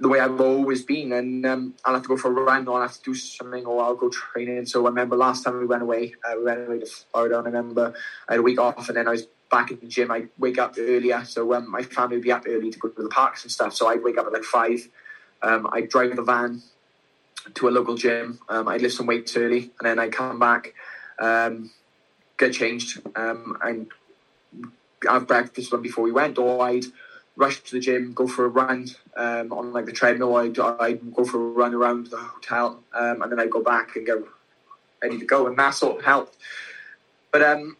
the 0.00 0.08
way 0.10 0.20
I've 0.20 0.38
always 0.38 0.82
been. 0.82 1.14
And 1.14 1.46
um, 1.46 1.74
I'll 1.86 1.94
have 1.94 2.02
to 2.02 2.08
go 2.08 2.18
for 2.18 2.28
a 2.28 2.44
run 2.44 2.68
or 2.68 2.76
I'll 2.76 2.88
have 2.88 2.98
to 2.98 3.02
do 3.02 3.14
something 3.14 3.64
or 3.64 3.82
I'll 3.82 3.94
go 3.94 4.10
training. 4.10 4.66
So 4.66 4.84
I 4.84 4.90
remember 4.90 5.16
last 5.16 5.44
time 5.44 5.58
we 5.58 5.64
went 5.64 5.82
away, 5.82 6.14
uh, 6.28 6.34
we 6.36 6.44
went 6.44 6.68
away 6.68 6.80
to 6.80 6.86
Florida 6.86 7.38
and 7.38 7.48
I 7.48 7.50
remember 7.50 7.94
I 8.28 8.34
had 8.34 8.40
a 8.40 8.42
week 8.42 8.60
off 8.60 8.88
and 8.88 8.98
then 8.98 9.08
I 9.08 9.12
was 9.12 9.26
back 9.50 9.70
in 9.70 9.80
the 9.80 9.86
gym. 9.86 10.10
I'd 10.10 10.28
wake 10.36 10.58
up 10.58 10.74
earlier. 10.78 11.24
So 11.24 11.54
um, 11.54 11.70
my 11.70 11.84
family 11.84 12.16
would 12.16 12.24
be 12.24 12.32
up 12.32 12.44
early 12.46 12.70
to 12.70 12.78
go 12.78 12.88
to 12.88 13.02
the 13.02 13.08
parks 13.08 13.44
and 13.44 13.50
stuff. 13.50 13.72
So 13.72 13.86
I'd 13.86 14.02
wake 14.02 14.18
up 14.18 14.26
at 14.26 14.32
like 14.34 14.44
five. 14.44 14.86
Um, 15.40 15.70
I'd 15.72 15.88
drive 15.88 16.14
the 16.14 16.22
van 16.22 16.62
to 17.54 17.68
a 17.68 17.70
local 17.70 17.96
gym. 17.96 18.38
Um, 18.48 18.68
I'd 18.68 18.82
lift 18.82 18.96
some 18.96 19.06
weights 19.06 19.36
early, 19.36 19.70
and 19.78 19.82
then 19.82 19.98
I'd 19.98 20.12
come 20.12 20.38
back, 20.38 20.74
um, 21.18 21.70
get 22.38 22.52
changed, 22.52 23.00
um, 23.16 23.58
and 23.62 23.88
have 25.08 25.26
breakfast 25.26 25.72
one 25.72 25.82
before 25.82 26.04
we 26.04 26.12
went, 26.12 26.38
or 26.38 26.64
I'd 26.64 26.84
rush 27.36 27.60
to 27.60 27.72
the 27.72 27.80
gym, 27.80 28.12
go 28.12 28.26
for 28.26 28.44
a 28.44 28.48
run 28.48 28.88
um, 29.16 29.52
on 29.52 29.72
like 29.72 29.86
the 29.86 29.92
treadmill. 29.92 30.36
I'd, 30.36 30.58
I'd 30.58 31.14
go 31.14 31.24
for 31.24 31.38
a 31.38 31.50
run 31.50 31.74
around 31.74 32.08
the 32.08 32.18
hotel, 32.18 32.82
um, 32.94 33.22
and 33.22 33.32
then 33.32 33.40
I'd 33.40 33.50
go 33.50 33.62
back 33.62 33.96
and 33.96 34.06
go 34.06 34.28
ready 35.02 35.18
to 35.18 35.24
go, 35.24 35.46
and 35.46 35.58
that 35.58 35.70
sort 35.74 35.98
of 35.98 36.04
helped. 36.04 36.36
But 37.32 37.42
um, 37.42 37.76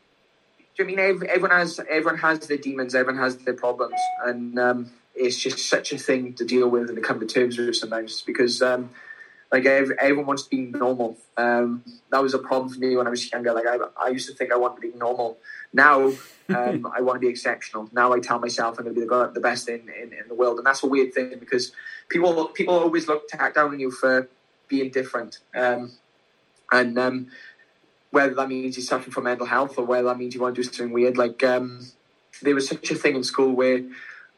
I 0.80 0.84
mean, 0.84 0.98
everyone 0.98 1.50
has 1.50 1.78
everyone 1.88 2.18
has 2.18 2.40
their 2.46 2.56
demons, 2.56 2.94
everyone 2.94 3.22
has 3.22 3.36
their 3.38 3.54
problems, 3.54 4.00
and 4.24 4.58
um, 4.58 4.90
it's 5.14 5.38
just 5.38 5.58
such 5.68 5.92
a 5.92 5.98
thing 5.98 6.34
to 6.34 6.44
deal 6.44 6.68
with 6.68 6.88
and 6.88 6.96
to 6.96 7.02
come 7.02 7.20
to 7.20 7.26
terms 7.26 7.58
with 7.58 7.76
sometimes 7.76 8.22
because 8.22 8.62
like 9.52 9.66
everyone 9.66 10.24
wants 10.24 10.44
to 10.44 10.50
be 10.50 10.62
normal. 10.62 11.18
Um, 11.36 11.84
that 12.10 12.22
was 12.22 12.32
a 12.32 12.38
problem 12.38 12.72
for 12.72 12.80
me 12.80 12.96
when 12.96 13.06
I 13.06 13.10
was 13.10 13.30
younger. 13.30 13.52
Like 13.52 13.66
I, 13.66 13.76
I 14.02 14.08
used 14.08 14.26
to 14.28 14.34
think 14.34 14.50
I 14.50 14.56
wanted 14.56 14.76
to 14.76 14.92
be 14.92 14.98
normal. 14.98 15.36
Now 15.74 16.06
um, 16.48 16.90
I 16.96 17.02
want 17.02 17.16
to 17.16 17.20
be 17.20 17.28
exceptional. 17.28 17.90
Now 17.92 18.14
I 18.14 18.20
tell 18.20 18.38
myself 18.38 18.78
I'm 18.78 18.84
going 18.84 18.94
to 18.94 19.00
be 19.00 19.06
the, 19.06 19.30
the 19.34 19.40
best 19.40 19.68
in, 19.68 19.80
in, 19.90 20.14
in, 20.14 20.26
the 20.28 20.34
world, 20.34 20.56
and 20.56 20.66
that's 20.66 20.82
a 20.82 20.86
weird 20.86 21.12
thing 21.12 21.38
because 21.38 21.72
people 22.08 22.46
people 22.46 22.74
always 22.74 23.06
look 23.08 23.28
down 23.28 23.52
on 23.56 23.78
you 23.78 23.90
for 23.90 24.28
being 24.68 24.90
different, 24.90 25.40
um, 25.54 25.92
and 26.72 26.98
um, 26.98 27.26
whether 28.10 28.34
that 28.34 28.48
means 28.48 28.78
you're 28.78 28.84
suffering 28.84 29.12
from 29.12 29.24
mental 29.24 29.46
health 29.46 29.76
or 29.76 29.84
whether 29.84 30.08
that 30.08 30.18
means 30.18 30.34
you 30.34 30.40
want 30.40 30.54
to 30.54 30.62
do 30.62 30.64
something 30.64 30.92
weird. 30.92 31.18
Like 31.18 31.44
um, 31.44 31.86
there 32.40 32.54
was 32.54 32.68
such 32.68 32.90
a 32.90 32.94
thing 32.94 33.16
in 33.16 33.24
school 33.24 33.52
where 33.52 33.82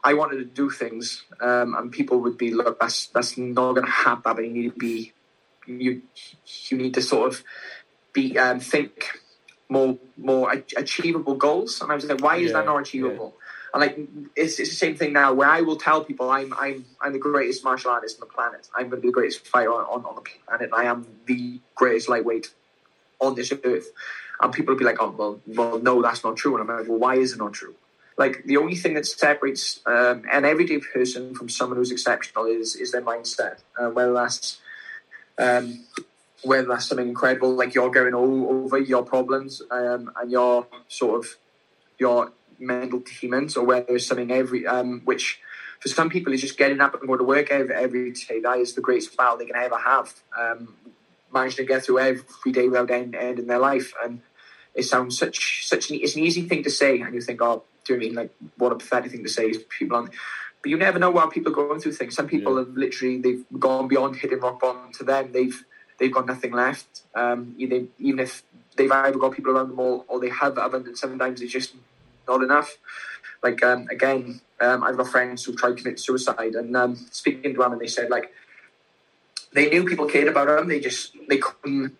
I 0.09 0.13
wanted 0.13 0.37
to 0.37 0.45
do 0.45 0.69
things, 0.69 1.23
um, 1.41 1.73
and 1.77 1.91
people 1.91 2.17
would 2.19 2.37
be, 2.37 2.53
look, 2.53 2.79
that's 2.79 3.07
that's 3.07 3.37
not 3.37 3.73
going 3.73 3.87
to 3.87 3.91
happen. 3.91 4.43
You 4.45 4.51
need 4.51 4.73
to 4.73 4.79
be, 4.87 5.13
you 5.65 6.03
you 6.69 6.77
need 6.77 6.93
to 6.93 7.01
sort 7.01 7.25
of 7.31 7.43
be 8.13 8.37
um, 8.37 8.59
think 8.59 8.93
more 9.67 9.97
more 10.15 10.45
achievable 10.77 11.35
goals. 11.35 11.81
And 11.81 11.91
I 11.91 11.95
was 11.95 12.05
like, 12.05 12.21
why 12.21 12.35
is 12.37 12.51
yeah, 12.51 12.57
that 12.57 12.65
not 12.65 12.77
achievable? 12.85 13.33
Yeah. 13.33 13.41
And 13.73 13.81
like 13.81 13.95
it's, 14.35 14.59
it's 14.59 14.69
the 14.69 14.75
same 14.75 14.95
thing 14.95 15.11
now, 15.11 15.33
where 15.33 15.49
I 15.49 15.61
will 15.61 15.79
tell 15.87 16.05
people 16.05 16.29
I'm 16.29 16.53
I'm 16.53 16.85
I'm 17.01 17.13
the 17.13 17.19
greatest 17.19 17.63
martial 17.63 17.91
artist 17.91 18.21
on 18.21 18.27
the 18.27 18.33
planet. 18.33 18.69
I'm 18.75 18.89
going 18.89 19.01
to 19.01 19.05
be 19.05 19.09
the 19.09 19.19
greatest 19.19 19.47
fighter 19.47 19.73
on, 19.73 19.85
on, 19.85 20.05
on 20.05 20.15
the 20.15 20.25
planet. 20.47 20.69
I 20.71 20.83
am 20.85 21.07
the 21.25 21.59
greatest 21.73 22.07
lightweight 22.09 22.53
on 23.19 23.33
this 23.33 23.51
earth. 23.63 23.87
And 24.39 24.53
people 24.53 24.73
will 24.73 24.79
be 24.79 24.85
like, 24.85 25.01
oh 25.01 25.11
well, 25.17 25.41
well, 25.47 25.79
no, 25.79 26.01
that's 26.01 26.23
not 26.23 26.37
true. 26.37 26.53
And 26.55 26.61
I'm 26.69 26.77
like, 26.77 26.87
well, 26.87 26.99
why 26.99 27.15
is 27.15 27.33
it 27.33 27.39
not 27.39 27.53
true? 27.53 27.75
Like 28.17 28.43
the 28.45 28.57
only 28.57 28.75
thing 28.75 28.93
that 28.93 29.05
separates 29.05 29.81
um, 29.85 30.23
an 30.31 30.45
everyday 30.45 30.79
person 30.79 31.35
from 31.35 31.49
someone 31.49 31.77
who's 31.77 31.91
exceptional 31.91 32.45
is 32.45 32.75
is 32.75 32.91
their 32.91 33.01
mindset. 33.01 33.59
Uh, 33.77 33.89
whether 33.89 34.13
that's 34.13 34.59
um, 35.37 35.83
whether 36.43 36.67
that's 36.67 36.85
something 36.85 37.09
incredible, 37.09 37.53
like 37.53 37.73
you're 37.73 37.89
going 37.89 38.13
all 38.13 38.63
over 38.63 38.77
your 38.77 39.03
problems 39.03 39.61
um, 39.69 40.11
and 40.19 40.31
your 40.31 40.67
sort 40.87 41.25
of 41.25 41.35
your 41.99 42.31
mental 42.57 43.03
demons, 43.21 43.57
or 43.57 43.65
whether 43.65 43.95
it's 43.95 44.07
something 44.07 44.31
every 44.31 44.65
um, 44.65 45.01
which 45.03 45.41
for 45.81 45.89
some 45.89 46.09
people 46.09 46.31
is 46.31 46.41
just 46.41 46.57
getting 46.57 46.79
up 46.79 46.93
and 46.93 47.07
going 47.07 47.19
to 47.19 47.25
work 47.25 47.51
every, 47.51 47.75
every 47.75 48.11
day. 48.11 48.39
That 48.39 48.59
is 48.59 48.75
the 48.75 48.81
greatest 48.81 49.17
battle 49.17 49.37
they 49.37 49.45
can 49.45 49.57
ever 49.57 49.77
have. 49.77 50.13
Um, 50.39 50.73
managing 51.33 51.65
to 51.65 51.73
get 51.73 51.83
through 51.83 51.99
every 51.99 52.51
day 52.53 52.69
without 52.69 52.89
end 52.89 53.13
in 53.13 53.47
their 53.47 53.59
life, 53.59 53.93
and 54.01 54.21
it 54.73 54.83
sounds 54.83 55.17
such 55.17 55.67
such 55.67 55.89
an, 55.89 55.99
it's 56.01 56.15
an 56.15 56.23
easy 56.23 56.43
thing 56.43 56.63
to 56.63 56.69
say, 56.69 57.01
and 57.01 57.13
you 57.13 57.19
think, 57.19 57.41
oh 57.41 57.63
do 57.85 57.93
you 57.93 57.99
know 57.99 58.05
I 58.05 58.07
mean? 58.07 58.15
Like, 58.15 58.35
what 58.57 58.71
a 58.71 58.75
pathetic 58.75 59.11
thing 59.11 59.23
to 59.23 59.29
say 59.29 59.49
is 59.49 59.63
people 59.69 59.97
on. 59.97 60.09
But 60.61 60.69
you 60.69 60.77
never 60.77 60.99
know 60.99 61.11
while 61.11 61.29
people 61.29 61.51
are 61.51 61.55
going 61.55 61.79
through 61.79 61.93
things. 61.93 62.15
Some 62.15 62.27
people 62.27 62.53
yeah. 62.53 62.65
have 62.65 62.75
literally 62.75 63.21
they've 63.21 63.45
gone 63.59 63.87
beyond 63.87 64.17
hitting 64.17 64.39
rock 64.39 64.59
bottom. 64.59 64.91
To 64.93 65.03
them, 65.03 65.31
they've 65.31 65.63
they've 65.99 66.13
got 66.13 66.25
nothing 66.25 66.51
left. 66.51 67.03
Um, 67.13 67.55
they, 67.57 67.85
even 67.99 68.19
if 68.19 68.43
they've 68.75 68.91
either 68.91 69.17
got 69.17 69.33
people 69.33 69.55
around 69.55 69.69
them 69.69 69.79
or, 69.79 70.03
or 70.07 70.19
they 70.19 70.29
have 70.29 70.53
abandoned 70.53 70.67
abundance, 70.67 70.99
sometimes 70.99 71.41
it's 71.41 71.53
just 71.53 71.75
not 72.27 72.41
enough. 72.41 72.77
Like 73.43 73.63
um, 73.63 73.87
again, 73.91 74.41
um, 74.59 74.83
I've 74.83 74.97
got 74.97 75.07
friends 75.07 75.43
who 75.43 75.55
tried 75.55 75.77
to 75.77 75.83
commit 75.83 75.99
suicide, 75.99 76.55
and 76.55 76.75
um, 76.75 76.95
speaking 77.11 77.53
to 77.53 77.59
them, 77.59 77.73
and 77.73 77.81
they 77.81 77.87
said 77.87 78.09
like 78.09 78.33
they 79.53 79.69
knew 79.69 79.85
people 79.85 80.07
cared 80.07 80.27
about 80.27 80.47
them. 80.47 80.67
They 80.67 80.79
just 80.79 81.15
they 81.29 81.37
couldn't 81.37 81.95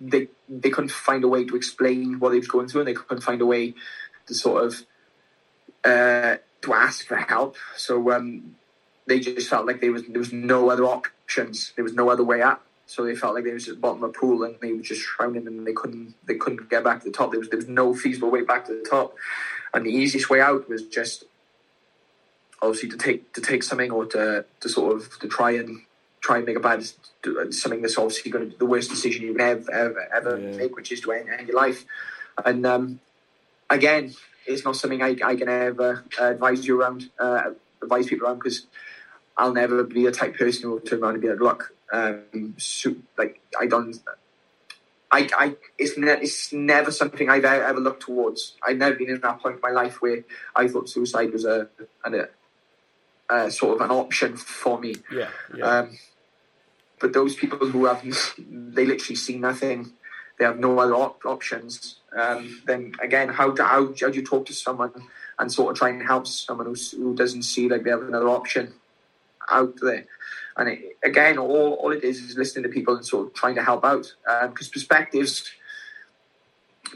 they 0.00 0.28
they 0.48 0.70
couldn't 0.70 0.90
find 0.90 1.24
a 1.24 1.28
way 1.28 1.44
to 1.44 1.56
explain 1.56 2.18
what 2.18 2.30
they 2.30 2.38
was 2.38 2.48
going 2.48 2.68
through, 2.68 2.82
and 2.82 2.88
they 2.88 2.94
couldn't 2.94 3.22
find 3.22 3.40
a 3.40 3.46
way 3.46 3.74
to 4.26 4.34
sort 4.34 4.64
of 4.64 4.86
uh, 5.84 6.36
to 6.62 6.74
ask 6.74 7.06
for 7.06 7.16
help. 7.16 7.56
So 7.76 8.12
um, 8.12 8.56
they 9.06 9.20
just 9.20 9.48
felt 9.48 9.66
like 9.66 9.80
there 9.80 9.92
was 9.92 10.04
there 10.06 10.18
was 10.18 10.32
no 10.32 10.70
other 10.70 10.84
options. 10.84 11.72
There 11.76 11.84
was 11.84 11.94
no 11.94 12.08
other 12.10 12.24
way 12.24 12.42
up. 12.42 12.64
so 12.86 13.04
they 13.04 13.14
felt 13.14 13.34
like 13.34 13.44
they 13.44 13.52
was 13.52 13.68
at 13.68 13.76
the 13.76 13.80
bottom 13.80 14.04
of 14.04 14.10
a 14.10 14.12
pool 14.12 14.42
and 14.44 14.56
they 14.60 14.72
were 14.72 14.82
just 14.82 15.06
drowning 15.16 15.46
and 15.46 15.66
they 15.66 15.72
couldn't 15.72 16.14
they 16.26 16.34
couldn't 16.34 16.68
get 16.68 16.84
back 16.84 17.00
to 17.00 17.06
the 17.06 17.16
top. 17.16 17.30
There 17.30 17.40
was 17.40 17.48
there 17.48 17.58
was 17.58 17.68
no 17.68 17.94
feasible 17.94 18.30
way 18.30 18.42
back 18.42 18.66
to 18.66 18.74
the 18.74 18.88
top, 18.88 19.14
and 19.72 19.84
the 19.86 19.90
easiest 19.90 20.30
way 20.30 20.40
out 20.40 20.68
was 20.68 20.82
just 20.86 21.24
obviously 22.60 22.88
to 22.90 22.96
take 22.96 23.32
to 23.32 23.40
take 23.40 23.62
something 23.62 23.90
or 23.90 24.06
to 24.06 24.44
to 24.60 24.68
sort 24.68 24.96
of 24.96 25.18
to 25.20 25.28
try 25.28 25.52
and 25.52 25.82
try 26.20 26.36
and 26.36 26.46
make 26.46 26.56
a 26.56 26.60
bad 26.60 26.84
something 27.50 27.82
that's 27.82 27.98
obviously 27.98 28.30
going 28.30 28.44
to 28.44 28.50
be 28.50 28.56
the 28.56 28.66
worst 28.66 28.90
decision 28.90 29.22
you 29.22 29.32
can 29.32 29.40
ever 29.40 29.72
ever, 29.72 30.08
ever 30.14 30.38
yeah. 30.38 30.56
make, 30.56 30.76
which 30.76 30.92
is 30.92 31.00
to 31.00 31.12
end, 31.12 31.28
end 31.28 31.48
your 31.48 31.56
life. 31.56 31.84
And 32.44 32.64
um, 32.64 33.00
again, 33.68 34.14
it's 34.46 34.64
not 34.64 34.76
something 34.76 35.02
I, 35.02 35.16
I 35.24 35.36
can 35.36 35.48
ever 35.48 36.04
advise 36.18 36.66
you 36.66 36.80
around, 36.80 37.10
uh, 37.18 37.50
advise 37.82 38.06
people 38.06 38.26
around 38.26 38.38
because 38.38 38.66
I'll 39.36 39.52
never 39.52 39.82
be 39.84 40.04
the 40.04 40.12
type 40.12 40.36
person 40.36 40.64
who 40.64 40.70
will 40.72 40.80
turn 40.80 41.02
around 41.02 41.14
and 41.14 41.22
be 41.22 41.28
like, 41.28 41.40
look, 41.40 41.74
um, 41.92 42.54
so, 42.56 42.94
like 43.18 43.40
I 43.58 43.66
don't. 43.66 43.96
I, 45.14 45.28
I, 45.36 45.56
it's, 45.76 45.98
ne- 45.98 46.22
it's 46.22 46.54
never 46.54 46.90
something 46.90 47.28
I've 47.28 47.44
ever, 47.44 47.62
ever, 47.64 47.80
looked 47.80 48.02
towards. 48.02 48.54
I've 48.66 48.78
never 48.78 48.94
been 48.94 49.10
in 49.10 49.20
that 49.20 49.40
point 49.40 49.56
in 49.56 49.60
my 49.60 49.68
life 49.70 50.00
where 50.00 50.24
I 50.56 50.68
thought 50.68 50.88
suicide 50.88 51.34
was 51.34 51.44
a, 51.44 51.68
a, 52.02 52.28
a 53.28 53.50
sort 53.50 53.76
of 53.76 53.82
an 53.82 53.94
option 53.94 54.38
for 54.38 54.80
me. 54.80 54.94
Yeah. 55.12 55.28
yeah. 55.54 55.66
Um, 55.66 55.98
but 56.98 57.12
those 57.12 57.34
people 57.34 57.58
who 57.58 57.84
haven't, 57.84 58.16
they 58.38 58.86
literally 58.86 59.16
see 59.16 59.36
nothing. 59.36 59.92
They 60.42 60.46
have 60.46 60.58
no 60.58 60.76
other 60.80 60.96
op- 60.96 61.24
options. 61.24 62.00
Um, 62.18 62.62
then 62.66 62.94
again, 63.00 63.28
how 63.28 63.52
do, 63.52 63.62
how, 63.62 63.86
how 64.00 64.08
do 64.10 64.12
you 64.12 64.24
talk 64.24 64.44
to 64.46 64.52
someone 64.52 64.90
and 65.38 65.52
sort 65.52 65.70
of 65.70 65.78
try 65.78 65.90
and 65.90 66.02
help 66.02 66.26
someone 66.26 66.66
who, 66.66 66.74
who 66.96 67.14
doesn't 67.14 67.44
see 67.44 67.68
like 67.68 67.84
they 67.84 67.90
have 67.90 68.02
another 68.02 68.28
option 68.28 68.74
out 69.52 69.74
there? 69.80 70.04
And 70.56 70.70
it, 70.70 70.96
again, 71.04 71.38
all, 71.38 71.74
all 71.74 71.92
it 71.92 72.02
is 72.02 72.18
is 72.18 72.36
listening 72.36 72.64
to 72.64 72.70
people 72.70 72.96
and 72.96 73.06
sort 73.06 73.28
of 73.28 73.34
trying 73.34 73.54
to 73.54 73.62
help 73.62 73.84
out 73.84 74.12
because 74.24 74.66
um, 74.66 74.72
perspectives 74.72 75.48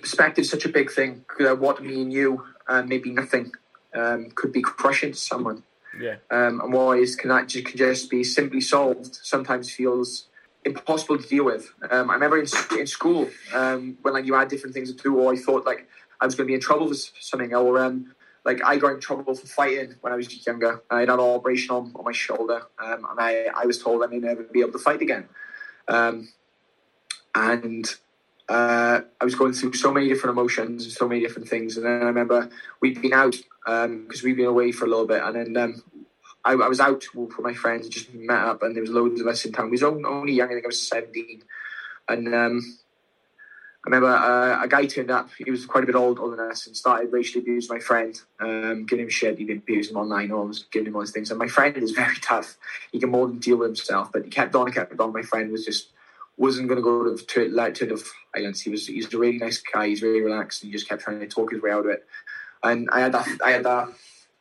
perspectives 0.01 0.51
such 0.51 0.65
a 0.65 0.69
big 0.69 0.91
thing. 0.91 1.25
Uh, 1.39 1.55
what 1.55 1.81
me 1.81 2.03
and 2.03 2.13
you, 2.13 2.43
uh, 2.67 2.83
maybe 2.83 3.11
nothing, 3.11 3.53
um, 3.95 4.29
could 4.35 4.51
be 4.51 4.61
crushing 4.61 5.13
to 5.13 5.19
someone. 5.19 5.63
Yeah. 5.97 6.17
Um, 6.33 6.61
and 6.63 6.73
why 6.73 6.97
is 6.97 7.15
can 7.15 7.29
that 7.29 7.47
just, 7.47 7.67
can 7.67 7.79
just 7.79 8.11
be 8.11 8.25
simply 8.25 8.61
solved 8.61 9.21
sometimes 9.23 9.71
feels 9.71 10.27
impossible 10.67 11.17
to 11.17 11.27
deal 11.27 11.45
with. 11.45 11.73
Um, 11.91 12.11
I 12.11 12.15
remember 12.15 12.39
in, 12.39 12.47
in 12.79 12.87
school 12.87 13.31
um, 13.55 13.97
when 14.03 14.13
like 14.13 14.27
you 14.27 14.35
had 14.35 14.49
different 14.49 14.75
things 14.75 14.93
to 14.93 15.03
do, 15.03 15.19
or 15.19 15.33
I 15.33 15.37
thought 15.37 15.65
like 15.65 15.89
I 16.21 16.27
was 16.27 16.35
going 16.35 16.47
to 16.47 16.51
be 16.51 16.55
in 16.55 16.61
trouble 16.61 16.89
for 16.89 16.95
something, 16.95 17.55
or 17.55 17.79
um, 17.79 18.15
like 18.45 18.63
I 18.65 18.77
got 18.77 18.93
in 18.93 19.01
trouble 19.01 19.35
for 19.35 19.47
fighting 19.47 19.95
when 20.01 20.13
I 20.13 20.17
was 20.17 20.47
younger. 20.47 20.83
I 20.91 21.01
had 21.01 21.09
an 21.09 21.21
operation 21.21 21.75
on, 21.75 21.93
on 21.95 22.05
my 22.05 22.13
shoulder, 22.13 22.63
um, 22.79 23.07
and 23.11 23.19
I, 23.19 23.47
I 23.57 23.65
was 23.65 23.83
told 23.83 24.03
I 24.03 24.07
may 24.07 24.19
never 24.19 24.43
be 24.43 24.61
able 24.61 24.73
to 24.73 24.79
fight 24.79 25.01
again. 25.01 25.29
Um, 25.89 26.29
and 27.35 27.87
uh, 28.49 29.01
I 29.21 29.25
was 29.25 29.35
going 29.35 29.53
through 29.53 29.75
so 29.75 29.93
many 29.93 30.09
different 30.09 30.37
emotions 30.37 30.85
and 30.85 30.93
so 30.93 31.09
many 31.09 31.21
different 31.21 31.49
things. 31.49 31.77
And 31.77 31.85
then 31.85 32.03
I 32.03 32.07
remember 32.07 32.49
we'd 32.81 33.01
been 33.03 33.13
out 33.13 33.37
because 33.65 33.85
um, 33.87 34.25
we'd 34.25 34.37
been 34.37 34.47
away 34.47 34.73
for 34.73 34.85
a 34.85 34.89
little 34.89 35.07
bit, 35.07 35.23
and 35.23 35.55
then 35.55 35.83
I, 36.47 36.53
I, 36.53 36.69
was 36.69 36.81
out 36.81 37.05
with 37.15 37.39
my 37.41 37.55
friends, 37.55 37.87
and 37.87 37.93
just 37.93 38.15
met 38.15 38.39
up, 38.39 38.63
and 38.63 38.75
there 38.75 38.83
was 38.83 38.91
loads 38.91 39.21
of 39.21 39.27
us 39.27 39.45
in 39.45 39.53
town. 39.53 39.67
We 39.67 39.73
was 39.73 39.83
only 39.83 40.33
young, 40.33 40.49
I 40.49 40.53
think 40.53 40.65
I 40.65 40.69
was 40.69 40.89
seventeen, 40.89 41.43
and 42.09 42.35
um, 42.35 42.79
I 43.87 43.91
remember 43.91 44.09
uh, 44.09 44.65
a 44.65 44.69
guy 44.69 44.87
turned 44.87 45.13
up. 45.13 45.31
He 45.39 45.49
was 45.49 45.65
quite 45.65 45.85
a 45.85 45.87
bit 45.87 45.95
older 45.95 46.29
than 46.29 46.41
us 46.41 46.67
and 46.67 46.77
started 46.77 47.13
racially 47.13 47.43
abusing 47.43 47.73
my 47.73 47.81
friend, 47.81 48.21
um, 48.41 48.85
giving 48.85 49.05
him 49.05 49.11
shit. 49.11 49.39
He 49.39 49.51
abused 49.53 49.93
him 49.93 49.97
online. 49.97 50.33
I 50.33 50.35
was 50.35 50.65
giving 50.73 50.89
him 50.89 50.97
all 50.97 51.03
these 51.03 51.13
things. 51.13 51.31
And 51.31 51.39
my 51.39 51.47
friend 51.47 51.77
is 51.77 51.93
very 51.93 52.17
tough. 52.21 52.57
He 52.91 52.99
can 52.99 53.11
more 53.11 53.29
than 53.29 53.39
deal 53.39 53.59
with 53.59 53.69
himself, 53.69 54.11
but 54.11 54.25
he 54.25 54.31
kept 54.31 54.57
on 54.57 54.73
kept 54.73 54.99
on. 54.99 55.13
My 55.13 55.23
friend 55.23 55.53
was 55.53 55.65
just 55.65 55.91
wasn't 56.37 56.67
going 56.67 56.79
to 56.79 56.83
go 56.83 57.17
to 57.17 57.25
to, 57.25 57.49
like, 57.49 57.75
to 57.75 57.87
the 57.87 58.05
violence. 58.35 58.61
He 58.61 58.71
was 58.71 58.89
he's 58.89 59.15
a 59.15 59.19
really 59.19 59.39
nice 59.39 59.59
guy. 59.59 59.87
He's 59.87 60.03
really 60.03 60.21
relaxed. 60.21 60.65
And 60.65 60.73
he 60.73 60.77
just 60.77 60.89
kept 60.89 61.03
trying 61.03 61.21
to 61.21 61.29
talk 61.29 61.53
his 61.53 61.63
way 61.63 61.71
out 61.71 61.85
of 61.85 61.91
it. 61.93 62.05
And 62.65 62.89
I 62.91 63.01
had 63.01 63.13
that 63.13 63.29
I 63.45 63.53
had 63.53 63.65
that 63.65 63.89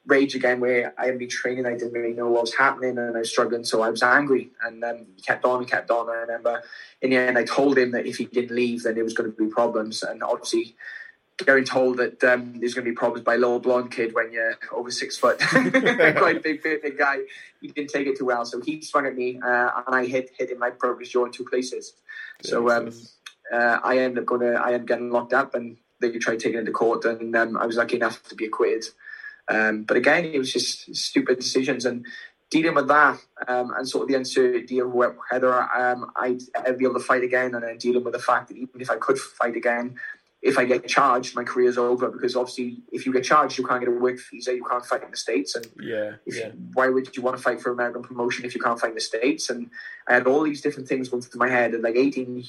rage 0.08 0.36
again 0.36 0.60
where 0.60 0.94
I 0.98 1.08
had 1.08 1.20
been 1.20 1.30
training. 1.30 1.66
I 1.66 1.72
didn't 1.72 1.94
really 1.94 2.14
know 2.14 2.30
what 2.30 2.42
was 2.42 2.56
happening 2.56 2.98
and 2.98 3.16
I 3.16 3.20
was 3.20 3.30
struggling. 3.30 3.64
So 3.64 3.82
I 3.82 3.90
was 3.90 4.04
angry 4.04 4.50
and 4.64 4.82
then 4.82 5.08
he 5.16 5.22
kept 5.22 5.46
on 5.46 5.60
and 5.60 5.70
kept 5.70 5.90
on. 5.92 6.10
I 6.10 6.14
remember 6.14 6.64
in 7.02 7.10
the 7.10 7.18
end, 7.18 7.38
I 7.38 7.44
told 7.44 7.78
him 7.78 7.92
that 7.92 8.06
if 8.06 8.18
he 8.18 8.26
didn't 8.26 8.56
leave, 8.56 8.84
then 8.84 8.96
there 8.96 9.04
was 9.04 9.14
going 9.14 9.32
to 9.32 9.38
be 9.38 9.48
problems. 9.48 10.04
And 10.04 10.22
obviously, 10.22 10.76
getting 11.38 11.66
told 11.66 11.98
that 11.98 12.24
um, 12.24 12.60
there's 12.60 12.74
going 12.74 12.86
to 12.86 12.92
be 12.92 12.96
problems 12.96 13.26
by 13.26 13.36
a 13.36 13.38
little 13.38 13.60
blonde 13.60 13.92
kid 13.92 14.14
when 14.14 14.32
you're 14.32 14.58
over 14.72 14.90
six 14.90 15.18
foot, 15.18 15.40
quite 15.40 16.42
big, 16.42 16.64
big, 16.64 16.82
big 16.82 16.98
guy. 16.98 17.20
He 17.62 17.68
didn't 17.68 17.90
take 17.90 18.08
it 18.08 18.18
too 18.18 18.26
well, 18.26 18.46
so 18.46 18.62
he 18.62 18.82
swung 18.82 19.06
at 19.06 19.16
me, 19.16 19.40
uh, 19.44 19.72
and 19.86 19.96
I 19.96 20.06
hit 20.06 20.32
hit 20.38 20.52
him. 20.52 20.64
I 20.64 20.70
broke 20.70 21.00
his 21.00 21.10
jaw 21.10 21.26
in 21.26 21.32
two 21.32 21.46
places. 21.46 21.94
So 22.42 22.70
um, 22.70 22.92
uh, 23.52 23.80
I 23.84 23.98
ended 24.00 24.20
up 24.20 24.26
going 24.26 24.42
to, 24.42 24.54
I 24.54 24.68
ended 24.68 24.82
up 24.82 24.88
getting 24.88 25.12
locked 25.12 25.34
up, 25.34 25.56
and 25.56 25.78
they 26.00 26.12
tried 26.18 26.40
taking 26.40 26.60
it 26.60 26.66
to 26.66 26.72
court, 26.72 27.06
and 27.06 27.36
um, 27.36 27.58
I 27.58 27.66
was 27.66 27.76
lucky 27.76 27.98
enough 27.98 28.24
to 28.24 28.36
be 28.36 28.46
acquitted. 28.46 28.86
Um, 29.48 29.84
but 29.84 29.98
again, 29.98 30.26
it 30.26 30.38
was 30.38 30.52
just 30.52 30.96
stupid 30.96 31.40
decisions 31.40 31.86
and 31.86 32.06
dealing 32.50 32.76
with 32.76 32.88
that 32.88 33.20
um, 33.48 33.74
and 33.76 33.88
sort 33.88 34.04
of 34.04 34.10
the 34.10 34.16
uncertainty 34.16 34.80
of 34.80 34.92
whether 34.92 35.54
um, 35.76 36.12
I'd 36.16 36.42
ever 36.56 36.78
be 36.78 36.86
able 36.86 36.96
to 36.96 37.00
fight 37.00 37.24
again, 37.24 37.54
and 37.56 37.64
then 37.64 37.78
dealing 37.78 38.04
with 38.04 38.14
the 38.14 38.20
fact 38.20 38.50
that 38.50 38.58
even 38.58 38.82
if 38.82 38.90
I 38.90 38.98
could 38.98 39.20
fight 39.20 39.56
again, 39.56 39.96
if 40.42 40.60
I 40.60 40.66
get 40.66 40.88
charged, 40.88 41.36
my 41.36 41.44
career's 41.44 41.78
over 41.78 42.10
because 42.10 42.36
obviously, 42.36 42.78
if 42.92 43.06
you 43.06 43.14
get 43.14 43.24
charged, 43.24 43.58
you 43.58 43.66
can't 43.66 43.80
get 43.80 43.90
a 43.90 43.92
work 43.92 44.20
visa, 44.32 44.54
you 44.54 44.64
can't 44.64 44.86
fight 44.86 45.04
in 45.04 45.12
the 45.12 45.18
states, 45.18 45.56
and 45.56 45.68
yeah, 45.80 46.14
yeah. 46.28 46.52
why 46.74 46.88
would 46.88 47.16
you 47.16 47.24
want 47.24 47.36
to 47.36 47.42
fight 47.42 47.62
for 47.62 47.72
American 47.72 48.04
promotion 48.04 48.46
if 48.46 48.54
you 48.54 48.62
can't 48.62 48.80
fight 48.80 48.90
in 48.90 48.96
the 48.96 49.02
states? 49.02 49.50
And 49.50 49.70
I 50.08 50.14
had 50.14 50.28
all 50.28 50.44
these 50.44 50.62
different 50.62 50.88
things 50.88 51.10
going 51.10 51.24
through 51.24 51.40
my 51.40 51.50
head 51.50 51.74
at 51.74 51.82
like 51.82 51.96
18 51.96 52.44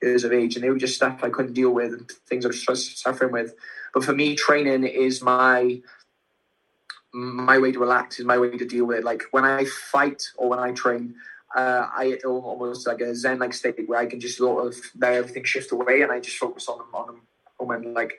years 0.00 0.22
of 0.24 0.32
age, 0.32 0.54
and 0.54 0.64
they 0.64 0.70
were 0.70 0.78
just 0.78 0.94
stuff 0.94 1.24
I 1.24 1.30
couldn't 1.30 1.54
deal 1.54 1.70
with 1.70 1.92
and 1.92 2.10
things 2.28 2.46
I 2.46 2.48
was 2.48 3.00
suffering 3.00 3.32
with. 3.32 3.54
But 3.92 4.04
for 4.04 4.14
me, 4.14 4.36
training 4.36 4.84
is 4.84 5.20
my 5.20 5.80
my 7.12 7.58
way 7.58 7.72
to 7.72 7.78
relax 7.78 8.18
is 8.18 8.26
my 8.26 8.38
way 8.38 8.56
to 8.56 8.66
deal 8.66 8.86
with 8.86 8.98
it. 8.98 9.04
Like 9.04 9.22
when 9.30 9.44
I 9.44 9.64
fight 9.64 10.22
or 10.36 10.48
when 10.48 10.58
I 10.58 10.72
train, 10.72 11.14
uh, 11.56 11.88
I 11.90 12.18
almost 12.26 12.86
like 12.86 13.00
a 13.00 13.14
zen 13.14 13.38
like 13.38 13.54
state 13.54 13.88
where 13.88 13.98
I 13.98 14.06
can 14.06 14.20
just 14.20 14.38
sort 14.38 14.66
of 14.66 14.76
let 14.98 15.14
everything 15.14 15.44
shift 15.44 15.72
away 15.72 16.02
and 16.02 16.12
I 16.12 16.20
just 16.20 16.36
focus 16.36 16.68
on 16.68 16.78
them 16.78 17.22
on 17.60 17.68
them. 17.68 17.94
Like 17.94 18.14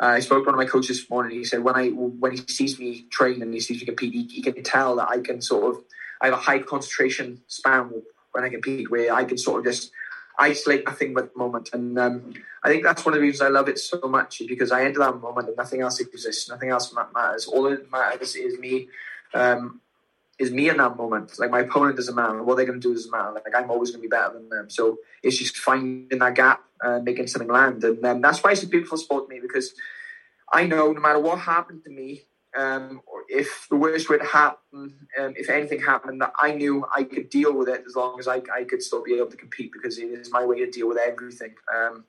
uh, 0.00 0.06
I 0.06 0.20
spoke 0.20 0.44
to 0.44 0.46
one 0.46 0.54
of 0.54 0.58
my 0.58 0.70
coaches 0.70 0.98
this 0.98 1.10
morning, 1.10 1.38
he 1.38 1.44
said 1.44 1.64
when 1.64 1.76
I 1.76 1.88
when 1.88 2.32
he 2.32 2.38
sees 2.48 2.78
me 2.78 3.06
train 3.10 3.42
and 3.42 3.52
he 3.52 3.60
sees 3.60 3.80
me 3.80 3.86
compete, 3.86 4.12
he, 4.12 4.24
he 4.24 4.42
can 4.42 4.62
tell 4.62 4.96
that 4.96 5.08
I 5.08 5.18
can 5.18 5.40
sort 5.40 5.74
of 5.74 5.82
I 6.20 6.26
have 6.26 6.34
a 6.34 6.38
high 6.38 6.58
concentration 6.60 7.42
span 7.46 7.90
when 8.32 8.44
I 8.44 8.48
compete 8.48 8.90
where 8.90 9.14
I 9.14 9.24
can 9.24 9.38
sort 9.38 9.60
of 9.60 9.72
just 9.72 9.90
isolate 10.38 10.84
nothing 10.84 11.14
but 11.14 11.32
the 11.32 11.38
moment. 11.38 11.70
And 11.72 11.98
um, 11.98 12.34
I 12.62 12.68
think 12.68 12.82
that's 12.82 13.04
one 13.04 13.14
of 13.14 13.20
the 13.20 13.22
reasons 13.22 13.42
I 13.42 13.48
love 13.48 13.68
it 13.68 13.78
so 13.78 14.00
much 14.04 14.42
because 14.46 14.72
I 14.72 14.84
enter 14.84 15.00
that 15.00 15.20
moment 15.20 15.48
and 15.48 15.56
nothing 15.56 15.80
else 15.80 16.00
exists, 16.00 16.48
nothing 16.48 16.70
else 16.70 16.94
matters. 17.14 17.46
All 17.46 17.62
that 17.64 17.90
matters 17.90 18.34
is 18.34 18.58
me, 18.58 18.88
um, 19.32 19.80
is 20.38 20.50
me 20.50 20.68
in 20.68 20.78
that 20.78 20.96
moment. 20.96 21.38
Like 21.38 21.50
my 21.50 21.60
opponent 21.60 21.96
doesn't 21.96 22.14
matter. 22.14 22.42
What 22.42 22.56
they're 22.56 22.66
going 22.66 22.80
to 22.80 22.88
do 22.88 22.94
doesn't 22.94 23.10
matter. 23.10 23.32
Like 23.32 23.54
I'm 23.54 23.70
always 23.70 23.90
going 23.90 24.02
to 24.02 24.08
be 24.08 24.10
better 24.10 24.34
than 24.34 24.48
them. 24.48 24.70
So 24.70 24.98
it's 25.22 25.38
just 25.38 25.56
finding 25.56 26.18
that 26.18 26.34
gap 26.34 26.64
and 26.80 27.04
making 27.04 27.28
something 27.28 27.50
land. 27.50 27.84
And 27.84 28.04
um, 28.04 28.20
that's 28.20 28.42
why 28.42 28.52
it's 28.52 28.62
a 28.62 28.68
beautiful 28.68 28.98
sport 28.98 29.28
to 29.28 29.34
me 29.34 29.40
because 29.40 29.74
I 30.52 30.66
know 30.66 30.92
no 30.92 31.00
matter 31.00 31.20
what 31.20 31.38
happened 31.38 31.84
to 31.84 31.90
me, 31.90 32.24
um, 32.56 33.00
if 33.28 33.66
the 33.70 33.76
worst 33.76 34.08
were 34.08 34.18
to 34.18 34.24
happen, 34.24 34.94
um, 35.18 35.34
if 35.36 35.48
anything 35.48 35.80
happened, 35.80 36.20
that 36.20 36.32
I 36.40 36.52
knew 36.52 36.86
I 36.94 37.04
could 37.04 37.30
deal 37.30 37.56
with 37.56 37.68
it 37.68 37.84
as 37.86 37.96
long 37.96 38.18
as 38.18 38.28
I, 38.28 38.42
I 38.54 38.64
could 38.64 38.82
still 38.82 39.02
be 39.02 39.14
able 39.14 39.30
to 39.30 39.36
compete 39.36 39.72
because 39.72 39.98
it 39.98 40.04
is 40.04 40.30
my 40.30 40.44
way 40.44 40.58
to 40.58 40.70
deal 40.70 40.88
with 40.88 40.98
everything. 40.98 41.54
Um, 41.74 42.04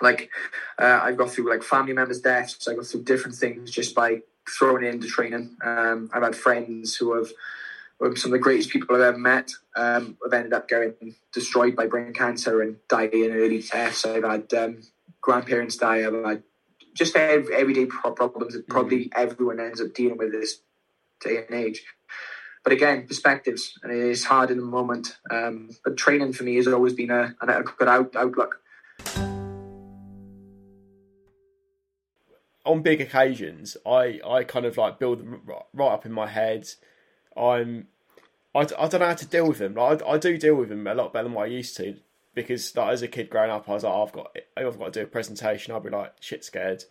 like 0.00 0.30
uh, 0.78 1.00
I've 1.02 1.16
got 1.16 1.30
through 1.30 1.50
like 1.50 1.62
family 1.62 1.92
members' 1.92 2.20
deaths, 2.20 2.68
I 2.68 2.74
got 2.74 2.86
through 2.86 3.04
different 3.04 3.36
things 3.36 3.70
just 3.70 3.94
by 3.94 4.22
throwing 4.48 4.84
into 4.84 5.08
training. 5.08 5.56
Um, 5.64 6.10
I've 6.12 6.22
had 6.22 6.36
friends 6.36 6.96
who 6.96 7.14
have 7.16 7.28
some 8.16 8.32
of 8.32 8.38
the 8.38 8.38
greatest 8.38 8.70
people 8.70 8.94
I've 8.94 9.02
ever 9.02 9.18
met 9.18 9.50
um, 9.76 10.16
have 10.22 10.32
ended 10.32 10.52
up 10.52 10.68
getting 10.68 11.16
destroyed 11.32 11.74
by 11.74 11.86
brain 11.86 12.12
cancer 12.12 12.62
and 12.62 12.76
dying 12.88 13.10
in 13.12 13.32
early 13.32 13.60
deaths. 13.60 14.04
I've 14.04 14.24
had 14.24 14.54
um, 14.54 14.82
grandparents 15.20 15.76
die. 15.76 16.06
I've 16.06 16.24
had 16.24 16.42
just 16.98 17.16
everyday 17.16 17.86
problems 17.86 18.54
that 18.54 18.68
probably 18.68 19.04
mm. 19.04 19.12
everyone 19.14 19.60
ends 19.60 19.80
up 19.80 19.94
dealing 19.94 20.18
with 20.18 20.32
this 20.32 20.60
day 21.20 21.44
and 21.48 21.54
age. 21.54 21.82
But 22.64 22.72
again, 22.72 23.06
perspectives, 23.06 23.78
and 23.82 23.92
it 23.92 23.98
is 23.98 24.24
hard 24.24 24.50
in 24.50 24.58
the 24.58 24.64
moment. 24.64 25.16
Um, 25.30 25.70
but 25.84 25.96
training 25.96 26.32
for 26.32 26.42
me 26.42 26.56
has 26.56 26.66
always 26.66 26.92
been 26.92 27.10
a, 27.10 27.34
a 27.40 27.62
good 27.62 27.88
out, 27.88 28.16
outlook. 28.16 28.60
On 32.66 32.82
big 32.82 33.00
occasions, 33.00 33.76
I, 33.86 34.20
I 34.26 34.44
kind 34.44 34.66
of 34.66 34.76
like 34.76 34.98
build 34.98 35.20
them 35.20 35.40
right 35.72 35.92
up 35.92 36.04
in 36.04 36.12
my 36.12 36.26
head. 36.26 36.68
I'm 37.36 37.86
I, 38.54 38.60
I 38.60 38.88
don't 38.88 39.00
know 39.00 39.06
how 39.06 39.14
to 39.14 39.26
deal 39.26 39.46
with 39.46 39.58
them. 39.58 39.74
Like, 39.74 40.02
I, 40.02 40.10
I 40.10 40.18
do 40.18 40.36
deal 40.36 40.56
with 40.56 40.68
them 40.68 40.86
a 40.86 40.94
lot 40.94 41.12
better 41.12 41.24
than 41.24 41.32
what 41.32 41.44
I 41.44 41.52
used 41.52 41.76
to 41.76 41.96
because 42.34 42.74
like, 42.76 42.92
as 42.92 43.02
a 43.02 43.08
kid 43.08 43.30
growing 43.30 43.50
up, 43.50 43.68
I 43.68 43.74
was 43.74 43.84
like, 43.84 43.92
oh, 43.92 44.04
I've 44.04 44.12
got 44.12 44.36
I've 44.56 44.78
got 44.78 44.92
to 44.92 45.00
do 45.00 45.04
a 45.04 45.08
presentation. 45.08 45.72
I'll 45.72 45.80
be 45.80 45.90
like 45.90 46.14
shit 46.20 46.44
scared. 46.44 46.84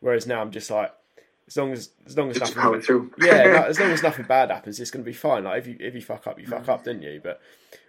Whereas 0.00 0.26
now 0.26 0.40
I'm 0.40 0.50
just 0.50 0.70
like, 0.70 0.92
as 1.46 1.56
long 1.56 1.72
as 1.72 1.90
as 2.06 2.16
long 2.16 2.30
as 2.30 2.38
just 2.38 2.56
nothing, 2.56 3.10
yeah, 3.18 3.44
like, 3.44 3.64
as 3.68 3.80
long 3.80 3.90
as 3.90 4.02
nothing 4.02 4.24
bad 4.26 4.50
happens, 4.50 4.80
it's 4.80 4.90
going 4.90 5.04
to 5.04 5.10
be 5.10 5.14
fine. 5.14 5.44
Like 5.44 5.60
if 5.60 5.66
you 5.66 5.76
if 5.78 5.94
you 5.94 6.02
fuck 6.02 6.26
up, 6.26 6.40
you 6.40 6.46
fuck 6.46 6.68
up, 6.68 6.84
didn't 6.84 7.02
you? 7.02 7.20
But 7.22 7.40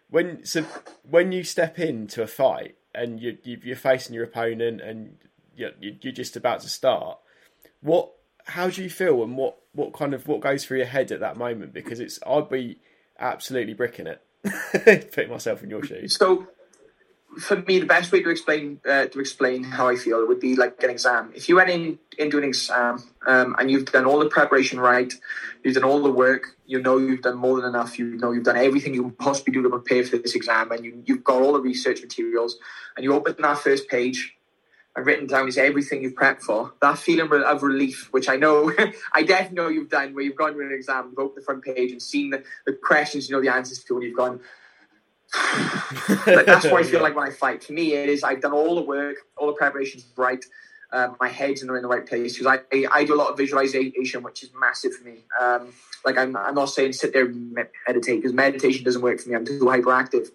when 0.09 0.45
so 0.45 0.65
when 1.09 1.31
you 1.31 1.43
step 1.43 1.79
into 1.79 2.21
a 2.21 2.27
fight 2.27 2.75
and 2.93 3.19
you, 3.19 3.37
you 3.43 3.71
are 3.71 3.77
facing 3.77 4.13
your 4.13 4.25
opponent 4.25 4.81
and 4.81 5.17
you're, 5.55 5.71
you're 5.79 6.13
just 6.13 6.35
about 6.35 6.59
to 6.61 6.69
start, 6.69 7.17
what 7.81 8.11
how 8.45 8.69
do 8.69 8.83
you 8.83 8.89
feel 8.89 9.23
and 9.23 9.37
what 9.37 9.57
what 9.73 9.93
kind 9.93 10.13
of 10.13 10.27
what 10.27 10.41
goes 10.41 10.65
through 10.65 10.79
your 10.79 10.87
head 10.87 11.11
at 11.11 11.19
that 11.21 11.37
moment? 11.37 11.73
Because 11.73 11.99
it's 11.99 12.19
I'd 12.27 12.49
be 12.49 12.77
absolutely 13.19 13.73
bricking 13.73 14.07
it, 14.07 14.21
putting 15.13 15.29
myself 15.29 15.63
in 15.63 15.69
your 15.69 15.83
shoes. 15.83 16.17
So 16.17 16.47
for 17.39 17.57
me, 17.57 17.79
the 17.79 17.85
best 17.85 18.11
way 18.11 18.21
to 18.21 18.29
explain 18.29 18.79
uh, 18.85 19.05
to 19.05 19.19
explain 19.19 19.63
how 19.63 19.87
I 19.87 19.95
feel 19.95 20.27
would 20.27 20.39
be 20.39 20.55
like 20.55 20.81
an 20.83 20.89
exam. 20.89 21.31
If 21.33 21.47
you 21.47 21.55
went 21.55 21.69
in 21.69 21.99
into 22.17 22.37
an 22.37 22.43
exam 22.43 23.03
um, 23.25 23.55
and 23.57 23.71
you've 23.71 23.85
done 23.85 24.05
all 24.05 24.19
the 24.19 24.29
preparation 24.29 24.79
right, 24.79 25.13
you've 25.63 25.75
done 25.75 25.83
all 25.83 26.01
the 26.01 26.11
work, 26.11 26.57
you 26.65 26.81
know 26.81 26.97
you've 26.97 27.21
done 27.21 27.37
more 27.37 27.61
than 27.61 27.69
enough. 27.69 27.97
You 27.97 28.17
know 28.17 28.31
you've 28.31 28.43
done 28.43 28.57
everything 28.57 28.93
you 28.93 29.03
can 29.03 29.11
possibly 29.11 29.53
do 29.53 29.61
to 29.63 29.69
prepare 29.69 30.03
for 30.03 30.17
this 30.17 30.35
exam, 30.35 30.71
and 30.71 30.83
you, 30.83 31.03
you've 31.05 31.23
got 31.23 31.41
all 31.41 31.53
the 31.53 31.61
research 31.61 32.01
materials. 32.01 32.57
And 32.97 33.03
you 33.05 33.13
open 33.13 33.35
that 33.39 33.59
first 33.59 33.87
page, 33.87 34.35
and 34.95 35.05
written 35.05 35.27
down 35.27 35.47
is 35.47 35.57
everything 35.57 36.03
you've 36.03 36.15
prepped 36.15 36.41
for. 36.41 36.73
That 36.81 36.97
feeling 36.97 37.31
of 37.31 37.63
relief, 37.63 38.09
which 38.11 38.27
I 38.27 38.35
know, 38.35 38.73
I 39.13 39.23
definitely 39.23 39.55
know 39.55 39.69
you've 39.69 39.89
done, 39.89 40.13
where 40.13 40.23
you've 40.23 40.35
gone 40.35 40.53
to 40.53 40.59
an 40.59 40.73
exam, 40.73 41.07
you've 41.11 41.19
opened 41.19 41.41
the 41.41 41.45
front 41.45 41.63
page 41.63 41.91
and 41.91 42.01
seen 42.01 42.31
the, 42.31 42.43
the 42.65 42.73
questions 42.73 43.29
you 43.29 43.35
know 43.35 43.41
the 43.41 43.53
answers 43.53 43.83
to, 43.85 43.95
and 43.95 44.03
you've 44.03 44.17
gone 44.17 44.41
that's 46.25 46.65
why 46.65 46.79
I 46.79 46.83
feel 46.89 47.01
like 47.01 47.15
when 47.15 47.27
I 47.27 47.31
fight. 47.31 47.63
For 47.63 47.73
me, 47.73 47.93
it 47.93 48.09
is 48.09 48.23
I've 48.23 48.41
done 48.41 48.53
all 48.53 48.75
the 48.75 48.81
work, 48.81 49.17
all 49.37 49.47
the 49.47 49.53
preparations 49.53 50.05
right. 50.15 50.43
Um, 50.93 51.15
my 51.21 51.29
head's 51.29 51.61
in 51.61 51.67
the 51.69 51.73
right 51.73 52.05
place 52.05 52.37
because 52.37 52.47
I, 52.47 52.75
I, 52.75 52.85
I 52.91 53.03
do 53.05 53.13
a 53.13 53.15
lot 53.15 53.29
of 53.29 53.37
visualization, 53.37 54.23
which 54.23 54.43
is 54.43 54.51
massive 54.59 54.93
for 54.93 55.05
me. 55.05 55.19
Um, 55.39 55.73
like 56.03 56.17
I'm, 56.17 56.35
I'm 56.35 56.55
not 56.55 56.65
saying 56.65 56.93
sit 56.93 57.13
there 57.13 57.25
and 57.25 57.53
meditate 57.87 58.21
because 58.21 58.33
meditation 58.33 58.83
doesn't 58.83 59.01
work 59.01 59.21
for 59.21 59.29
me. 59.29 59.35
I'm 59.35 59.45
too 59.45 59.59
hyperactive. 59.61 60.27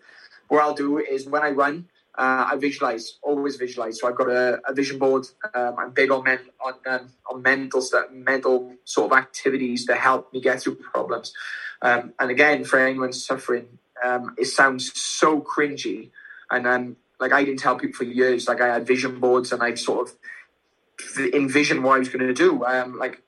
What 0.48 0.62
I'll 0.62 0.74
do 0.74 0.98
is 0.98 1.26
when 1.26 1.42
I 1.42 1.50
run, 1.50 1.88
uh, 2.16 2.48
I 2.52 2.56
visualize, 2.56 3.18
always 3.22 3.56
visualize. 3.56 4.00
So 4.00 4.08
I've 4.08 4.16
got 4.16 4.30
a, 4.30 4.58
a 4.66 4.72
vision 4.72 4.98
board. 4.98 5.26
Um, 5.52 5.74
I'm 5.78 5.90
big 5.90 6.10
on 6.10 6.24
men, 6.24 6.38
on, 6.64 6.74
um, 6.86 7.10
on 7.30 7.42
mental 7.42 7.82
stuff, 7.82 8.06
mental 8.10 8.74
sort 8.84 9.12
of 9.12 9.18
activities 9.18 9.84
to 9.86 9.94
help 9.94 10.32
me 10.32 10.40
get 10.40 10.62
through 10.62 10.76
problems. 10.76 11.34
Um, 11.82 12.14
and 12.18 12.30
again, 12.30 12.64
for 12.64 12.78
anyone 12.78 13.12
suffering 13.12 13.78
um, 14.04 14.34
it 14.38 14.46
sounds 14.46 14.98
so 14.98 15.40
cringy. 15.40 16.10
And 16.50 16.66
um, 16.66 16.96
like 17.18 17.32
I 17.32 17.44
didn't 17.44 17.60
tell 17.60 17.76
people 17.76 17.96
for 17.96 18.04
years. 18.04 18.48
Like 18.48 18.60
I 18.60 18.66
had 18.66 18.86
vision 18.86 19.18
boards 19.20 19.52
and 19.52 19.62
I'd 19.62 19.78
sort 19.78 20.08
of 20.08 21.28
envisioned 21.34 21.82
what 21.82 21.96
I 21.96 21.98
was 21.98 22.08
going 22.08 22.26
to 22.26 22.34
do. 22.34 22.64
Um, 22.64 22.98
like 22.98 23.22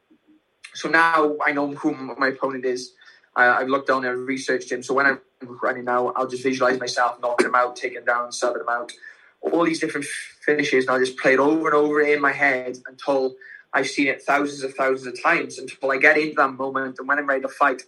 so 0.74 0.88
now 0.88 1.36
I 1.44 1.52
know 1.52 1.72
who 1.72 1.92
my 1.92 2.28
opponent 2.28 2.64
is. 2.64 2.92
I, 3.34 3.48
I've 3.48 3.68
looked 3.68 3.88
down 3.88 4.04
and 4.04 4.26
researched 4.26 4.70
him. 4.70 4.82
So 4.82 4.94
when 4.94 5.06
I'm 5.06 5.20
running 5.62 5.84
now, 5.84 6.08
I'll 6.08 6.28
just 6.28 6.42
visualize 6.42 6.78
myself 6.78 7.20
knocking 7.20 7.46
him 7.46 7.54
out, 7.54 7.76
taking 7.76 7.98
him 7.98 8.04
down, 8.04 8.30
subbing 8.30 8.62
him 8.62 8.68
out. 8.68 8.92
All 9.40 9.64
these 9.64 9.78
different 9.78 10.06
finishes, 10.06 10.84
and 10.84 10.90
I'll 10.90 10.98
just 10.98 11.16
play 11.16 11.34
it 11.34 11.38
over 11.38 11.68
and 11.68 11.76
over 11.76 12.00
in 12.00 12.20
my 12.20 12.32
head 12.32 12.78
until 12.86 13.36
I've 13.72 13.88
seen 13.88 14.08
it 14.08 14.22
thousands 14.22 14.64
of 14.64 14.74
thousands 14.74 15.06
of 15.06 15.22
times 15.22 15.58
until 15.58 15.92
I 15.92 15.98
get 15.98 16.18
into 16.18 16.34
that 16.36 16.52
moment. 16.54 16.98
And 16.98 17.06
when 17.06 17.18
I'm 17.18 17.26
ready 17.26 17.42
to 17.42 17.48
fight, 17.48 17.82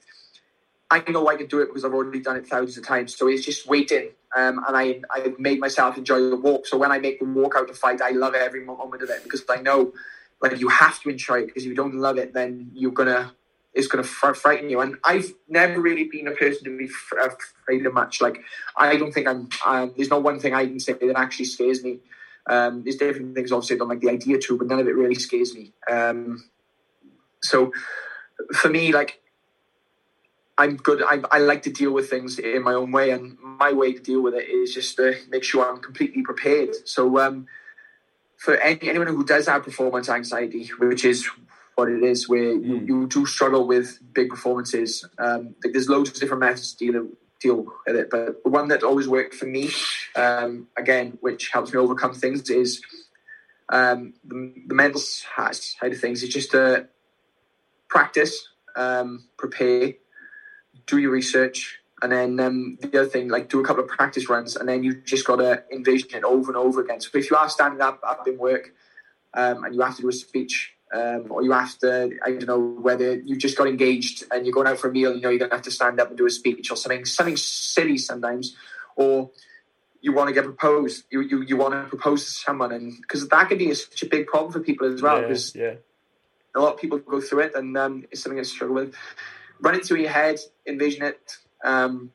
I 0.91 1.03
know 1.09 1.29
I 1.29 1.37
can 1.37 1.47
do 1.47 1.61
it 1.61 1.67
because 1.67 1.85
I've 1.85 1.95
already 1.95 2.21
done 2.21 2.37
it 2.37 2.47
thousands 2.49 2.77
of 2.79 2.87
times. 2.87 3.17
So 3.17 3.29
it's 3.29 3.45
just 3.45 3.69
waiting. 3.69 4.11
Um, 4.37 4.61
and 4.67 4.77
I, 4.77 5.01
I've 5.11 5.39
made 5.39 5.61
myself 5.61 5.97
enjoy 5.97 6.21
the 6.29 6.37
walk. 6.37 6.67
So 6.67 6.77
when 6.77 6.91
I 6.91 6.99
make 6.99 7.21
the 7.21 7.27
walk 7.27 7.55
out 7.57 7.69
to 7.69 7.75
fight, 7.75 8.01
I 8.03 8.11
love 8.11 8.35
every 8.35 8.65
moment 8.65 9.03
of 9.03 9.11
it 9.11 9.23
because 9.23 9.45
I 9.49 9.57
know 9.57 9.93
like 10.41 10.59
you 10.59 10.69
have 10.69 11.01
to 11.03 11.11
enjoy 11.11 11.41
it 11.41 11.47
because 11.47 11.65
if 11.65 11.69
you 11.69 11.77
don't 11.77 11.95
love 11.95 12.19
it, 12.19 12.33
then 12.33 12.71
you're 12.75 12.93
gonna 12.93 13.33
it's 13.73 13.87
gonna 13.87 14.03
frighten 14.03 14.69
you. 14.69 14.81
And 14.81 14.97
I've 15.05 15.33
never 15.49 15.81
really 15.81 16.05
been 16.05 16.27
a 16.27 16.33
person 16.33 16.65
to 16.65 16.77
be 16.77 16.89
afraid 17.25 17.87
of 17.87 17.95
much. 17.95 18.21
Like 18.21 18.41
I 18.77 18.97
don't 18.97 19.13
think 19.13 19.29
I'm. 19.29 19.49
Um, 19.65 19.95
there's 19.97 20.11
no 20.11 20.19
one 20.19 20.41
thing 20.41 20.55
I 20.55 20.67
can 20.67 20.81
say 20.81 20.95
that 20.95 21.17
actually 21.17 21.45
scares 21.45 21.85
me. 21.85 22.01
Um, 22.49 22.83
there's 22.83 22.97
different 22.97 23.35
things 23.35 23.53
obviously 23.53 23.77
I 23.77 23.79
don't 23.79 23.89
like 23.89 24.01
the 24.01 24.11
idea 24.11 24.39
to, 24.39 24.59
but 24.59 24.67
none 24.67 24.81
of 24.81 24.89
it 24.89 24.97
really 24.97 25.15
scares 25.15 25.55
me. 25.55 25.73
Um, 25.89 26.43
so 27.43 27.73
for 28.55 28.69
me, 28.69 28.93
like 28.93 29.21
I'm 30.61 30.77
good. 30.77 31.03
I, 31.03 31.23
I 31.31 31.39
like 31.39 31.63
to 31.63 31.71
deal 31.71 31.91
with 31.91 32.11
things 32.11 32.39
in 32.39 32.63
my 32.63 32.75
own 32.75 32.93
way, 32.93 33.13
and 33.13 33.39
my 33.41 33.73
way 33.73 33.95
to 33.95 33.99
deal 33.99 34.21
with 34.21 34.35
it 34.35 34.47
is 34.47 34.75
just 34.75 34.95
to 34.97 35.17
make 35.31 35.43
sure 35.43 35.67
I'm 35.67 35.81
completely 35.81 36.23
prepared. 36.23 36.87
So, 36.87 37.19
um, 37.19 37.47
for 38.37 38.57
any, 38.57 38.91
anyone 38.91 39.09
who 39.09 39.25
does 39.25 39.47
have 39.47 39.63
performance 39.63 40.11
anxiety, 40.11 40.67
which 40.79 41.07
is 41.07 41.27
what 41.77 41.89
it 41.89 42.03
is, 42.03 42.29
where 42.29 42.55
mm. 42.55 42.63
you, 42.63 42.79
hmm. 42.79 42.87
you, 42.87 43.07
do 43.07 43.25
struggle 43.25 43.67
with 43.67 43.99
big 44.13 44.29
performances, 44.29 45.07
um, 45.19 45.55
like 45.65 45.73
there's 45.73 45.89
loads 45.89 46.11
of 46.11 46.17
different 46.17 46.41
methods 46.41 46.75
to 46.75 46.93
deal, 46.93 47.09
deal 47.41 47.57
with 47.87 47.97
it. 47.97 48.11
But 48.11 48.45
the 48.45 48.51
one 48.51 48.69
that 48.69 48.83
always 48.83 49.09
worked 49.09 49.35
for 49.35 49.47
me, 49.47 49.71
um, 50.15 50.69
again, 50.77 51.17
which 51.23 51.49
helps 51.49 51.73
me 51.73 51.79
overcome 51.79 52.13
things, 52.13 52.51
is 52.51 52.83
um, 53.71 54.13
the, 54.25 54.53
the 54.67 54.75
mental 54.75 55.01
side 55.01 55.57
of 55.85 55.99
things. 55.99 56.23
Is 56.23 56.29
just 56.29 56.51
to 56.51 56.87
practice, 57.89 58.47
um, 58.77 59.25
prepare 59.39 59.95
do 60.91 60.99
your 60.99 61.11
research, 61.11 61.79
and 62.03 62.13
then 62.13 62.41
um, 62.41 62.79
the 62.81 62.89
other 62.89 63.09
thing, 63.09 63.29
like 63.29 63.49
do 63.49 63.61
a 63.61 63.65
couple 63.65 63.83
of 63.85 63.89
practice 63.89 64.29
runs, 64.29 64.57
and 64.57 64.69
then 64.69 64.83
you 64.83 65.01
just 65.03 65.27
got 65.27 65.37
to 65.37 65.63
envision 65.73 66.11
it 66.15 66.25
over 66.25 66.51
and 66.51 66.57
over 66.57 66.83
again. 66.83 67.01
So 67.01 67.11
if 67.15 67.31
you 67.31 67.37
are 67.37 67.49
standing 67.49 67.81
up, 67.81 68.01
up 68.03 68.27
in 68.27 68.39
work, 68.39 68.75
um, 69.35 69.65
and 69.65 69.75
you 69.75 69.81
have 69.83 69.97
to 69.97 70.03
do 70.03 70.09
a 70.09 70.13
speech, 70.13 70.73
um, 70.93 71.27
or 71.31 71.43
you 71.43 71.53
have 71.53 71.79
to, 71.79 72.11
I 72.25 72.31
don't 72.31 72.47
know, 72.47 72.59
whether 72.59 73.15
you 73.15 73.37
just 73.37 73.57
got 73.57 73.69
engaged 73.69 74.25
and 74.33 74.45
you're 74.45 74.53
going 74.53 74.67
out 74.67 74.79
for 74.79 74.89
a 74.89 74.93
meal, 74.93 75.15
you 75.15 75.21
know, 75.21 75.29
you're 75.29 75.39
going 75.39 75.51
to 75.51 75.57
have 75.57 75.65
to 75.65 75.71
stand 75.71 76.01
up 76.01 76.09
and 76.09 76.19
do 76.19 76.27
a 76.27 76.31
speech 76.31 76.71
or 76.71 76.77
something, 76.77 77.05
something 77.05 77.37
silly 77.37 77.99
sometimes, 77.99 78.57
or 78.97 79.31
you 80.01 80.13
want 80.13 80.29
to 80.29 80.35
get 80.35 80.45
proposed, 80.45 81.05
you 81.11 81.21
you, 81.21 81.43
you 81.43 81.57
want 81.57 81.75
to 81.75 81.83
propose 81.85 82.25
to 82.25 82.31
someone, 82.31 82.73
and 82.73 82.95
because 83.03 83.29
that 83.29 83.49
can 83.49 83.59
be 83.59 83.71
a, 83.71 83.75
such 83.75 84.03
a 84.03 84.07
big 84.07 84.27
problem 84.27 84.53
for 84.53 84.61
people 84.61 84.93
as 84.93 85.03
well, 85.03 85.21
because 85.21 85.55
yeah, 85.55 85.65
yeah. 85.65 85.75
a 86.57 86.61
lot 86.61 86.75
of 86.75 86.81
people 86.81 86.99
go 86.99 87.21
through 87.21 87.41
it, 87.41 87.53
and 87.55 87.77
um, 87.77 88.05
it's 88.11 88.23
something 88.23 88.41
I 88.41 88.43
struggle 88.43 88.77
with 88.77 88.95
run 89.61 89.75
it 89.75 89.85
through 89.85 90.01
your 90.01 90.11
head, 90.11 90.39
envision 90.67 91.03
it, 91.05 91.37
um, 91.65 92.13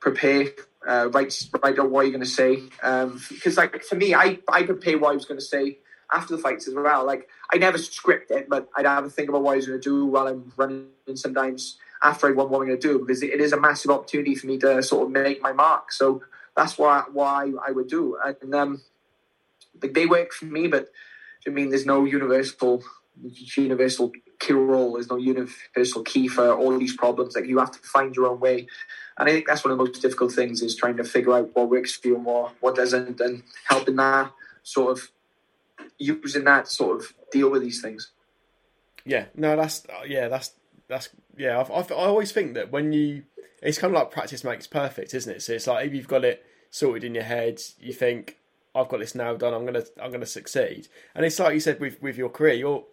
prepare, 0.00 0.46
uh, 0.86 1.08
write 1.10 1.48
write 1.62 1.78
out 1.78 1.90
what 1.90 2.02
you're 2.02 2.12
going 2.12 2.24
to 2.24 2.26
say. 2.26 2.56
Because 2.56 3.58
um, 3.58 3.70
like 3.72 3.82
for 3.84 3.94
me, 3.94 4.14
I 4.14 4.38
I 4.48 4.64
prepare 4.64 4.98
what 4.98 5.12
I 5.12 5.14
was 5.14 5.24
going 5.24 5.40
to 5.40 5.46
say 5.46 5.78
after 6.12 6.36
the 6.36 6.42
fights 6.42 6.68
as 6.68 6.74
well. 6.74 7.06
Like 7.06 7.28
I 7.52 7.58
never 7.58 7.78
script 7.78 8.30
it, 8.30 8.48
but 8.48 8.68
I'd 8.76 8.86
have 8.86 9.04
a 9.04 9.10
think 9.10 9.28
about 9.28 9.42
what 9.42 9.52
I 9.52 9.56
was 9.56 9.66
going 9.66 9.80
to 9.80 9.88
do 9.88 10.06
while 10.06 10.26
I'm 10.26 10.52
running. 10.56 10.88
Sometimes 11.14 11.78
after 12.02 12.26
I 12.26 12.32
want 12.32 12.50
what 12.50 12.60
I'm 12.60 12.66
going 12.66 12.80
to 12.80 12.88
do, 12.88 12.98
because 12.98 13.22
it 13.22 13.40
is 13.40 13.52
a 13.52 13.60
massive 13.60 13.90
opportunity 13.90 14.34
for 14.34 14.46
me 14.46 14.58
to 14.58 14.82
sort 14.82 15.06
of 15.06 15.10
make 15.12 15.40
my 15.40 15.52
mark. 15.52 15.92
So 15.92 16.22
that's 16.56 16.76
why 16.78 17.04
why 17.12 17.52
I 17.66 17.70
would 17.70 17.88
do. 17.88 18.18
And 18.24 18.54
um, 18.54 18.82
like 19.82 19.94
they 19.94 20.06
work 20.06 20.32
for 20.32 20.46
me, 20.46 20.68
but 20.68 20.88
I 21.46 21.50
mean, 21.50 21.70
there's 21.70 21.86
no 21.86 22.04
universal 22.04 22.82
universal 23.56 24.12
role. 24.50 24.94
There's 24.94 25.10
no 25.10 25.16
universal 25.16 26.02
key 26.02 26.28
for 26.28 26.54
all 26.54 26.78
these 26.78 26.96
problems. 26.96 27.34
Like 27.34 27.46
you 27.46 27.58
have 27.58 27.70
to 27.72 27.78
find 27.80 28.14
your 28.14 28.28
own 28.28 28.40
way. 28.40 28.66
And 29.18 29.28
I 29.28 29.32
think 29.32 29.46
that's 29.46 29.64
one 29.64 29.72
of 29.72 29.78
the 29.78 29.84
most 29.84 30.00
difficult 30.00 30.32
things 30.32 30.62
is 30.62 30.76
trying 30.76 30.96
to 30.96 31.04
figure 31.04 31.34
out 31.34 31.50
what 31.54 31.70
works 31.70 31.94
for 31.94 32.08
you 32.08 32.16
and 32.16 32.24
what, 32.24 32.54
what 32.60 32.76
doesn't 32.76 33.20
and 33.20 33.42
helping 33.64 33.96
that 33.96 34.32
sort 34.62 34.98
of 34.98 35.10
using 35.98 36.44
that 36.44 36.68
sort 36.68 37.00
of 37.00 37.12
deal 37.30 37.50
with 37.50 37.62
these 37.62 37.82
things. 37.82 38.10
Yeah, 39.04 39.26
no, 39.34 39.56
that's, 39.56 39.84
uh, 39.86 40.04
yeah, 40.06 40.28
that's, 40.28 40.52
that's, 40.88 41.08
yeah, 41.36 41.60
I've, 41.60 41.70
I've, 41.70 41.90
i 41.92 41.96
always 41.96 42.32
think 42.32 42.54
that 42.54 42.70
when 42.70 42.92
you, 42.92 43.24
it's 43.62 43.78
kind 43.78 43.94
of 43.94 44.00
like 44.00 44.10
practice 44.10 44.44
makes 44.44 44.66
perfect, 44.66 45.14
isn't 45.14 45.36
it? 45.36 45.42
So 45.42 45.52
it's 45.52 45.66
like 45.66 45.86
if 45.86 45.94
you've 45.94 46.08
got 46.08 46.24
it 46.24 46.44
sorted 46.70 47.04
in 47.04 47.14
your 47.14 47.24
head, 47.24 47.60
you 47.80 47.92
think, 47.92 48.38
I've 48.74 48.88
got 48.88 49.00
this 49.00 49.14
now 49.14 49.34
done. 49.34 49.52
I'm 49.52 49.66
gonna 49.66 49.84
I'm 50.02 50.10
gonna 50.10 50.26
succeed. 50.26 50.88
And 51.14 51.24
it's 51.24 51.38
like 51.38 51.54
you 51.54 51.60
said 51.60 51.80
with 51.80 52.00
with 52.00 52.16
your 52.16 52.30
career, 52.30 52.54
you're 52.54 52.84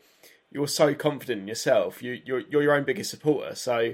you're 0.51 0.67
so 0.67 0.93
confident 0.93 1.41
in 1.41 1.47
yourself. 1.47 2.01
You 2.01 2.19
you're 2.25 2.41
you're 2.41 2.63
your 2.63 2.73
own 2.73 2.83
biggest 2.83 3.09
supporter. 3.09 3.55
So 3.55 3.93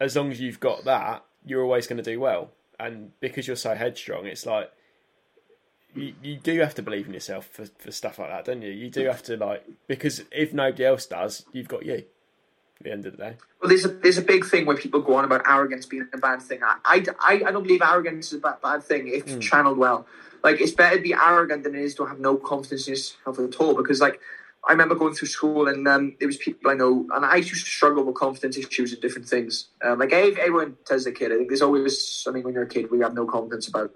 as 0.00 0.16
long 0.16 0.30
as 0.30 0.40
you've 0.40 0.60
got 0.60 0.84
that, 0.84 1.24
you're 1.44 1.62
always 1.62 1.86
going 1.86 2.02
to 2.02 2.02
do 2.02 2.20
well. 2.20 2.50
And 2.78 3.18
because 3.20 3.46
you're 3.46 3.56
so 3.56 3.74
headstrong, 3.74 4.26
it's 4.26 4.44
like 4.44 4.70
you, 5.94 6.14
you 6.22 6.36
do 6.36 6.60
have 6.60 6.74
to 6.74 6.82
believe 6.82 7.06
in 7.06 7.14
yourself 7.14 7.46
for, 7.46 7.66
for 7.78 7.90
stuff 7.90 8.18
like 8.18 8.28
that, 8.28 8.44
don't 8.44 8.62
you? 8.62 8.70
You 8.70 8.90
do 8.90 9.06
have 9.06 9.22
to 9.24 9.36
like 9.36 9.64
because 9.86 10.22
if 10.30 10.52
nobody 10.52 10.84
else 10.84 11.06
does, 11.06 11.44
you've 11.52 11.68
got 11.68 11.84
you. 11.84 12.04
At 12.78 12.84
the 12.84 12.92
end 12.92 13.06
of 13.06 13.16
the 13.16 13.18
day. 13.18 13.36
Well, 13.62 13.70
there's 13.70 13.86
a 13.86 13.88
there's 13.88 14.18
a 14.18 14.22
big 14.22 14.44
thing 14.44 14.66
where 14.66 14.76
people 14.76 15.00
go 15.00 15.14
on 15.14 15.24
about 15.24 15.48
arrogance 15.48 15.86
being 15.86 16.06
a 16.12 16.18
bad 16.18 16.42
thing. 16.42 16.60
I 16.62 16.76
I, 16.84 17.42
I 17.46 17.50
don't 17.50 17.62
believe 17.62 17.80
arrogance 17.80 18.26
is 18.26 18.34
a 18.34 18.38
bad, 18.38 18.60
bad 18.60 18.84
thing 18.84 19.08
if 19.08 19.24
mm. 19.24 19.40
channeled 19.40 19.78
well. 19.78 20.06
Like 20.44 20.60
it's 20.60 20.72
better 20.72 20.96
to 20.96 21.02
be 21.02 21.14
arrogant 21.14 21.64
than 21.64 21.74
it 21.74 21.80
is 21.80 21.94
to 21.94 22.04
have 22.04 22.20
no 22.20 22.36
confidence 22.36 22.86
in 22.86 22.92
yourself 22.92 23.38
at 23.38 23.54
all. 23.56 23.74
Because 23.74 24.02
like 24.02 24.20
I 24.66 24.72
remember 24.72 24.94
going 24.96 25.14
through 25.14 25.28
school 25.28 25.68
and 25.68 25.86
um, 25.86 26.16
there 26.18 26.26
was 26.26 26.36
people 26.36 26.70
I 26.70 26.74
know, 26.74 27.06
and 27.14 27.24
I 27.24 27.36
used 27.36 27.50
to 27.50 27.70
struggle 27.70 28.04
with 28.04 28.16
confidence 28.16 28.56
issues 28.56 28.92
and 28.92 29.00
different 29.00 29.28
things. 29.28 29.68
Um, 29.82 29.98
like 29.98 30.12
everyone 30.12 30.76
tells 30.84 31.06
a 31.06 31.12
kid, 31.12 31.32
I 31.32 31.36
think 31.36 31.48
there's 31.48 31.62
always 31.62 32.04
something 32.04 32.42
when 32.42 32.54
you're 32.54 32.64
a 32.64 32.68
kid 32.68 32.90
we 32.90 33.00
have 33.00 33.14
no 33.14 33.26
confidence 33.26 33.68
about. 33.68 33.92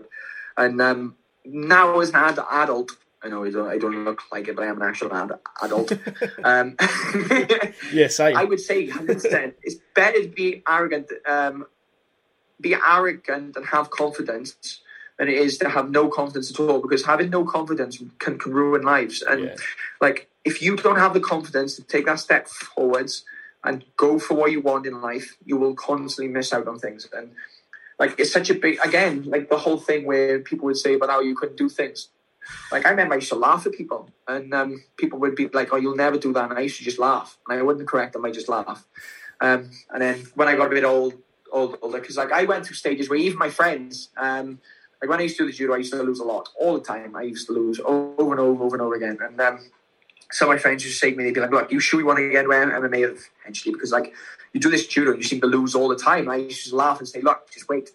And 0.57 0.81
um, 0.81 1.17
now 1.45 1.99
as 2.01 2.11
an 2.11 2.17
ad- 2.17 2.39
adult, 2.51 2.93
I 3.23 3.29
know 3.29 3.45
I 3.45 3.51
don't, 3.51 3.69
I 3.69 3.79
don't 3.79 4.05
look 4.05 4.23
like 4.31 4.49
it, 4.49 4.57
but 4.57 4.65
I 4.65 4.69
am 4.69 4.81
an 4.81 4.89
actual 4.89 5.13
ad- 5.13 5.33
adult. 5.61 5.93
um, 6.45 6.77
yes, 7.93 8.21
I. 8.21 8.31
I 8.31 8.45
would 8.45 8.61
say 8.61 8.87
100%. 8.87 9.55
it's 9.63 9.77
better 9.95 10.23
to 10.23 10.29
be 10.29 10.63
arrogant 10.69 11.11
um, 11.27 11.67
be 12.61 12.75
arrogant 12.75 13.57
and 13.57 13.67
have 13.67 13.91
confidence 13.91 14.81
than 15.19 15.29
it 15.29 15.35
is 15.35 15.59
to 15.59 15.69
have 15.69 15.91
no 15.91 16.09
confidence 16.09 16.51
at 16.51 16.61
all. 16.61 16.81
Because 16.81 17.05
having 17.05 17.31
no 17.31 17.45
confidence 17.45 17.99
can, 18.19 18.39
can 18.39 18.53
ruin 18.53 18.83
lives. 18.83 19.23
And 19.23 19.45
Yeah. 19.45 19.57
like, 20.01 20.30
if 20.45 20.63
you 20.63 20.77
don't 20.77 20.99
have 20.99 21.15
the 21.15 21.21
confidence 21.21 21.77
to 21.77 21.83
take 21.83 22.07
that 22.07 22.21
step 22.21 22.49
forwards 22.49 23.25
and 23.63 23.85
go 23.97 24.19
for 24.19 24.35
what 24.35 24.53
you 24.53 24.61
want 24.61 24.87
in 24.87 25.01
life, 25.01 25.37
you 25.45 25.57
will 25.57 25.75
constantly 25.75 26.33
miss 26.33 26.53
out 26.53 26.67
on 26.67 26.79
things. 26.79 27.09
And 27.13 27.33
like, 27.99 28.19
it's 28.19 28.33
such 28.33 28.49
a 28.49 28.55
big 28.55 28.79
again, 28.85 29.25
like 29.25 29.51
the 29.51 29.59
whole 29.59 29.77
thing 29.77 30.07
where 30.07 30.41
people 30.41 30.67
would 30.67 30.79
say 30.79 30.95
about 30.95 31.11
how 31.11 31.21
you 31.21 31.35
couldn't 31.35 31.59
do 31.59 31.69
things. 31.69 32.09
Like 32.73 32.87
I 32.87 32.91
remember 32.91 33.15
I 33.15 33.19
used 33.19 33.29
to 33.29 33.37
laugh 33.37 33.67
at 33.67 33.73
people, 33.73 34.11
and 34.27 34.53
um, 34.55 34.83
people 34.97 35.19
would 35.21 35.37
be 35.37 35.49
like, 35.49 35.73
"Oh, 35.73 35.77
you'll 35.77 35.95
never 35.95 36.19
do 36.19 36.33
that," 36.33 36.51
and 36.51 36.59
I 36.59 36.63
used 36.63 36.79
to 36.79 36.85
just 36.85 36.99
laugh, 36.99 37.39
and 37.49 37.59
I 37.59 37.63
wouldn't 37.63 37.87
correct 37.87 38.15
them. 38.15 38.25
I 38.25 38.31
just 38.31 38.49
laugh. 38.49 38.87
Um, 39.41 39.71
and 39.91 40.03
then 40.03 40.27
when 40.35 40.49
I 40.49 40.57
got 40.57 40.67
a 40.67 40.71
bit 40.71 40.85
old, 40.85 41.15
old 41.53 41.79
older, 41.83 42.01
because 42.01 42.17
like 42.17 42.33
I 42.33 42.45
went 42.45 42.67
through 42.67 42.77
stages 42.77 43.09
where 43.09 43.19
even 43.19 43.39
my 43.39 43.51
friends, 43.51 44.09
um, 44.17 44.59
like 45.01 45.11
when 45.11 45.21
I 45.21 45.25
used 45.25 45.37
to 45.37 45.45
do 45.45 45.51
the 45.51 45.57
judo, 45.57 45.75
I 45.75 45.79
used 45.79 45.93
to 45.93 46.03
lose 46.03 46.21
a 46.21 46.25
lot 46.25 46.49
all 46.59 46.75
the 46.75 46.85
time. 46.85 47.15
I 47.15 47.23
used 47.23 47.47
to 47.49 47.53
lose 47.53 47.81
over 47.81 48.31
and 48.33 48.41
over, 48.41 48.65
over 48.65 48.77
and 48.77 48.83
over 48.83 48.95
again. 48.95 49.19
And 49.21 49.41
um, 49.41 49.61
some 50.31 50.49
of 50.49 50.55
my 50.55 50.59
friends 50.59 50.85
used 50.85 50.97
to 50.97 51.07
say 51.07 51.11
to 51.11 51.17
me, 51.17 51.25
they'd 51.25 51.35
be 51.35 51.41
like, 51.41 51.51
"Look, 51.51 51.73
you 51.73 51.81
sure 51.81 52.01
you 52.01 52.07
want 52.07 52.19
to 52.19 52.31
get 52.31 52.45
into 52.45 52.55
MMA 52.55 53.19
eventually? 53.43 53.73
Because 53.73 53.93
like 53.93 54.15
you 54.53 54.61
do 54.61 54.71
this 54.71 54.87
judo, 54.87 55.15
you 55.15 55.23
seem 55.23 55.41
to 55.41 55.47
lose 55.47 55.75
all 55.75 55.89
the 55.89 55.97
time." 55.97 56.29
I 56.29 56.37
used 56.37 56.59
to 56.59 56.63
just 56.65 56.75
laugh 56.75 56.99
and 56.99 57.09
say, 57.09 57.21
"Look, 57.21 57.51
just 57.51 57.69
wait." 57.69 57.91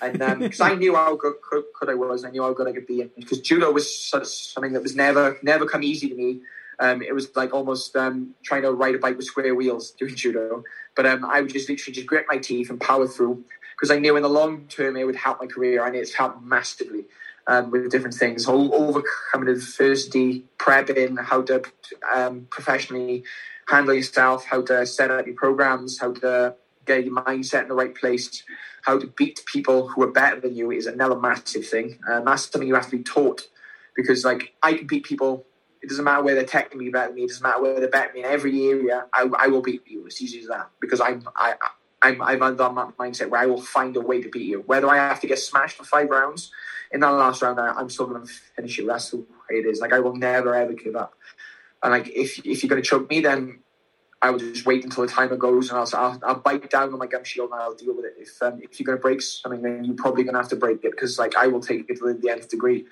And 0.00 0.18
because 0.38 0.60
I 0.60 0.74
knew 0.74 0.94
how 0.94 1.16
good, 1.16 1.34
good, 1.50 1.64
good 1.78 1.90
I 1.90 1.94
was, 1.94 2.24
I 2.24 2.30
knew 2.30 2.42
how 2.42 2.52
good 2.52 2.68
I 2.68 2.72
could 2.72 2.86
be. 2.86 3.04
Because 3.16 3.40
judo 3.40 3.70
was 3.70 3.94
sort 3.94 4.22
of 4.22 4.28
something 4.28 4.72
that 4.72 4.82
was 4.82 4.96
never, 4.96 5.38
never 5.42 5.66
come 5.66 5.82
easy 5.82 6.08
to 6.08 6.14
me. 6.14 6.40
Um, 6.78 7.02
it 7.02 7.14
was 7.14 7.34
like 7.36 7.54
almost 7.54 7.94
um, 7.94 8.34
trying 8.42 8.62
to 8.62 8.72
ride 8.72 8.94
a 8.94 8.98
bike 8.98 9.16
with 9.16 9.26
square 9.26 9.54
wheels 9.54 9.92
doing 9.92 10.16
judo. 10.16 10.64
But 10.96 11.06
um, 11.06 11.24
I 11.24 11.40
would 11.40 11.52
just 11.52 11.68
literally 11.68 11.94
just 11.94 12.06
grit 12.06 12.26
my 12.28 12.38
teeth 12.38 12.70
and 12.70 12.80
power 12.80 13.06
through 13.06 13.44
because 13.76 13.90
I 13.90 13.98
knew 13.98 14.16
in 14.16 14.22
the 14.22 14.28
long 14.28 14.66
term 14.66 14.96
it 14.96 15.04
would 15.04 15.16
help 15.16 15.40
my 15.40 15.46
career, 15.46 15.84
and 15.84 15.94
it's 15.94 16.12
helped 16.12 16.42
massively 16.42 17.04
um, 17.46 17.70
with 17.70 17.90
different 17.90 18.14
things, 18.14 18.44
Whole- 18.44 18.74
overcoming 18.74 19.48
adversity, 19.48 20.44
prepping, 20.58 21.22
how 21.24 21.42
to 21.42 21.62
um, 22.14 22.46
professionally 22.50 23.24
handle 23.68 23.94
yourself, 23.94 24.44
how 24.44 24.62
to 24.62 24.86
set 24.86 25.10
up 25.10 25.26
your 25.26 25.36
programs, 25.36 25.98
how 25.98 26.12
to 26.12 26.54
get 26.84 27.04
your 27.04 27.14
mindset 27.14 27.62
in 27.62 27.68
the 27.68 27.74
right 27.74 27.94
place, 27.94 28.42
how 28.82 28.98
to 28.98 29.06
beat 29.06 29.42
people 29.46 29.88
who 29.88 30.02
are 30.02 30.10
better 30.10 30.40
than 30.40 30.54
you 30.54 30.70
is 30.70 30.86
another 30.86 31.18
massive 31.18 31.66
thing, 31.66 31.98
and 32.06 32.26
that's 32.26 32.50
something 32.50 32.68
you 32.68 32.74
have 32.74 32.90
to 32.90 32.96
be 32.96 33.02
taught 33.02 33.46
because 33.94 34.24
like 34.24 34.54
I 34.62 34.74
can 34.74 34.86
beat 34.86 35.04
people. 35.04 35.46
It 35.82 35.88
doesn't 35.88 36.04
matter 36.04 36.22
where 36.22 36.36
they're 36.36 36.44
technically 36.44 36.90
better 36.90 37.08
than 37.08 37.16
me. 37.16 37.22
It 37.24 37.28
doesn't 37.28 37.42
matter 37.42 37.60
where 37.60 37.80
they're 37.80 37.88
better 37.88 38.12
than 38.12 38.22
me. 38.22 38.28
In 38.28 38.32
every 38.32 38.68
area, 38.68 39.06
I, 39.12 39.28
I 39.36 39.48
will 39.48 39.62
beat 39.62 39.82
you. 39.84 40.06
It's 40.06 40.22
easy 40.22 40.38
as 40.38 40.46
that 40.46 40.70
because 40.80 41.00
I'm 41.00 41.26
I, 41.34 41.54
I'm 42.02 42.20
I'm 42.20 42.42
under 42.42 42.56
that 42.56 42.72
mindset 42.98 43.30
where 43.30 43.40
I 43.40 43.46
will 43.46 43.62
find 43.62 43.96
a 43.96 44.00
way 44.00 44.20
to 44.20 44.28
beat 44.28 44.46
you. 44.46 44.62
Whether 44.66 44.88
I 44.88 44.96
have 44.96 45.20
to 45.20 45.26
get 45.26 45.38
smashed 45.38 45.76
for 45.76 45.84
five 45.84 46.10
rounds 46.10 46.50
in 46.90 47.00
that 47.00 47.10
last 47.10 47.42
round, 47.42 47.60
I, 47.60 47.68
I'm 47.68 47.88
still 47.88 48.06
going 48.06 48.26
to 48.26 48.32
finish 48.56 48.78
you. 48.78 48.86
That's 48.86 49.10
the 49.10 49.18
way 49.18 49.24
it 49.50 49.66
is. 49.66 49.80
Like 49.80 49.92
I 49.92 50.00
will 50.00 50.16
never 50.16 50.54
ever 50.54 50.72
give 50.72 50.96
up. 50.96 51.14
And 51.82 51.92
like 51.92 52.08
if 52.08 52.44
if 52.44 52.62
you're 52.62 52.68
going 52.68 52.82
to 52.82 52.88
choke 52.88 53.08
me, 53.08 53.20
then 53.20 53.60
I 54.20 54.30
will 54.30 54.38
just 54.38 54.66
wait 54.66 54.84
until 54.84 55.06
the 55.06 55.12
timer 55.12 55.36
goes, 55.36 55.70
and 55.70 55.78
I'll 55.78 55.88
I'll, 55.94 56.20
I'll 56.24 56.40
bite 56.40 56.70
down 56.70 56.92
on 56.92 56.98
my 56.98 57.06
gum 57.06 57.24
shield 57.24 57.50
and 57.52 57.60
I'll 57.60 57.74
deal 57.74 57.94
with 57.94 58.04
it. 58.04 58.14
If 58.18 58.42
um, 58.42 58.60
if 58.62 58.78
you're 58.78 58.86
going 58.86 58.98
to 58.98 59.02
break 59.02 59.22
something, 59.22 59.62
then 59.62 59.84
you're 59.84 59.94
probably 59.94 60.24
going 60.24 60.34
to 60.34 60.40
have 60.40 60.50
to 60.50 60.56
break 60.56 60.84
it 60.84 60.90
because 60.90 61.18
like 61.18 61.36
I 61.36 61.46
will 61.46 61.60
take 61.60 61.88
it 61.88 61.98
to 61.98 62.14
the 62.14 62.30
nth 62.30 62.48
degree. 62.48 62.86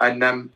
And 0.00 0.22
um, 0.24 0.50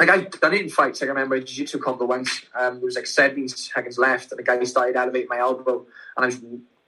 like 0.00 0.08
I've 0.08 0.30
done 0.40 0.54
it 0.54 0.62
in 0.62 0.68
fights. 0.68 1.00
Like 1.00 1.10
I 1.10 1.12
remember 1.12 1.36
a 1.36 1.44
jiu-jitsu 1.44 1.78
combo 1.78 2.06
once. 2.06 2.42
Um, 2.54 2.74
there 2.74 2.84
was 2.84 2.96
like 2.96 3.06
17 3.06 3.48
seconds 3.48 3.98
left, 3.98 4.32
and 4.32 4.38
the 4.38 4.42
guy 4.42 4.62
started 4.64 4.96
elevating 4.96 5.28
my 5.28 5.38
elbow, 5.38 5.86
and 6.16 6.24
I 6.24 6.26
was 6.26 6.40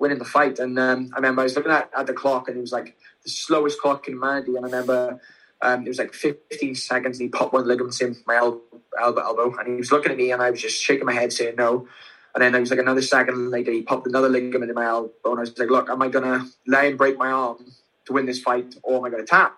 winning 0.04 0.18
the 0.18 0.24
fight. 0.26 0.58
And 0.58 0.78
um, 0.78 1.10
I 1.14 1.16
remember 1.16 1.40
I 1.40 1.44
was 1.44 1.56
looking 1.56 1.72
at, 1.72 1.90
at 1.96 2.06
the 2.06 2.12
clock, 2.12 2.48
and 2.48 2.58
it 2.58 2.60
was 2.60 2.72
like 2.72 2.94
the 3.24 3.30
slowest 3.30 3.80
clock 3.80 4.06
in 4.06 4.14
humanity. 4.14 4.54
And 4.54 4.66
I 4.66 4.68
remember 4.68 5.18
um, 5.62 5.86
it 5.86 5.88
was 5.88 5.98
like 5.98 6.12
15 6.12 6.74
seconds, 6.74 7.18
and 7.18 7.24
he 7.24 7.28
popped 7.30 7.54
one 7.54 7.66
ligament 7.66 7.98
in 8.02 8.14
my 8.26 8.36
elbow, 8.36 8.60
elbow, 9.00 9.56
and 9.58 9.66
he 9.66 9.74
was 9.76 9.90
looking 9.90 10.12
at 10.12 10.18
me, 10.18 10.30
and 10.30 10.42
I 10.42 10.50
was 10.50 10.60
just 10.60 10.82
shaking 10.82 11.06
my 11.06 11.14
head, 11.14 11.32
saying 11.32 11.54
no. 11.56 11.88
And 12.34 12.42
then 12.42 12.52
there 12.52 12.60
was 12.60 12.68
like 12.68 12.80
another 12.80 13.00
second 13.00 13.50
later, 13.50 13.72
he 13.72 13.80
popped 13.80 14.06
another 14.06 14.28
ligament 14.28 14.68
in 14.68 14.74
my 14.74 14.84
elbow, 14.84 15.10
and 15.24 15.38
I 15.38 15.40
was 15.40 15.58
like, 15.58 15.70
"Look, 15.70 15.88
am 15.88 16.02
I 16.02 16.08
gonna 16.08 16.44
lay 16.66 16.88
and 16.90 16.98
break 16.98 17.16
my 17.16 17.30
arm 17.30 17.64
to 18.04 18.12
win 18.12 18.26
this 18.26 18.42
fight, 18.42 18.74
or 18.82 18.98
am 18.98 19.04
I 19.04 19.10
gonna 19.10 19.24
tap?" 19.24 19.56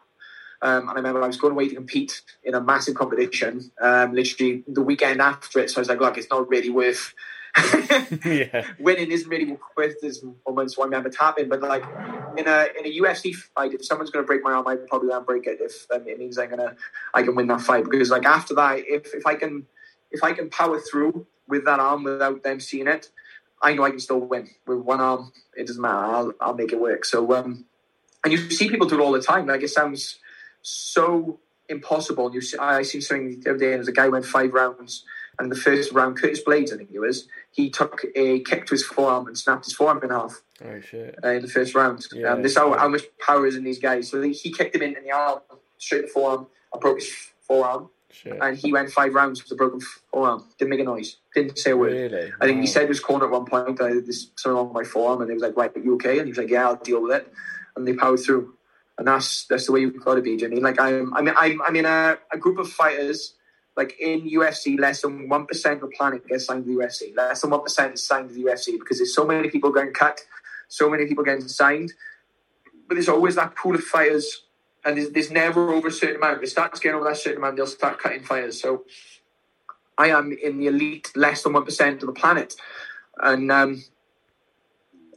Um, 0.63 0.83
and 0.83 0.91
I 0.91 0.95
remember 0.95 1.23
I 1.23 1.27
was 1.27 1.39
going 1.39 1.55
away 1.55 1.69
to 1.69 1.75
compete 1.75 2.23
in 2.45 2.55
a 2.55 2.61
massive 2.61 2.95
competition, 2.95 3.73
um, 3.81 4.15
literally 4.15 4.63
the 4.69 4.83
weekend 4.83 5.21
after 5.21 5.59
it. 5.59 5.71
So 5.71 5.79
I 5.79 5.81
was 5.81 5.89
like, 5.89 6.01
"Look, 6.01 6.19
it's 6.19 6.31
not 6.31 6.49
really 6.49 6.71
worth." 6.71 7.15
yeah. 8.25 8.67
winning 8.79 9.11
isn't 9.11 9.29
really 9.29 9.57
worth 9.77 10.01
this 10.01 10.23
moment, 10.47 10.73
so 10.73 10.83
I 10.83 10.85
remember 10.85 11.09
tapping. 11.09 11.49
But 11.49 11.63
like 11.63 11.85
in 12.37 12.47
a 12.47 12.69
in 12.79 12.87
a 12.87 13.01
UFC 13.01 13.35
fight, 13.35 13.73
if 13.73 13.85
someone's 13.85 14.11
going 14.11 14.25
to 14.25 14.27
break 14.27 14.43
my 14.43 14.53
arm, 14.53 14.67
I 14.67 14.77
probably 14.77 15.09
won't 15.09 15.27
break 15.27 15.47
it 15.47 15.59
if 15.61 15.87
um, 15.95 16.07
it 16.07 16.19
means 16.19 16.39
I'm 16.39 16.51
gonna 16.51 16.77
I 17.15 17.23
can 17.23 17.35
win 17.35 17.47
that 17.47 17.61
fight 17.61 17.85
because 17.89 18.11
like 18.11 18.27
after 18.27 18.55
that, 18.55 18.81
if 18.81 19.15
if 19.15 19.27
I 19.27 19.35
can 19.35 19.67
if 20.11 20.23
I 20.23 20.33
can 20.33 20.51
power 20.51 20.79
through 20.81 21.27
with 21.49 21.65
that 21.65 21.81
arm 21.81 22.05
without 22.05 22.43
them 22.43 22.61
seeing 22.61 22.89
it, 22.89 23.11
I 23.63 23.75
know 23.75 23.85
I 23.85 23.91
can 23.91 24.01
still 24.01 24.21
win 24.21 24.49
with 24.67 24.79
one 24.79 25.01
arm. 25.01 25.33
It 25.57 25.67
doesn't 25.67 25.81
matter. 25.81 25.97
I'll 25.97 26.33
I'll 26.41 26.55
make 26.55 26.73
it 26.73 26.81
work. 26.81 27.05
So 27.05 27.35
um, 27.35 27.65
and 28.23 28.33
you 28.33 28.51
see 28.51 28.69
people 28.69 28.87
do 28.87 29.01
it 29.01 29.03
all 29.03 29.13
the 29.13 29.23
time. 29.23 29.47
Like 29.47 29.63
it 29.63 29.71
sounds 29.71 30.19
so 30.63 31.41
impossible. 31.69 32.35
You 32.35 32.41
see, 32.41 32.59
I 32.59 32.83
seen 32.83 33.01
something 33.01 33.41
the 33.41 33.51
other 33.51 33.59
day, 33.59 33.73
and 33.73 33.77
there's 33.77 33.89
a 33.89 33.93
guy 33.93 34.09
went 34.09 34.25
five 34.25 34.53
rounds, 34.53 35.05
and 35.39 35.51
the 35.51 35.57
first 35.57 35.93
round, 35.93 36.19
Curtis 36.19 36.43
Blaydes, 36.43 36.73
I 36.73 36.77
think 36.79 36.91
it 36.93 36.99
was, 36.99 37.29
he 37.51 37.69
took 37.71 38.05
a 38.15 38.41
kick 38.41 38.67
to 38.67 38.75
his 38.75 38.85
forearm 38.85 39.27
and 39.27 39.37
snapped 39.37 39.65
his 39.67 39.75
forearm 39.75 40.01
in 40.03 40.11
half 40.11 40.41
Oh 40.65 40.81
shit. 40.81 41.15
uh, 41.23 41.29
in 41.29 41.43
the 41.43 41.49
first 41.49 41.75
round. 41.75 42.05
Yeah, 42.13 42.33
um, 42.33 42.43
this 42.43 42.57
how, 42.57 42.73
how 42.77 42.89
much 42.89 43.03
power 43.25 43.47
is 43.47 43.57
in 43.57 43.65
these 43.65 43.79
guys. 43.79 44.09
So 44.11 44.23
he 44.23 44.33
he 44.33 44.51
kicked 44.53 44.75
him 44.75 44.83
in, 44.83 44.97
in 44.97 45.05
the 45.05 45.11
arm, 45.13 45.41
straight 45.79 46.03
the 46.03 46.09
forearm, 46.09 46.47
and 46.73 46.81
broke 46.81 46.99
his 47.01 47.13
forearm, 47.43 47.91
Shit. 48.11 48.39
and 48.41 48.57
he 48.57 48.73
went 48.73 48.91
five 48.91 49.13
rounds 49.15 49.43
with 49.43 49.53
a 49.53 49.57
broken 49.57 49.81
forearm. 50.11 50.45
Didn't 50.59 50.71
make 50.71 50.81
a 50.81 50.85
noise. 50.85 51.17
Didn't 51.35 51.59
say 51.59 51.73
a 51.73 51.77
word. 51.77 51.93
Really? 51.93 52.33
I 52.41 52.47
think 52.47 52.61
he 52.63 52.67
said 52.67 52.83
to 52.83 52.89
his 52.89 53.01
corner 53.01 53.27
at 53.27 53.31
one 53.31 53.45
point, 53.45 53.79
uh, 53.81 53.89
"There's 53.89 54.31
something 54.37 54.57
wrong 54.57 54.69
with 54.73 54.75
my 54.75 54.85
forearm," 54.85 55.21
and 55.21 55.29
they 55.29 55.35
was 55.35 55.43
like, 55.43 55.57
"Right, 55.57 55.77
are 55.77 55.81
you 55.81 55.95
okay?" 55.97 56.19
And 56.19 56.27
he 56.27 56.31
was 56.31 56.39
like, 56.39 56.49
"Yeah, 56.51 56.67
I'll 56.69 56.77
deal 56.77 57.03
with 57.03 57.13
it." 57.13 57.31
And 57.77 57.87
they 57.87 57.93
powered 57.93 58.21
through, 58.21 58.55
and 58.97 59.07
that's 59.07 59.45
that's 59.45 59.67
the 59.67 59.73
way 59.73 59.81
you've 59.81 60.03
got 60.03 60.15
to 60.15 60.23
be, 60.23 60.39
Jimmy. 60.39 60.61
Like 60.61 60.81
I'm, 60.81 61.13
I 61.15 61.21
mean, 61.21 61.35
I'm, 61.37 61.61
I'm 61.61 61.77
in 61.77 61.85
a, 61.85 62.17
a 62.33 62.39
group 62.39 62.57
of 62.59 62.71
fighters. 62.73 63.35
Like 63.77 64.01
in 64.01 64.29
UFC, 64.29 64.79
less 64.79 65.03
than 65.03 65.29
one 65.29 65.47
percent 65.47 65.83
of 65.83 65.91
the 65.91 65.97
planet 65.97 66.27
gets 66.27 66.47
signed 66.47 66.65
to 66.65 66.71
the 66.71 66.83
UFC. 66.83 67.15
Less 67.15 67.43
than 67.43 67.51
one 67.51 67.63
percent 67.63 67.95
is 67.95 68.03
signed 68.03 68.31
to 68.31 68.35
the 68.35 68.45
UFC 68.45 68.79
because 68.79 68.99
there's 68.99 69.15
so 69.15 69.27
many 69.27 69.51
people 69.51 69.71
getting 69.71 69.93
cut, 69.93 70.21
so 70.69 70.89
many 70.89 71.07
people 71.07 71.25
getting 71.25 71.47
signed. 71.47 71.93
But 72.89 72.95
there's 72.95 73.09
always 73.09 73.35
that 73.35 73.55
pool 73.55 73.75
of 73.75 73.85
fighters, 73.85 74.45
and 74.85 74.97
there's, 74.97 75.11
there's 75.11 75.31
never 75.31 75.75
over 75.75 75.89
a 75.89 75.93
certain 75.93 76.17
amount. 76.17 76.39
If 76.39 76.45
it 76.45 76.51
starts 76.51 76.81
getting 76.81 76.97
over 76.97 77.09
that 77.09 77.19
certain 77.19 77.39
amount, 77.39 77.57
they'll 77.57 77.67
start 77.67 77.99
cutting 77.99 78.23
fighters. 78.23 78.61
So 78.61 78.85
I 79.99 80.09
am 80.09 80.33
in 80.33 80.59
the 80.59 80.69
elite, 80.69 81.13
less 81.15 81.43
than 81.43 81.53
one 81.53 81.65
percent 81.65 82.03
of 82.03 82.07
the 82.07 82.15
planet, 82.15 82.55
and 83.19 83.53
um, 83.53 83.85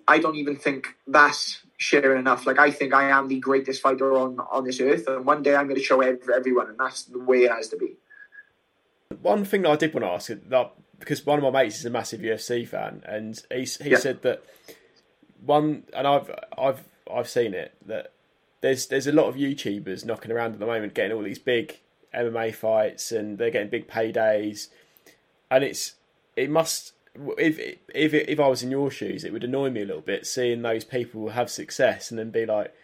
I 0.06 0.20
don't 0.20 0.36
even 0.36 0.58
think 0.58 0.96
that's 1.08 1.62
sharing 1.78 2.20
enough. 2.20 2.46
Like 2.46 2.60
I 2.60 2.72
think 2.72 2.94
I 2.94 3.10
am 3.10 3.30
the 3.30 3.40
greatest 3.40 3.82
fighter 3.82 4.18
on 4.18 4.38
on 4.52 4.66
this 4.66 4.82
earth, 4.82 5.08
and 5.08 5.26
one 5.26 5.44
day 5.44 5.56
I'm 5.56 5.68
going 5.68 5.80
to 5.80 5.84
show 5.84 6.02
every, 6.02 6.34
everyone, 6.36 6.68
and 6.68 6.78
that's 6.78 7.04
the 7.04 7.20
way 7.20 7.44
it 7.44 7.52
has 7.52 7.70
to 7.70 7.78
be. 7.78 7.96
One 9.22 9.44
thing 9.44 9.64
that 9.64 9.72
I 9.72 9.76
did 9.76 9.94
want 9.94 10.06
to 10.06 10.12
ask, 10.12 10.28
that, 10.50 10.72
because 11.00 11.26
one 11.26 11.40
of 11.40 11.44
my 11.44 11.64
mates 11.64 11.80
is 11.80 11.86
a 11.86 11.90
massive 11.90 12.22
UFC 12.22 12.68
fan, 12.68 13.02
and 13.06 13.42
he 13.52 13.64
he 13.82 13.90
Yeah. 13.92 13.98
said 13.98 14.22
that 14.22 14.44
one, 15.44 15.84
and 15.94 16.06
I've 16.08 16.30
I've 16.58 16.84
I've 17.12 17.28
seen 17.28 17.54
it 17.56 17.74
that 17.88 18.12
there's 18.62 18.86
there's 18.88 19.08
a 19.08 19.12
lot 19.12 19.26
of 19.28 19.36
YouTubers 19.36 20.06
knocking 20.06 20.32
around 20.32 20.54
at 20.54 20.60
the 20.60 20.66
moment, 20.68 20.94
getting 20.94 21.12
all 21.18 21.24
these 21.24 21.40
big 21.40 21.80
MMA 22.14 22.54
fights, 22.54 23.12
and 23.12 23.40
they're 23.40 23.50
getting 23.50 23.70
big 23.70 23.88
paydays, 23.88 24.68
and 25.50 25.64
it's 25.64 25.96
it 26.36 26.52
must 26.52 26.94
if 27.40 27.58
if 27.96 28.14
if 28.14 28.40
I 28.40 28.48
was 28.48 28.62
in 28.62 28.70
your 28.70 28.92
shoes, 28.92 29.24
it 29.24 29.34
would 29.34 29.44
annoy 29.44 29.72
me 29.72 29.82
a 29.82 29.86
little 29.86 30.02
bit 30.04 30.28
seeing 30.28 30.62
those 30.62 30.84
people 30.86 31.30
have 31.30 31.50
success 31.50 32.12
and 32.12 32.20
then 32.20 32.30
be 32.30 32.46
like, 32.46 32.76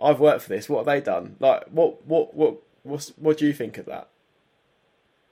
I've 0.00 0.20
worked 0.20 0.42
for 0.42 0.48
this. 0.48 0.70
What 0.70 0.78
have 0.78 0.86
they 0.86 1.02
done? 1.02 1.36
Like, 1.38 1.64
what 1.68 2.06
what 2.06 2.34
what 2.34 2.56
what's, 2.82 3.10
what 3.18 3.36
do 3.36 3.46
you 3.46 3.52
think 3.52 3.76
of 3.76 3.84
that? 3.86 4.08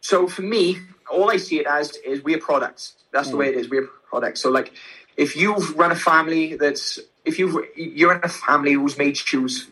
So 0.04 0.28
for 0.28 0.42
me, 0.42 0.80
all 1.10 1.30
I 1.30 1.38
see 1.38 1.60
it 1.60 1.66
as 1.66 1.96
is 2.04 2.22
we're 2.22 2.38
products. 2.38 2.92
That's 3.10 3.28
the 3.28 3.32
hmm. 3.32 3.38
way 3.38 3.48
it 3.48 3.54
is. 3.56 3.70
We're 3.70 3.88
products. 4.10 4.42
So 4.42 4.50
like, 4.50 4.70
if 5.16 5.34
you've 5.34 5.78
run 5.78 5.92
a 5.92 5.96
family 5.96 6.56
that's 6.56 6.98
if 7.24 7.38
you've 7.38 7.56
you're 7.74 8.14
in 8.14 8.20
a 8.22 8.28
family 8.28 8.74
who's 8.74 8.98
made 8.98 9.16
shoes, 9.16 9.66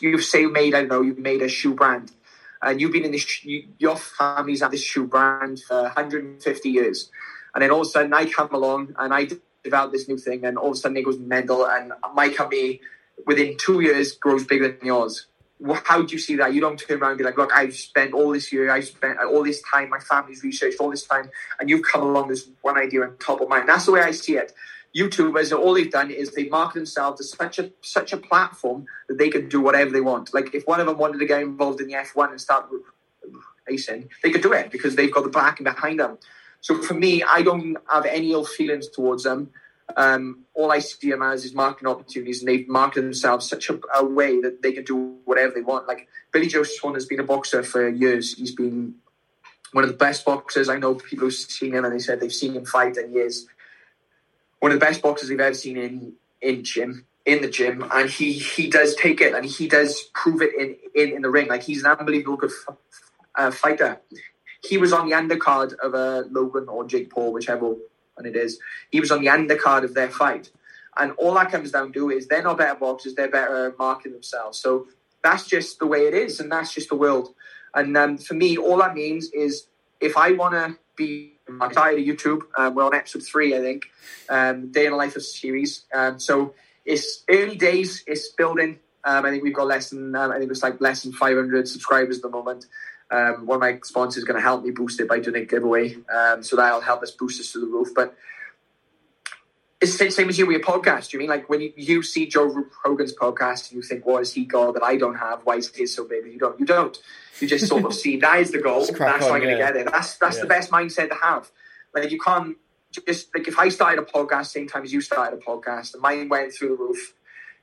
you've 0.00 0.24
say 0.24 0.46
made 0.46 0.74
I 0.74 0.80
don't 0.80 0.88
know 0.88 1.02
you've 1.02 1.18
made 1.18 1.42
a 1.42 1.48
shoe 1.48 1.74
brand, 1.74 2.12
and 2.62 2.80
you've 2.80 2.92
been 2.92 3.04
in 3.04 3.12
this 3.12 3.44
you, 3.44 3.68
your 3.78 3.96
family's 3.96 4.62
had 4.62 4.70
this 4.70 4.82
shoe 4.82 5.06
brand 5.06 5.60
for 5.60 5.82
150 5.82 6.68
years, 6.70 7.10
and 7.54 7.60
then 7.62 7.70
all 7.70 7.82
of 7.82 7.86
a 7.86 7.90
sudden 7.90 8.14
I 8.14 8.24
come 8.24 8.48
along 8.52 8.94
and 8.98 9.12
I 9.12 9.28
develop 9.62 9.92
this 9.92 10.08
new 10.08 10.16
thing, 10.16 10.46
and 10.46 10.56
all 10.56 10.70
of 10.70 10.76
a 10.76 10.76
sudden 10.76 10.96
it 10.96 11.04
goes 11.04 11.18
mental, 11.18 11.66
and 11.66 11.92
my 12.14 12.30
company 12.30 12.80
within 13.26 13.58
two 13.58 13.80
years 13.80 14.12
grows 14.12 14.44
bigger 14.44 14.68
than 14.72 14.86
yours 14.86 15.26
how 15.84 16.02
do 16.02 16.12
you 16.12 16.18
see 16.18 16.36
that? 16.36 16.52
You 16.52 16.60
don't 16.60 16.78
turn 16.78 17.00
around 17.00 17.12
and 17.12 17.18
be 17.18 17.24
like, 17.24 17.38
look, 17.38 17.52
I've 17.52 17.74
spent 17.74 18.12
all 18.12 18.32
this 18.32 18.52
year, 18.52 18.70
I've 18.70 18.86
spent 18.86 19.18
all 19.18 19.42
this 19.42 19.62
time, 19.62 19.90
my 19.90 19.98
family's 19.98 20.42
researched 20.42 20.80
all 20.80 20.90
this 20.90 21.06
time, 21.06 21.30
and 21.60 21.70
you've 21.70 21.84
come 21.84 22.02
along 22.02 22.28
this 22.28 22.48
one 22.62 22.76
idea 22.78 23.02
on 23.02 23.16
top 23.18 23.40
of 23.40 23.48
mine. 23.48 23.66
That's 23.66 23.86
the 23.86 23.92
way 23.92 24.02
I 24.02 24.10
see 24.10 24.36
it. 24.36 24.52
YouTubers, 24.96 25.56
all 25.56 25.74
they've 25.74 25.90
done 25.90 26.10
is 26.10 26.32
they 26.32 26.48
market 26.48 26.74
themselves 26.74 27.20
as 27.20 27.30
such 27.30 27.58
a 27.58 27.72
such 27.80 28.12
a 28.12 28.16
platform 28.16 28.86
that 29.08 29.18
they 29.18 29.28
can 29.28 29.48
do 29.48 29.60
whatever 29.60 29.90
they 29.90 30.00
want. 30.00 30.32
Like 30.32 30.54
if 30.54 30.66
one 30.66 30.80
of 30.80 30.86
them 30.86 30.98
wanted 30.98 31.18
to 31.18 31.26
get 31.26 31.42
involved 31.42 31.80
in 31.80 31.88
the 31.88 31.94
F1 31.94 32.30
and 32.30 32.40
start 32.40 32.68
racing, 33.68 34.08
they 34.22 34.30
could 34.30 34.42
do 34.42 34.52
it 34.52 34.70
because 34.70 34.94
they've 34.94 35.12
got 35.12 35.24
the 35.24 35.30
backing 35.30 35.64
behind 35.64 35.98
them. 35.98 36.18
So 36.60 36.80
for 36.80 36.94
me, 36.94 37.22
I 37.22 37.42
don't 37.42 37.76
have 37.92 38.06
any 38.06 38.32
ill 38.32 38.44
feelings 38.44 38.88
towards 38.88 39.24
them. 39.24 39.50
Um, 39.96 40.44
all 40.54 40.72
I 40.72 40.78
see 40.78 41.10
them 41.10 41.22
as 41.22 41.44
is 41.44 41.54
marketing 41.54 41.88
opportunities, 41.88 42.40
and 42.40 42.48
they've 42.48 42.68
marketed 42.68 43.04
themselves 43.04 43.48
such 43.48 43.68
a, 43.70 43.78
a, 43.94 44.04
way 44.04 44.40
that 44.40 44.62
they 44.62 44.72
can 44.72 44.84
do 44.84 45.18
whatever 45.24 45.52
they 45.54 45.60
want. 45.60 45.86
Like 45.86 46.08
Billy 46.32 46.46
Joe 46.46 46.62
Saunders 46.62 47.02
has 47.02 47.08
been 47.08 47.20
a 47.20 47.24
boxer 47.24 47.62
for 47.62 47.88
years. 47.88 48.34
He's 48.34 48.54
been 48.54 48.94
one 49.72 49.84
of 49.84 49.90
the 49.90 49.96
best 49.96 50.24
boxers. 50.24 50.68
I 50.68 50.78
know 50.78 50.94
people 50.94 51.26
who've 51.26 51.34
seen 51.34 51.74
him, 51.74 51.84
and 51.84 51.94
they 51.94 51.98
said 51.98 52.20
they've 52.20 52.32
seen 52.32 52.54
him 52.54 52.64
fight 52.64 52.96
in 52.96 53.12
years. 53.12 53.46
One 54.60 54.72
of 54.72 54.80
the 54.80 54.84
best 54.84 55.02
boxers 55.02 55.28
they've 55.28 55.38
ever 55.38 55.54
seen 55.54 55.76
in 55.76 56.14
in 56.40 56.64
gym 56.64 57.06
in 57.26 57.42
the 57.42 57.48
gym, 57.48 57.84
and 57.92 58.08
he 58.08 58.32
he 58.32 58.68
does 58.68 58.94
take 58.94 59.20
it, 59.20 59.34
and 59.34 59.44
he 59.44 59.68
does 59.68 60.02
prove 60.14 60.42
it 60.42 60.54
in 60.54 60.76
in, 60.94 61.16
in 61.16 61.22
the 61.22 61.30
ring. 61.30 61.48
Like 61.48 61.62
he's 61.62 61.84
an 61.84 61.90
unbelievable 61.90 62.36
good 62.36 62.52
uh, 63.34 63.50
fighter. 63.50 64.00
He 64.62 64.78
was 64.78 64.92
on 64.92 65.08
the 65.08 65.14
undercard 65.14 65.74
of 65.74 65.92
a 65.94 65.96
uh, 65.96 66.22
Logan 66.30 66.68
or 66.68 66.86
Jake 66.86 67.10
Paul, 67.10 67.32
whichever 67.32 67.74
and 68.16 68.26
it 68.26 68.36
is. 68.36 68.58
He 68.90 69.00
was 69.00 69.10
on 69.10 69.20
the 69.20 69.28
undercard 69.28 69.84
of 69.84 69.94
their 69.94 70.10
fight. 70.10 70.50
And 70.96 71.12
all 71.12 71.34
that 71.34 71.50
comes 71.50 71.72
down 71.72 71.92
to 71.92 72.10
is 72.10 72.28
they're 72.28 72.42
not 72.42 72.58
better 72.58 72.78
boxers, 72.78 73.14
they're 73.14 73.30
better 73.30 73.74
marketing 73.78 74.12
themselves. 74.12 74.58
So 74.58 74.86
that's 75.22 75.46
just 75.46 75.78
the 75.78 75.86
way 75.86 76.06
it 76.06 76.14
is, 76.14 76.38
and 76.38 76.52
that's 76.52 76.72
just 76.72 76.88
the 76.88 76.94
world. 76.94 77.34
And 77.74 77.96
um, 77.96 78.18
for 78.18 78.34
me, 78.34 78.56
all 78.56 78.78
that 78.78 78.94
means 78.94 79.30
is 79.32 79.66
if 80.00 80.16
I 80.16 80.32
want 80.32 80.54
to 80.54 80.78
be, 80.96 81.32
I'm 81.48 81.70
tired 81.70 81.98
of 81.98 82.04
YouTube. 82.04 82.42
Um, 82.56 82.74
we're 82.74 82.84
on 82.84 82.94
episode 82.94 83.24
three, 83.24 83.56
I 83.56 83.60
think, 83.60 83.86
um, 84.28 84.70
Day 84.70 84.84
in 84.84 84.92
the 84.92 84.96
Life 84.96 85.16
of 85.16 85.24
series. 85.24 85.84
Um, 85.92 86.20
so 86.20 86.54
it's 86.84 87.24
early 87.28 87.56
days, 87.56 88.04
it's 88.06 88.28
building. 88.28 88.78
Um, 89.02 89.26
I 89.26 89.30
think 89.30 89.42
we've 89.42 89.54
got 89.54 89.66
less 89.66 89.90
than, 89.90 90.14
um, 90.14 90.30
I 90.30 90.38
think 90.38 90.50
it's 90.50 90.62
like 90.62 90.80
less 90.80 91.02
than 91.02 91.12
500 91.12 91.68
subscribers 91.68 92.18
at 92.18 92.22
the 92.22 92.30
moment. 92.30 92.66
Um, 93.10 93.46
one 93.46 93.56
of 93.56 93.60
my 93.60 93.78
sponsors 93.82 94.18
is 94.18 94.24
going 94.24 94.36
to 94.36 94.42
help 94.42 94.64
me 94.64 94.70
boost 94.70 95.00
it 95.00 95.08
by 95.08 95.20
doing 95.20 95.42
a 95.42 95.44
giveaway, 95.44 95.96
um, 96.12 96.42
so 96.42 96.56
that'll 96.56 96.80
help 96.80 97.02
us 97.02 97.10
boost 97.10 97.40
us 97.40 97.52
to 97.52 97.60
the 97.60 97.66
roof. 97.66 97.88
But 97.94 98.16
it's 99.80 99.98
the 99.98 100.10
same 100.10 100.28
as 100.28 100.38
you 100.38 100.46
with 100.46 100.56
your 100.56 100.64
podcast. 100.64 101.12
You 101.12 101.18
mean 101.18 101.28
like 101.28 101.48
when 101.48 101.60
you, 101.60 101.72
you 101.76 102.02
see 102.02 102.26
Joe 102.26 102.64
Rogan's 102.84 103.14
podcast, 103.14 103.70
and 103.70 103.76
you 103.76 103.82
think, 103.82 104.06
"What 104.06 104.18
has 104.18 104.32
he 104.32 104.44
got 104.44 104.74
that 104.74 104.82
I 104.82 104.96
don't 104.96 105.16
have? 105.16 105.42
Why 105.44 105.56
is 105.56 105.74
his 105.74 105.94
so 105.94 106.04
big?" 106.08 106.24
You 106.26 106.38
don't. 106.38 106.58
You 106.58 106.66
don't. 106.66 106.96
You 107.40 107.46
just 107.46 107.66
sort 107.66 107.84
of 107.84 107.94
see 108.02 108.16
that 108.18 108.40
is 108.40 108.50
the 108.50 108.60
goal. 108.60 108.80
That's 108.86 109.00
on, 109.00 109.20
how 109.20 109.34
I'm 109.34 109.42
going 109.42 109.56
to 109.56 109.62
get 109.62 109.76
it. 109.76 109.88
That's 109.90 110.16
that's 110.16 110.36
yeah. 110.36 110.42
the 110.42 110.48
best 110.48 110.70
mindset 110.70 111.10
to 111.10 111.16
have. 111.22 111.50
Like 111.94 112.10
you 112.10 112.18
can't 112.18 112.56
just 112.90 113.34
like 113.34 113.46
if 113.46 113.58
I 113.58 113.68
started 113.68 114.02
a 114.02 114.06
podcast 114.06 114.46
same 114.46 114.66
time 114.66 114.84
as 114.84 114.92
you 114.92 115.00
started 115.00 115.38
a 115.38 115.42
podcast, 115.42 115.92
and 115.92 116.02
mine 116.02 116.28
went 116.28 116.52
through 116.54 116.68
the 116.68 116.76
roof 116.76 117.14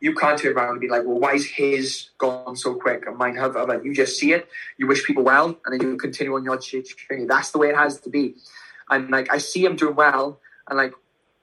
you 0.02 0.16
can't 0.16 0.38
turn 0.38 0.58
around 0.58 0.72
and 0.72 0.82
be 0.82 0.89
like, 0.89 1.04
well, 1.06 1.20
why 1.20 1.36
is 1.36 1.45
his 1.45 2.10
gone 2.18 2.56
so 2.56 2.74
quick 2.74 3.06
and 3.06 3.16
mine 3.18 3.36
have 3.36 3.56
other? 3.56 3.82
You 3.84 3.93
just 3.93 4.18
see 4.18 4.34
it, 4.34 4.49
you 4.78 4.88
wish 4.88 5.06
people 5.06 5.24
well, 5.24 5.56
and 5.64 5.80
then 5.80 5.88
you 5.88 5.95
continue 5.95 6.34
on 6.34 6.43
your 6.43 6.58
journey. 6.58 7.26
That's 7.28 7.52
the 7.52 7.60
way 7.60 7.70
it 7.70 7.76
has 7.76 7.99
to 8.02 8.10
be. 8.10 8.36
And 8.89 9.10
like 9.12 9.32
I 9.32 9.38
see 9.38 9.64
him 9.64 9.76
doing 9.76 9.95
well, 9.95 10.39
and 10.68 10.78
like 10.78 10.93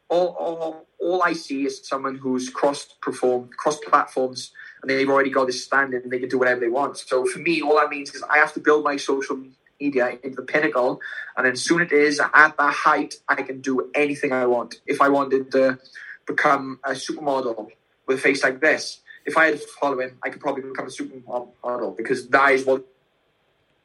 all 0.09 0.37
all, 0.39 0.87
all 1.01 1.23
I 1.23 1.35
see 1.35 1.65
is 1.67 1.87
someone 1.87 2.17
who's 2.17 2.51
cross 2.51 2.89
perform 3.01 3.49
cross 3.57 3.79
platforms, 3.79 4.53
and 4.83 4.91
they've 4.91 5.09
already 5.09 5.31
got 5.31 5.47
this 5.47 5.65
standard, 5.65 6.03
and 6.03 6.13
they 6.13 6.19
can 6.19 6.29
do 6.29 6.39
whatever 6.39 6.61
they 6.61 6.69
want. 6.69 6.99
So 6.99 7.25
for 7.27 7.39
me, 7.39 7.63
all 7.63 7.77
that 7.77 7.91
means 7.91 8.13
is 8.13 8.25
I 8.25 8.39
have 8.39 8.53
to 8.55 8.61
build 8.61 8.83
my 8.83 8.97
social 8.97 9.41
media 9.81 10.19
into 10.25 10.35
the 10.35 10.43
pinnacle, 10.43 11.01
and 11.37 11.47
then 11.47 11.55
soon 11.55 11.81
it 11.81 11.93
is 11.93 12.21
at 12.21 12.57
that 12.57 12.75
height, 12.75 13.15
I 13.29 13.37
can 13.37 13.61
do 13.61 13.89
anything 13.95 14.33
I 14.33 14.47
want. 14.47 14.81
If 14.85 15.01
I 15.01 15.09
wanted 15.09 15.53
to 15.53 15.79
become 16.27 16.81
a 16.85 16.91
supermodel 16.91 17.71
with 18.09 18.19
a 18.19 18.21
face 18.21 18.43
like 18.43 18.61
this, 18.61 19.01
if 19.25 19.37
I 19.37 19.47
had 19.47 19.61
to 19.61 19.67
follow 19.81 20.01
him, 20.01 20.19
I 20.25 20.31
could 20.31 20.41
probably 20.41 20.63
become 20.63 20.87
a 20.87 20.89
supermodel 20.89 21.97
because 21.97 22.29
that 22.29 22.53
is 22.53 22.65
what 22.65 22.85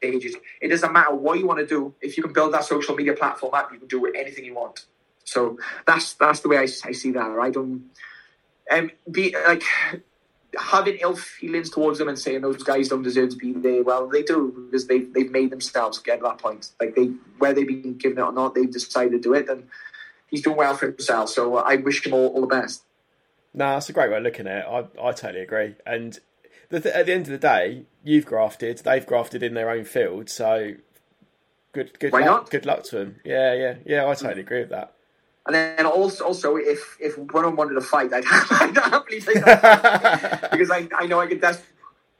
ages. 0.01 0.35
It 0.61 0.69
doesn't 0.69 0.91
matter 0.91 1.13
what 1.13 1.39
you 1.39 1.45
want 1.45 1.59
to 1.59 1.67
do. 1.67 1.93
If 2.01 2.17
you 2.17 2.23
can 2.23 2.33
build 2.33 2.53
that 2.53 2.63
social 2.63 2.95
media 2.95 3.13
platform 3.13 3.53
up, 3.53 3.71
you 3.71 3.79
can 3.79 3.87
do 3.87 4.05
anything 4.07 4.45
you 4.45 4.55
want. 4.55 4.85
So 5.25 5.57
that's 5.85 6.13
that's 6.13 6.41
the 6.41 6.49
way 6.49 6.57
I, 6.57 6.63
I 6.63 6.91
see 6.91 7.11
that. 7.11 7.37
I 7.39 7.49
don't 7.49 7.89
um, 8.71 8.91
be 9.09 9.35
like 9.45 9.63
having 10.57 10.97
ill 11.01 11.15
feelings 11.15 11.69
towards 11.69 11.99
them 11.99 12.07
and 12.07 12.19
saying 12.19 12.41
those 12.41 12.61
guys 12.63 12.89
don't 12.89 13.03
deserve 13.03 13.31
to 13.31 13.35
be 13.35 13.53
there. 13.53 13.83
Well, 13.83 14.07
they 14.07 14.23
do 14.23 14.67
because 14.71 14.87
they 14.87 14.99
they've 14.99 15.31
made 15.31 15.49
themselves 15.49 15.99
get 15.99 16.17
to 16.17 16.23
that 16.23 16.37
point. 16.37 16.71
Like 16.79 16.95
they 16.95 17.05
whether 17.37 17.55
they've 17.55 17.67
been 17.67 17.97
given 17.97 18.19
it 18.19 18.21
or 18.21 18.33
not, 18.33 18.55
they've 18.55 18.71
decided 18.71 19.11
to 19.11 19.19
do 19.19 19.33
it, 19.33 19.49
and 19.49 19.67
he's 20.29 20.41
doing 20.41 20.57
well 20.57 20.75
for 20.75 20.87
himself. 20.87 21.29
So 21.29 21.57
I 21.57 21.77
wish 21.77 22.05
him 22.05 22.13
all, 22.13 22.27
all 22.27 22.41
the 22.41 22.47
best. 22.47 22.83
No, 23.53 23.73
that's 23.73 23.89
a 23.89 23.93
great 23.93 24.09
way 24.09 24.17
of 24.17 24.23
looking 24.23 24.47
at 24.47 24.59
it. 24.59 24.65
I, 24.67 25.07
I 25.07 25.11
totally 25.11 25.41
agree. 25.41 25.75
And 25.85 26.19
the 26.69 26.79
th- 26.79 26.95
at 26.95 27.05
the 27.05 27.13
end 27.13 27.27
of 27.27 27.31
the 27.31 27.37
day, 27.37 27.85
you've 28.03 28.25
grafted, 28.25 28.79
they've 28.79 29.05
grafted 29.05 29.43
in 29.43 29.53
their 29.53 29.69
own 29.69 29.85
field. 29.85 30.29
So 30.29 30.73
good, 31.71 31.97
good 31.99 32.13
Why 32.13 32.21
luck. 32.21 32.27
Not? 32.27 32.49
Good 32.49 32.65
luck 32.65 32.83
to 32.85 32.95
them. 32.97 33.19
Yeah, 33.23 33.53
yeah, 33.53 33.75
yeah. 33.85 34.07
I 34.07 34.15
totally 34.15 34.41
agree 34.41 34.61
with 34.61 34.69
that. 34.69 34.93
And 35.45 35.55
then 35.55 35.85
also, 35.85 36.23
also 36.25 36.55
if 36.55 36.97
if 36.99 37.17
one 37.17 37.43
of 37.43 37.51
them 37.51 37.55
wanted 37.57 37.75
to 37.75 37.81
fight, 37.81 38.13
I'd, 38.13 38.23
I'd 38.51 38.75
happily 38.75 39.19
take 39.19 39.43
that 39.43 40.49
because 40.51 40.71
I, 40.71 40.87
I 40.97 41.05
know 41.05 41.19
I 41.19 41.27
could 41.27 41.41
dust 41.41 41.63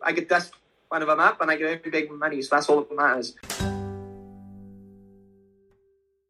I 0.01 0.13
could 0.13 0.27
dust 0.27 0.53
one 0.89 1.01
of 1.01 1.07
them 1.07 1.19
up 1.19 1.41
and 1.41 1.49
I 1.49 1.55
get 1.55 1.89
big 1.89 2.11
money. 2.11 2.41
So 2.41 2.55
that's 2.55 2.69
all 2.69 2.81
that 2.81 2.95
matters. 2.95 3.35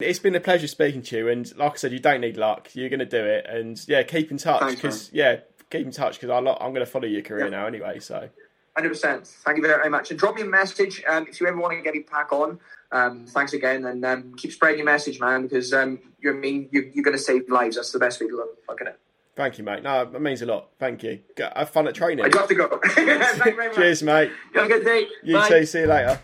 It's 0.03 0.19
been 0.19 0.35
a 0.35 0.39
pleasure 0.39 0.67
speaking 0.67 1.01
to 1.03 1.17
you, 1.17 1.29
and 1.29 1.55
like 1.57 1.73
I 1.73 1.75
said, 1.75 1.91
you 1.91 1.99
don't 1.99 2.21
need 2.21 2.37
luck. 2.37 2.69
You're 2.73 2.89
going 2.89 2.99
to 2.99 3.05
do 3.05 3.23
it, 3.23 3.45
and 3.47 3.79
yeah, 3.87 4.03
keep 4.03 4.31
in 4.31 4.37
touch 4.37 4.75
because 4.75 5.11
yeah, 5.13 5.37
keep 5.69 5.85
in 5.85 5.91
touch 5.91 6.19
because 6.19 6.29
I'm 6.29 6.43
going 6.45 6.75
to 6.75 6.85
follow 6.85 7.05
your 7.05 7.21
career 7.21 7.45
yeah. 7.45 7.51
now 7.51 7.65
anyway. 7.65 7.99
So, 7.99 8.29
hundred 8.75 8.89
percent. 8.89 9.27
Thank 9.27 9.57
you 9.57 9.63
very 9.63 9.89
much, 9.89 10.11
and 10.11 10.19
drop 10.19 10.35
me 10.35 10.43
a 10.43 10.45
message 10.45 11.03
um, 11.09 11.27
if 11.27 11.39
you 11.41 11.47
ever 11.47 11.57
want 11.57 11.73
to 11.73 11.81
get 11.81 11.93
me 11.93 12.05
back 12.09 12.31
on. 12.31 12.59
Um, 12.91 13.25
thanks 13.25 13.53
again, 13.53 13.85
and 13.85 14.05
um, 14.05 14.35
keep 14.35 14.51
spreading 14.51 14.77
your 14.79 14.85
message, 14.85 15.19
man, 15.19 15.43
because 15.43 15.73
um, 15.73 15.99
you 16.19 16.31
I 16.31 16.33
mean 16.33 16.69
you, 16.71 16.91
are 16.97 17.03
going 17.03 17.17
to 17.17 17.23
save 17.23 17.49
lives. 17.49 17.75
That's 17.75 17.91
the 17.91 17.99
best 17.99 18.21
way 18.21 18.27
to 18.27 18.35
look, 18.35 18.57
look 18.69 18.81
at 18.81 18.87
it. 18.87 18.99
Thank 19.35 19.57
you, 19.57 19.63
mate. 19.63 19.81
No, 19.81 20.03
it 20.03 20.21
means 20.21 20.43
a 20.43 20.45
lot. 20.45 20.69
Thank 20.77 21.01
you. 21.01 21.19
Have 21.55 21.71
fun 21.71 21.87
at 21.87 21.95
training. 21.95 22.23
I 22.23 22.29
do 22.29 22.37
have 22.37 22.47
to 22.47 22.55
go. 22.55 22.79
Cheers, 23.75 24.03
mate. 24.03 24.31
You 24.53 24.61
have 24.61 24.69
a 24.69 24.73
good 24.73 24.85
day. 24.85 25.07
You 25.23 25.35
Bye. 25.35 25.49
too. 25.49 25.65
See 25.65 25.79
you 25.79 25.87
later. 25.87 26.19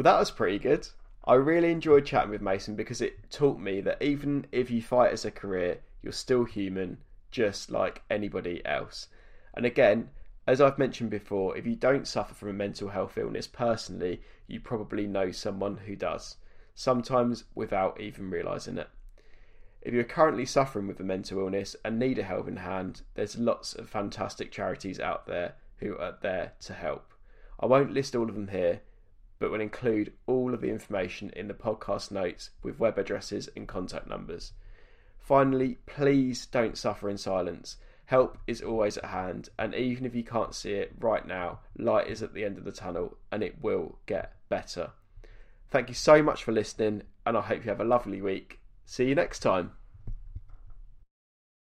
Well, 0.00 0.14
that 0.14 0.18
was 0.18 0.30
pretty 0.30 0.58
good. 0.58 0.88
I 1.26 1.34
really 1.34 1.70
enjoyed 1.70 2.06
chatting 2.06 2.30
with 2.30 2.40
Mason 2.40 2.74
because 2.74 3.02
it 3.02 3.30
taught 3.30 3.58
me 3.58 3.82
that 3.82 4.00
even 4.00 4.46
if 4.50 4.70
you 4.70 4.80
fight 4.80 5.12
as 5.12 5.26
a 5.26 5.30
career, 5.30 5.80
you're 6.00 6.14
still 6.14 6.44
human, 6.44 6.96
just 7.30 7.70
like 7.70 8.00
anybody 8.08 8.64
else. 8.64 9.08
And 9.52 9.66
again, 9.66 10.08
as 10.46 10.58
I've 10.58 10.78
mentioned 10.78 11.10
before, 11.10 11.54
if 11.54 11.66
you 11.66 11.76
don't 11.76 12.08
suffer 12.08 12.32
from 12.32 12.48
a 12.48 12.54
mental 12.54 12.88
health 12.88 13.18
illness 13.18 13.46
personally, 13.46 14.22
you 14.46 14.58
probably 14.58 15.06
know 15.06 15.32
someone 15.32 15.76
who 15.76 15.96
does, 15.96 16.38
sometimes 16.74 17.44
without 17.54 18.00
even 18.00 18.30
realizing 18.30 18.78
it. 18.78 18.88
If 19.82 19.92
you're 19.92 20.04
currently 20.04 20.46
suffering 20.46 20.86
with 20.86 20.98
a 21.00 21.04
mental 21.04 21.40
illness 21.40 21.76
and 21.84 21.98
need 21.98 22.18
a 22.18 22.22
helping 22.22 22.56
hand, 22.56 23.02
there's 23.16 23.36
lots 23.36 23.74
of 23.74 23.90
fantastic 23.90 24.50
charities 24.50 24.98
out 24.98 25.26
there 25.26 25.56
who 25.76 25.98
are 25.98 26.16
there 26.22 26.52
to 26.60 26.72
help. 26.72 27.12
I 27.62 27.66
won't 27.66 27.92
list 27.92 28.16
all 28.16 28.30
of 28.30 28.34
them 28.34 28.48
here, 28.48 28.80
but 29.40 29.50
will 29.50 29.60
include 29.60 30.12
all 30.26 30.54
of 30.54 30.60
the 30.60 30.68
information 30.68 31.30
in 31.34 31.48
the 31.48 31.54
podcast 31.54 32.12
notes 32.12 32.50
with 32.62 32.78
web 32.78 32.98
addresses 32.98 33.48
and 33.56 33.66
contact 33.66 34.06
numbers. 34.06 34.52
Finally, 35.18 35.78
please 35.86 36.46
don't 36.46 36.78
suffer 36.78 37.10
in 37.10 37.18
silence. 37.18 37.78
Help 38.04 38.38
is 38.46 38.60
always 38.60 38.96
at 38.98 39.06
hand, 39.06 39.48
and 39.58 39.74
even 39.74 40.04
if 40.04 40.14
you 40.14 40.22
can't 40.22 40.54
see 40.54 40.72
it 40.72 40.92
right 41.00 41.26
now, 41.26 41.60
light 41.78 42.06
is 42.06 42.22
at 42.22 42.34
the 42.34 42.44
end 42.44 42.58
of 42.58 42.64
the 42.64 42.72
tunnel 42.72 43.16
and 43.32 43.42
it 43.42 43.56
will 43.62 43.98
get 44.06 44.34
better. 44.48 44.90
Thank 45.70 45.88
you 45.88 45.94
so 45.94 46.22
much 46.22 46.44
for 46.44 46.52
listening, 46.52 47.02
and 47.24 47.36
I 47.36 47.40
hope 47.40 47.64
you 47.64 47.70
have 47.70 47.80
a 47.80 47.84
lovely 47.84 48.20
week. 48.20 48.60
See 48.84 49.08
you 49.08 49.14
next 49.14 49.38
time. 49.38 49.72